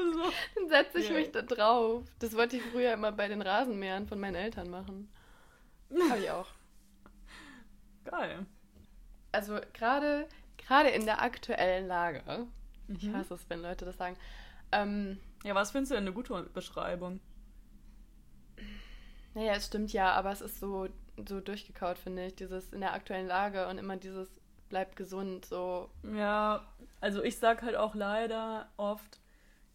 Dann 0.54 0.68
setze 0.68 0.98
ich 0.98 1.08
Ja. 1.08 1.14
mich 1.14 1.30
da 1.30 1.42
drauf. 1.42 2.04
Das 2.20 2.34
wollte 2.34 2.56
ich 2.56 2.62
früher 2.62 2.94
immer 2.94 3.12
bei 3.12 3.28
den 3.28 3.42
Rasenmähern 3.42 4.06
von 4.06 4.18
meinen 4.18 4.36
Eltern 4.36 4.70
machen. 4.70 5.12
Habe 6.08 6.20
ich 6.20 6.30
auch. 6.30 6.48
Geil. 8.04 8.46
Also 9.32 9.58
gerade 9.72 10.26
gerade 10.58 10.90
in 10.90 11.06
der 11.06 11.22
aktuellen 11.22 11.86
Lage, 11.88 12.46
ich 12.94 13.08
Mhm. 13.08 13.14
hasse 13.14 13.34
es, 13.34 13.48
wenn 13.48 13.62
Leute 13.62 13.84
das 13.84 13.96
sagen, 13.96 14.16
ähm, 14.72 15.18
Ja, 15.44 15.54
was 15.54 15.70
findest 15.72 15.90
du 15.92 15.94
denn 15.96 16.04
eine 16.04 16.12
gute 16.12 16.42
Beschreibung? 16.54 17.20
naja, 19.34 19.54
es 19.54 19.66
stimmt 19.66 19.92
ja, 19.92 20.12
aber 20.12 20.32
es 20.32 20.40
ist 20.40 20.60
so, 20.60 20.88
so 21.28 21.40
durchgekaut, 21.40 21.98
finde 21.98 22.26
ich, 22.26 22.34
dieses 22.34 22.72
in 22.72 22.80
der 22.80 22.92
aktuellen 22.92 23.26
Lage 23.26 23.66
und 23.68 23.78
immer 23.78 23.96
dieses 23.96 24.28
bleibt 24.68 24.96
gesund, 24.96 25.44
so, 25.46 25.90
Ja, 26.16 26.66
also 27.00 27.22
ich 27.22 27.38
sag 27.38 27.62
halt 27.62 27.76
auch 27.76 27.94
leider 27.94 28.68
oft, 28.76 29.20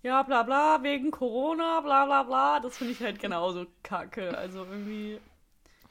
ja, 0.03 0.23
bla 0.23 0.43
bla, 0.43 0.83
wegen 0.83 1.11
Corona, 1.11 1.81
bla 1.81 2.05
bla 2.05 2.23
bla. 2.23 2.59
Das 2.59 2.77
finde 2.77 2.93
ich 2.93 3.01
halt 3.01 3.19
genauso 3.19 3.67
kacke. 3.83 4.37
Also 4.37 4.59
irgendwie. 4.65 5.19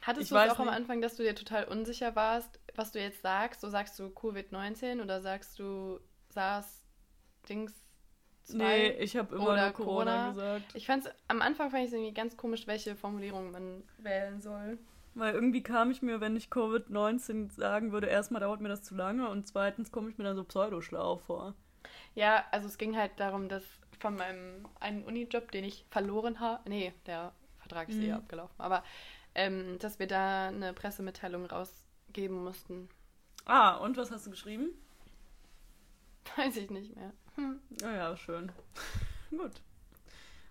Hattest 0.07 0.31
du 0.31 0.35
es 0.35 0.49
auch 0.49 0.59
am 0.59 0.65
nicht. 0.67 0.75
Anfang, 0.77 1.01
dass 1.01 1.15
du 1.15 1.23
dir 1.23 1.35
total 1.35 1.65
unsicher 1.65 2.15
warst, 2.15 2.59
was 2.75 2.91
du 2.91 2.99
jetzt 2.99 3.21
sagst? 3.21 3.61
So 3.61 3.69
sagst 3.69 3.99
du 3.99 4.07
Covid-19 4.07 5.01
oder 5.01 5.21
sagst 5.21 5.59
du 5.59 5.99
SARS, 6.29 6.83
Dings 7.49 7.73
2? 8.43 8.57
Nee, 8.57 8.89
ich 9.03 9.17
habe 9.17 9.35
immer 9.35 9.53
Oder 9.53 9.65
nur 9.65 9.73
Corona, 9.73 10.13
Corona. 10.15 10.29
gesagt. 10.29 10.75
Ich 10.75 10.85
fand's, 10.85 11.09
am 11.27 11.41
Anfang 11.41 11.69
fand 11.71 11.83
ich 11.83 11.89
es 11.89 11.93
irgendwie 11.93 12.13
ganz 12.13 12.37
komisch, 12.37 12.67
welche 12.67 12.95
Formulierung 12.95 13.51
man 13.51 13.83
wählen 13.97 14.41
soll. 14.41 14.77
Weil 15.15 15.33
irgendwie 15.33 15.63
kam 15.63 15.91
ich 15.91 16.01
mir, 16.01 16.21
wenn 16.21 16.35
ich 16.37 16.47
Covid-19 16.49 17.51
sagen 17.51 17.91
würde, 17.91 18.07
erstmal 18.07 18.39
dauert 18.41 18.61
mir 18.61 18.69
das 18.69 18.83
zu 18.83 18.95
lange 18.95 19.27
und 19.29 19.47
zweitens 19.47 19.91
komme 19.91 20.09
ich 20.09 20.17
mir 20.17 20.23
dann 20.23 20.35
so 20.37 20.43
pseudoschlau 20.45 21.17
vor. 21.17 21.55
Ja, 22.15 22.45
also 22.51 22.67
es 22.67 22.77
ging 22.77 22.97
halt 22.97 23.11
darum, 23.19 23.49
dass 23.49 23.63
von 23.99 24.15
meinem 24.15 24.65
einen 24.79 25.03
Unijob, 25.03 25.51
den 25.51 25.63
ich 25.63 25.85
verloren 25.89 26.39
habe, 26.39 26.67
nee, 26.69 26.93
der 27.05 27.33
Vertrag 27.59 27.89
ist 27.89 28.01
eh 28.01 28.07
Mhm. 28.07 28.11
abgelaufen, 28.11 28.55
aber 28.59 28.83
ähm, 29.37 29.77
dass 29.79 29.99
wir 29.99 30.07
da 30.07 30.47
eine 30.47 30.73
Pressemitteilung 30.73 31.45
rausgeben 31.45 32.43
mussten. 32.43 32.89
Ah, 33.45 33.77
und 33.77 33.95
was 33.95 34.11
hast 34.11 34.25
du 34.25 34.31
geschrieben? 34.31 34.71
Weiß 36.35 36.57
ich 36.57 36.69
nicht 36.69 36.95
mehr. 36.95 37.13
Hm. 37.35 37.59
Ja, 37.81 37.93
ja, 37.93 38.17
schön. 38.17 38.51
Gut. 39.29 39.53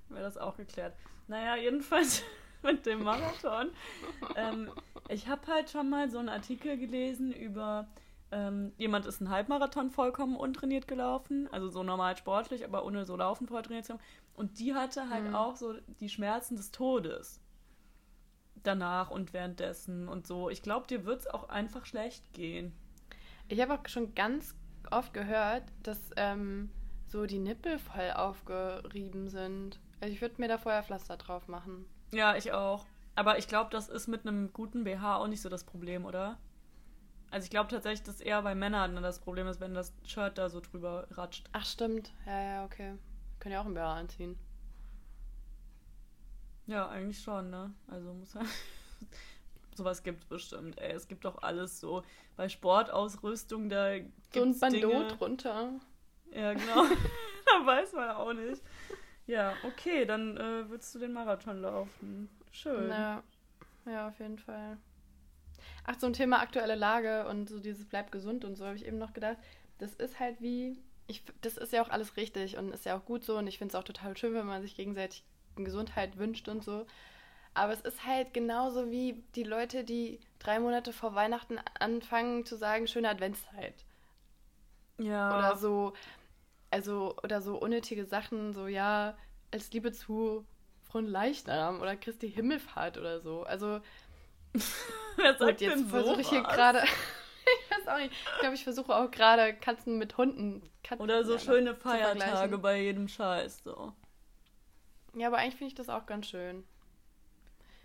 Wäre 0.09 0.23
das 0.23 0.39
auch 0.39 0.57
geklärt. 0.57 0.95
Naja, 1.29 1.57
jedenfalls 1.57 2.23
mit 2.63 2.87
dem 2.87 3.03
Marathon. 3.03 3.71
ähm, 4.37 4.71
ich 5.09 5.29
habe 5.29 5.47
halt 5.49 5.71
schon 5.71 5.91
mal 5.91 6.09
so 6.11 6.19
einen 6.19 6.29
Artikel 6.29 6.79
gelesen 6.79 7.33
über, 7.33 7.87
ähm, 8.31 8.73
jemand 8.79 9.07
ist 9.07 9.21
einen 9.21 9.31
Halbmarathon 9.31 9.91
vollkommen 9.91 10.37
untrainiert 10.37 10.89
gelaufen, 10.89 11.49
also 11.53 11.69
so 11.69 11.83
normal 11.83 12.17
sportlich, 12.17 12.65
aber 12.65 12.85
ohne 12.85 13.05
so 13.05 13.17
Laufen 13.17 13.47
voll 13.49 13.63
trainiert 13.63 13.85
zu 13.87 13.95
haben. 13.95 14.03
Und 14.35 14.59
die 14.59 14.75
hatte 14.75 15.11
halt 15.11 15.29
Mhm. 15.29 15.35
auch 15.35 15.57
so 15.57 15.75
die 16.01 16.09
Schmerzen 16.09 16.57
des 16.57 16.71
Todes. 16.71 17.41
Danach 18.67 19.11
und 19.11 19.33
währenddessen 19.33 20.09
und 20.09 20.27
so. 20.27 20.51
Ich 20.51 20.63
glaube, 20.63 20.87
dir 20.87 21.05
wird 21.05 21.21
es 21.21 21.27
auch 21.27 21.49
einfach 21.49 21.87
schlecht 21.87 22.33
gehen. 22.33 22.73
Ich 23.49 23.61
habe 23.61 23.75
auch 23.75 23.89
schon 23.89 24.15
ganz 24.15 24.55
oft 24.91 25.15
gehört, 25.15 25.65
dass 25.83 25.99
ähm, 26.17 26.71
so 27.07 27.27
die 27.27 27.39
Nippel 27.39 27.79
voll 27.79 28.11
aufgerieben 28.15 29.29
sind. 29.29 29.79
Also 30.01 30.13
ich 30.13 30.21
würde 30.21 30.37
mir 30.39 30.49
da 30.49 30.59
vorher 30.59 30.83
Pflaster 30.83 31.17
drauf 31.17 31.49
machen. 31.49 31.87
Ja, 32.13 32.37
ich 32.37 32.53
auch. 32.53 32.87
Aber 33.15 33.39
ich 33.39 33.49
glaube, 33.49 33.71
das 33.71 33.89
ist 33.89 34.09
mit 34.09 34.27
einem 34.27 34.53
guten 34.53 34.85
BH 34.85 35.17
auch 35.19 35.27
nicht 35.27 35.41
so 35.41 35.49
das 35.49 35.65
Problem, 35.65 36.05
oder? 36.05 36.39
Also 37.31 37.45
ich 37.45 37.51
glaube 37.51 37.71
tatsächlich, 37.71 38.03
dass 38.03 38.21
eher 38.21 38.43
bei 38.43 38.55
Männern 38.55 38.95
dann 38.95 39.03
das 39.03 39.19
Problem 39.19 39.47
ist, 39.47 39.61
wenn 39.61 39.75
das 39.75 39.93
Shirt 40.05 40.39
da 40.39 40.49
so 40.49 40.61
drüber 40.61 41.07
ratscht. 41.11 41.49
Ach 41.53 41.65
stimmt, 41.65 42.13
ja, 42.27 42.43
ja, 42.43 42.65
okay. 42.65 42.95
Können 43.41 43.55
ja 43.55 43.61
auch 43.61 43.67
einen 43.67 43.75
BH 43.75 43.95
anziehen. 43.95 44.39
Ja, 46.67 46.89
eigentlich 46.89 47.21
schon, 47.21 47.51
ne? 47.51 47.73
Also 47.89 48.13
muss 48.13 48.35
halt. 48.35 48.47
sowas 49.77 50.03
gibt 50.03 50.23
es 50.23 50.25
bestimmt. 50.25 50.81
Ey, 50.81 50.93
es 50.93 51.07
gibt 51.09 51.25
doch 51.25 51.43
alles 51.43 51.81
so. 51.81 52.03
Bei 52.37 52.49
Sportausrüstung, 52.49 53.69
da 53.69 53.97
So 54.33 54.43
ein 54.43 54.59
Bandeau 54.59 54.89
Dinge. 54.89 55.07
drunter. 55.09 55.73
Ja, 56.33 56.55
genau. 56.55 56.85
da 57.47 57.67
weiß 57.67 57.93
man 57.93 58.11
auch 58.11 58.33
nicht. 58.33 58.63
Ja, 59.27 59.55
okay, 59.65 60.05
dann 60.05 60.37
äh, 60.37 60.69
würdest 60.69 60.95
du 60.95 60.99
den 60.99 61.13
Marathon 61.13 61.61
laufen. 61.61 62.29
Schön. 62.51 62.89
Ja. 62.91 63.23
ja, 63.85 64.09
auf 64.09 64.19
jeden 64.19 64.39
Fall. 64.39 64.79
Ach, 65.85 65.97
zum 65.97 66.13
Thema 66.13 66.41
aktuelle 66.41 66.75
Lage 66.75 67.27
und 67.29 67.49
so 67.49 67.61
dieses 67.61 67.87
Bleib 67.87 68.11
gesund 68.11 68.45
und 68.45 68.57
so 68.57 68.65
habe 68.65 68.77
ich 68.77 68.87
eben 68.87 68.99
noch 68.99 69.13
gedacht. 69.13 69.39
Das 69.79 69.95
ist 69.95 70.19
halt 70.21 70.41
wie, 70.41 70.79
ich, 71.07 71.23
das 71.43 71.57
ist 71.57 71.73
ja 71.73 71.83
auch 71.83 71.91
alles 71.91 72.17
richtig 72.17 72.57
und 72.57 72.73
ist 72.73 72.87
ja 72.87 72.97
auch 72.97 73.05
gut 73.05 73.25
so 73.25 73.37
und 73.39 73.47
ich 73.47 73.59
finde 73.59 73.73
es 73.73 73.75
auch 73.77 73.85
total 73.85 74.17
schön, 74.17 74.35
wenn 74.35 74.47
man 74.47 74.63
sich 74.63 74.75
gegenseitig 74.75 75.25
Gesundheit 75.65 76.19
wünscht 76.19 76.49
und 76.49 76.65
so. 76.65 76.87
Aber 77.55 77.73
es 77.73 77.81
ist 77.81 78.05
halt 78.05 78.35
genauso 78.35 78.91
wie 78.91 79.25
die 79.35 79.43
Leute, 79.43 79.83
die 79.83 80.21
drei 80.39 80.61
Monate 80.61 80.93
vor 80.93 81.15
Weihnachten 81.15 81.59
anfangen 81.79 82.45
zu 82.45 82.57
sagen, 82.57 82.87
schöne 82.87 83.09
Adventszeit. 83.09 83.75
Ja. 84.99 85.39
Oder 85.39 85.57
so, 85.57 85.95
also, 86.71 87.17
oder 87.23 87.41
so 87.41 87.57
unnötige 87.57 88.05
Sachen, 88.05 88.53
so 88.53 88.67
ja, 88.67 89.17
als 89.51 89.73
Liebe 89.73 89.93
zu 89.93 90.45
Fronleichnam 90.83 91.81
oder 91.81 91.97
Christi 91.97 92.31
Himmelfahrt 92.31 92.99
oder 92.99 93.21
so. 93.21 93.43
Also, 93.45 93.81
Wer 95.17 95.37
sagt 95.37 95.61
jetzt 95.61 95.77
denn 95.77 95.89
versuche 95.89 96.21
ich 96.21 96.29
hier 96.29 96.43
gerade. 96.43 96.83
ich 96.85 97.71
weiß 97.71 97.89
auch 97.89 97.99
nicht. 97.99 98.13
Ich 98.13 98.41
glaube, 98.41 98.55
ich 98.55 98.65
versuche 98.65 98.95
auch 98.95 99.11
gerade 99.11 99.55
Katzen 99.55 99.99
mit 99.99 100.17
Hunden. 100.17 100.63
Katzen, 100.83 101.03
Oder 101.03 101.25
so 101.25 101.39
schöne. 101.39 101.75
Feiertage 101.75 102.59
bei 102.59 102.83
jedem 102.83 103.09
Scheiß. 103.09 103.63
So. 103.65 103.93
Ja, 105.17 105.29
aber 105.29 105.39
eigentlich 105.39 105.57
finde 105.57 105.69
ich 105.69 105.75
das 105.75 105.89
auch 105.89 106.05
ganz 106.07 106.27
schön. 106.27 106.63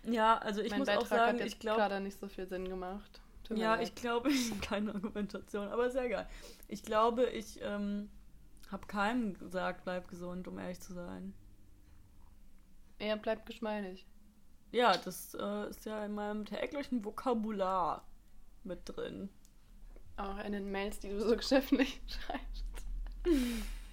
Ja, 0.04 0.36
also 0.38 0.60
ich 0.60 0.70
mein 0.70 0.80
muss 0.80 0.86
Beitrag 0.86 1.02
auch 1.04 1.08
sagen, 1.08 1.40
hat 1.40 1.46
ich 1.46 1.58
glaube, 1.58 1.78
gerade 1.78 2.00
nicht 2.00 2.20
so 2.20 2.28
viel 2.28 2.46
Sinn 2.46 2.68
gemacht. 2.68 3.20
Tut 3.44 3.56
ja, 3.56 3.80
ich 3.80 3.94
glaube, 3.94 4.30
keine 4.60 4.94
Argumentation, 4.94 5.68
aber 5.68 5.90
sehr 5.90 6.08
geil. 6.08 6.28
Ich 6.68 6.82
glaube, 6.82 7.24
ich 7.24 7.60
ähm, 7.62 8.10
habe 8.70 8.86
keinem 8.86 9.38
gesagt, 9.38 9.84
bleib 9.84 10.08
gesund, 10.08 10.46
um 10.46 10.58
ehrlich 10.58 10.80
zu 10.80 10.92
sein. 10.92 11.32
Er 12.98 13.16
bleibt 13.16 13.46
geschmeidig. 13.46 14.06
Ja, 14.70 14.96
das 14.96 15.34
äh, 15.34 15.70
ist 15.70 15.86
ja 15.86 16.04
in 16.04 16.14
meinem 16.14 16.44
täglichen 16.44 17.04
Vokabular 17.04 18.06
mit 18.62 18.80
drin. 18.84 19.30
Auch 20.16 20.38
in 20.44 20.52
den 20.52 20.70
Mails, 20.70 20.98
die 20.98 21.08
du 21.08 21.20
so 21.20 21.34
geschäftlich 21.34 22.00
schreibst. 22.06 22.64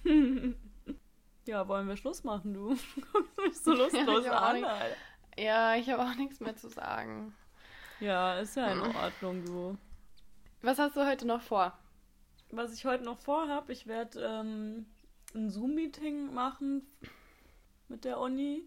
ja, 1.46 1.66
wollen 1.68 1.88
wir 1.88 1.96
Schluss 1.96 2.24
machen, 2.24 2.54
du? 2.54 2.74
Du 2.96 3.00
guckst 3.12 3.38
mich 3.38 3.56
so 3.58 3.72
Ja, 3.72 3.78
lustlos 3.84 4.26
auch 4.26 4.42
an, 4.42 4.64
Alter. 4.64 4.96
Ja, 5.38 5.74
ich 5.76 5.88
habe 5.88 6.02
auch 6.02 6.14
nichts 6.16 6.40
mehr 6.40 6.56
zu 6.56 6.68
sagen. 6.68 7.34
Ja, 8.00 8.38
ist 8.38 8.56
ja 8.56 8.72
in 8.72 8.80
Ordnung, 8.80 9.44
du. 9.44 9.76
Was 10.62 10.78
hast 10.78 10.96
du 10.96 11.06
heute 11.06 11.26
noch 11.26 11.40
vor? 11.42 11.76
Was 12.50 12.74
ich 12.74 12.84
heute 12.84 13.04
noch 13.04 13.18
vorhab, 13.18 13.70
ich 13.70 13.86
werde 13.86 14.20
ähm, 14.20 14.86
ein 15.34 15.50
Zoom-Meeting 15.50 16.34
machen 16.34 16.86
mit 17.88 18.04
der 18.04 18.18
Uni, 18.18 18.64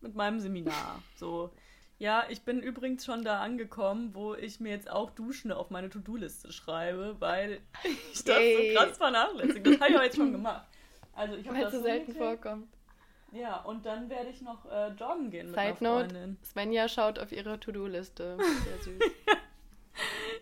mit 0.00 0.14
meinem 0.14 0.40
Seminar. 0.40 1.02
So, 1.16 1.52
ja, 1.98 2.24
ich 2.28 2.42
bin 2.42 2.60
übrigens 2.62 3.04
schon 3.04 3.24
da 3.24 3.40
angekommen, 3.40 4.14
wo 4.14 4.34
ich 4.34 4.60
mir 4.60 4.70
jetzt 4.70 4.88
auch 4.88 5.10
Duschen 5.10 5.50
auf 5.50 5.70
meine 5.70 5.88
To-Do-Liste 5.90 6.52
schreibe, 6.52 7.16
weil 7.18 7.60
ich 7.82 8.22
das 8.24 8.36
Yay. 8.38 8.72
so 8.74 8.78
krass 8.78 8.96
vernachlässige. 8.98 9.62
Das 9.72 9.80
habe 9.80 9.90
ich 9.90 9.96
aber 9.96 10.04
jetzt 10.04 10.16
schon 10.16 10.30
gemacht. 10.32 10.64
Also 11.18 11.34
ich 11.36 11.48
habe 11.48 11.58
das 11.60 11.72
es 11.72 11.78
so 11.80 11.82
selten 11.84 12.12
vorkommt. 12.14 12.68
Ja, 13.32 13.60
und 13.62 13.84
dann 13.84 14.08
werde 14.08 14.30
ich 14.30 14.40
noch 14.40 14.64
äh, 14.70 14.88
joggen 14.92 15.30
gehen 15.30 15.50
mit 15.50 15.60
Side 15.60 15.76
note. 15.84 16.08
Freundin. 16.14 16.38
Svenja 16.42 16.88
schaut 16.88 17.18
auf 17.18 17.30
ihre 17.32 17.60
To-Do-Liste. 17.60 18.38
Sehr 18.64 18.78
süß. 18.82 19.02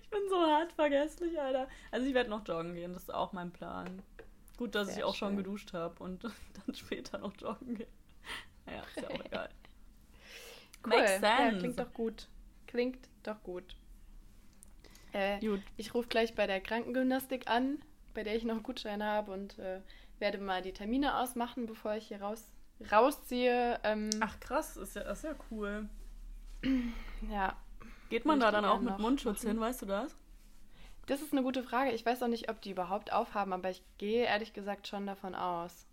Ich 0.02 0.10
bin 0.10 0.20
so 0.28 0.36
hart 0.40 0.72
vergesslich, 0.72 1.40
Alter. 1.40 1.66
Also 1.90 2.06
ich 2.06 2.14
werde 2.14 2.30
noch 2.30 2.46
joggen 2.46 2.74
gehen, 2.74 2.92
das 2.92 3.02
ist 3.04 3.14
auch 3.14 3.32
mein 3.32 3.50
Plan. 3.52 4.02
Gut, 4.56 4.74
dass 4.74 4.88
Sehr 4.88 4.98
ich 4.98 5.04
auch 5.04 5.14
schon 5.14 5.30
schön. 5.30 5.36
geduscht 5.38 5.72
habe 5.72 6.02
und 6.02 6.22
dann 6.66 6.74
später 6.74 7.18
noch 7.18 7.32
joggen 7.40 7.74
gehe. 7.74 7.88
Ja, 8.66 8.82
ist 8.94 9.02
ja 9.02 9.10
auch 9.10 9.24
egal. 9.24 9.48
Cool. 10.84 10.98
Makes 10.98 11.20
Ja, 11.20 11.36
sense. 11.38 11.58
klingt 11.58 11.80
doch 11.80 11.92
gut. 11.92 12.28
Klingt 12.68 13.08
doch 13.24 13.42
gut. 13.42 13.74
Äh, 15.12 15.40
Gut. 15.40 15.60
ich 15.76 15.94
rufe 15.94 16.06
gleich 16.08 16.34
bei 16.36 16.46
der 16.46 16.60
Krankengymnastik 16.60 17.48
an, 17.50 17.80
bei 18.14 18.22
der 18.22 18.36
ich 18.36 18.44
noch 18.44 18.54
einen 18.54 18.62
Gutschein 18.62 19.02
habe 19.02 19.32
und 19.32 19.58
äh, 19.58 19.80
werde 20.18 20.38
mal 20.38 20.62
die 20.62 20.72
Termine 20.72 21.18
ausmachen, 21.18 21.66
bevor 21.66 21.94
ich 21.94 22.08
hier 22.08 22.22
raus, 22.22 22.50
rausziehe. 22.90 23.78
Ähm, 23.84 24.10
Ach 24.20 24.40
krass, 24.40 24.76
ist 24.76 24.96
ja, 24.96 25.02
ist 25.02 25.24
ja 25.24 25.34
cool. 25.50 25.88
ja, 27.30 27.56
Geht 28.08 28.24
man 28.24 28.40
da 28.40 28.50
dann 28.50 28.64
auch 28.64 28.80
mit 28.80 28.98
Mundschutz 28.98 29.42
hin, 29.42 29.58
weißt 29.58 29.82
du 29.82 29.86
das? 29.86 30.16
das 31.06 31.22
ist 31.22 31.32
eine 31.32 31.42
gute 31.42 31.62
Frage. 31.62 31.92
Ich 31.92 32.04
weiß 32.04 32.22
auch 32.22 32.28
nicht, 32.28 32.50
ob 32.50 32.60
die 32.60 32.72
überhaupt 32.72 33.12
aufhaben, 33.12 33.52
aber 33.52 33.70
ich 33.70 33.84
gehe 33.98 34.24
ehrlich 34.24 34.52
gesagt 34.52 34.88
schon 34.88 35.06
davon 35.06 35.36
aus. 35.36 35.86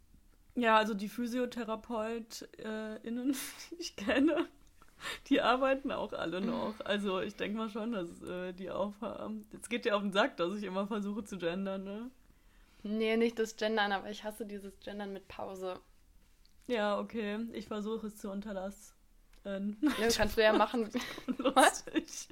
Ja, 0.56 0.78
also 0.78 0.94
die 0.94 1.10
PhysiotherapeutInnen, 1.10 3.34
die 3.72 3.76
ich 3.80 3.96
kenne, 3.96 4.48
die 5.28 5.42
arbeiten 5.42 5.92
auch 5.92 6.14
alle 6.14 6.42
noch. 6.42 6.74
Also 6.84 7.22
ich 7.22 7.36
denke 7.36 7.58
mal 7.58 7.70
schon, 7.70 7.92
dass 7.92 8.24
äh, 8.24 8.54
die 8.54 8.72
aufhaben. 8.72 9.48
Jetzt 9.52 9.70
geht 9.70 9.86
dir 9.86 9.96
auf 9.96 10.02
den 10.02 10.12
Sack, 10.12 10.38
dass 10.38 10.56
ich 10.56 10.64
immer 10.64 10.88
versuche 10.88 11.24
zu 11.24 11.38
gendern, 11.38 11.84
ne? 11.84 12.10
Nee, 12.84 13.16
nicht 13.18 13.40
das 13.40 13.56
Gendern, 13.56 13.94
aber 13.94 14.10
ich 14.10 14.24
hasse 14.24 14.46
dieses 14.46 14.78
Gendern 14.82 15.14
mit 15.14 15.28
Pause. 15.28 15.80
Ja, 16.68 17.00
okay. 17.00 17.40
Ich 17.54 17.68
versuche 17.68 18.08
es 18.08 18.18
zu 18.18 18.30
unterlassen. 18.30 18.94
Ja, 19.46 20.08
kannst 20.16 20.38
du 20.38 20.44
ja 20.44 20.54
machen. 20.54 20.90
Lustig. 21.38 22.28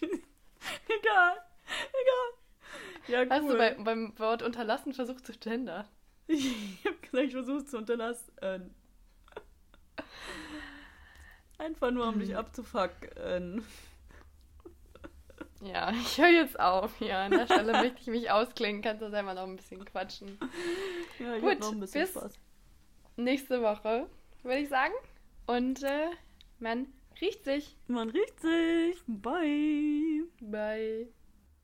egal. 0.00 1.36
Egal. 1.68 2.32
Ja, 3.08 3.20
cool. 3.22 3.30
Hast 3.30 3.48
du 3.48 3.56
bei, 3.56 3.74
beim 3.74 4.18
Wort 4.18 4.42
unterlassen 4.42 4.92
versucht 4.94 5.26
zu 5.26 5.32
gendern? 5.32 5.86
Ich 6.28 6.84
habe 6.84 6.96
gesagt, 6.96 7.24
ich 7.24 7.32
versuche 7.32 7.58
es 7.58 7.66
zu 7.66 7.78
unterlassen. 7.78 8.32
Einfach 11.58 11.90
nur, 11.92 12.08
um 12.08 12.18
dich 12.18 12.36
abzufucken. 12.36 13.64
Ja, 15.62 15.90
ich 16.02 16.18
höre 16.18 16.28
jetzt 16.28 16.58
auf. 16.60 16.96
Hier 16.98 17.16
an 17.18 17.30
der 17.32 17.46
Stelle 17.46 17.72
möchte 17.82 18.00
ich 18.00 18.06
mich 18.08 18.30
ausklingen. 18.30 18.82
Kannst 18.82 19.02
du 19.02 19.10
selber 19.10 19.34
noch 19.34 19.44
ein 19.44 19.56
bisschen 19.56 19.84
quatschen. 19.84 20.38
Ja, 21.18 21.38
Gut, 21.38 21.60
noch 21.60 21.72
ein 21.72 21.80
bisschen 21.80 22.02
bis- 22.02 22.10
Spaß. 22.10 22.34
Nächste 23.16 23.62
Woche, 23.62 24.06
würde 24.42 24.58
ich 24.58 24.68
sagen. 24.68 24.92
Und 25.46 25.82
äh, 25.82 26.10
man 26.58 26.86
riecht 27.20 27.44
sich. 27.44 27.76
Man 27.86 28.10
riecht 28.10 28.40
sich. 28.40 29.02
Bye. 29.06 30.24
Bye. 30.40 31.08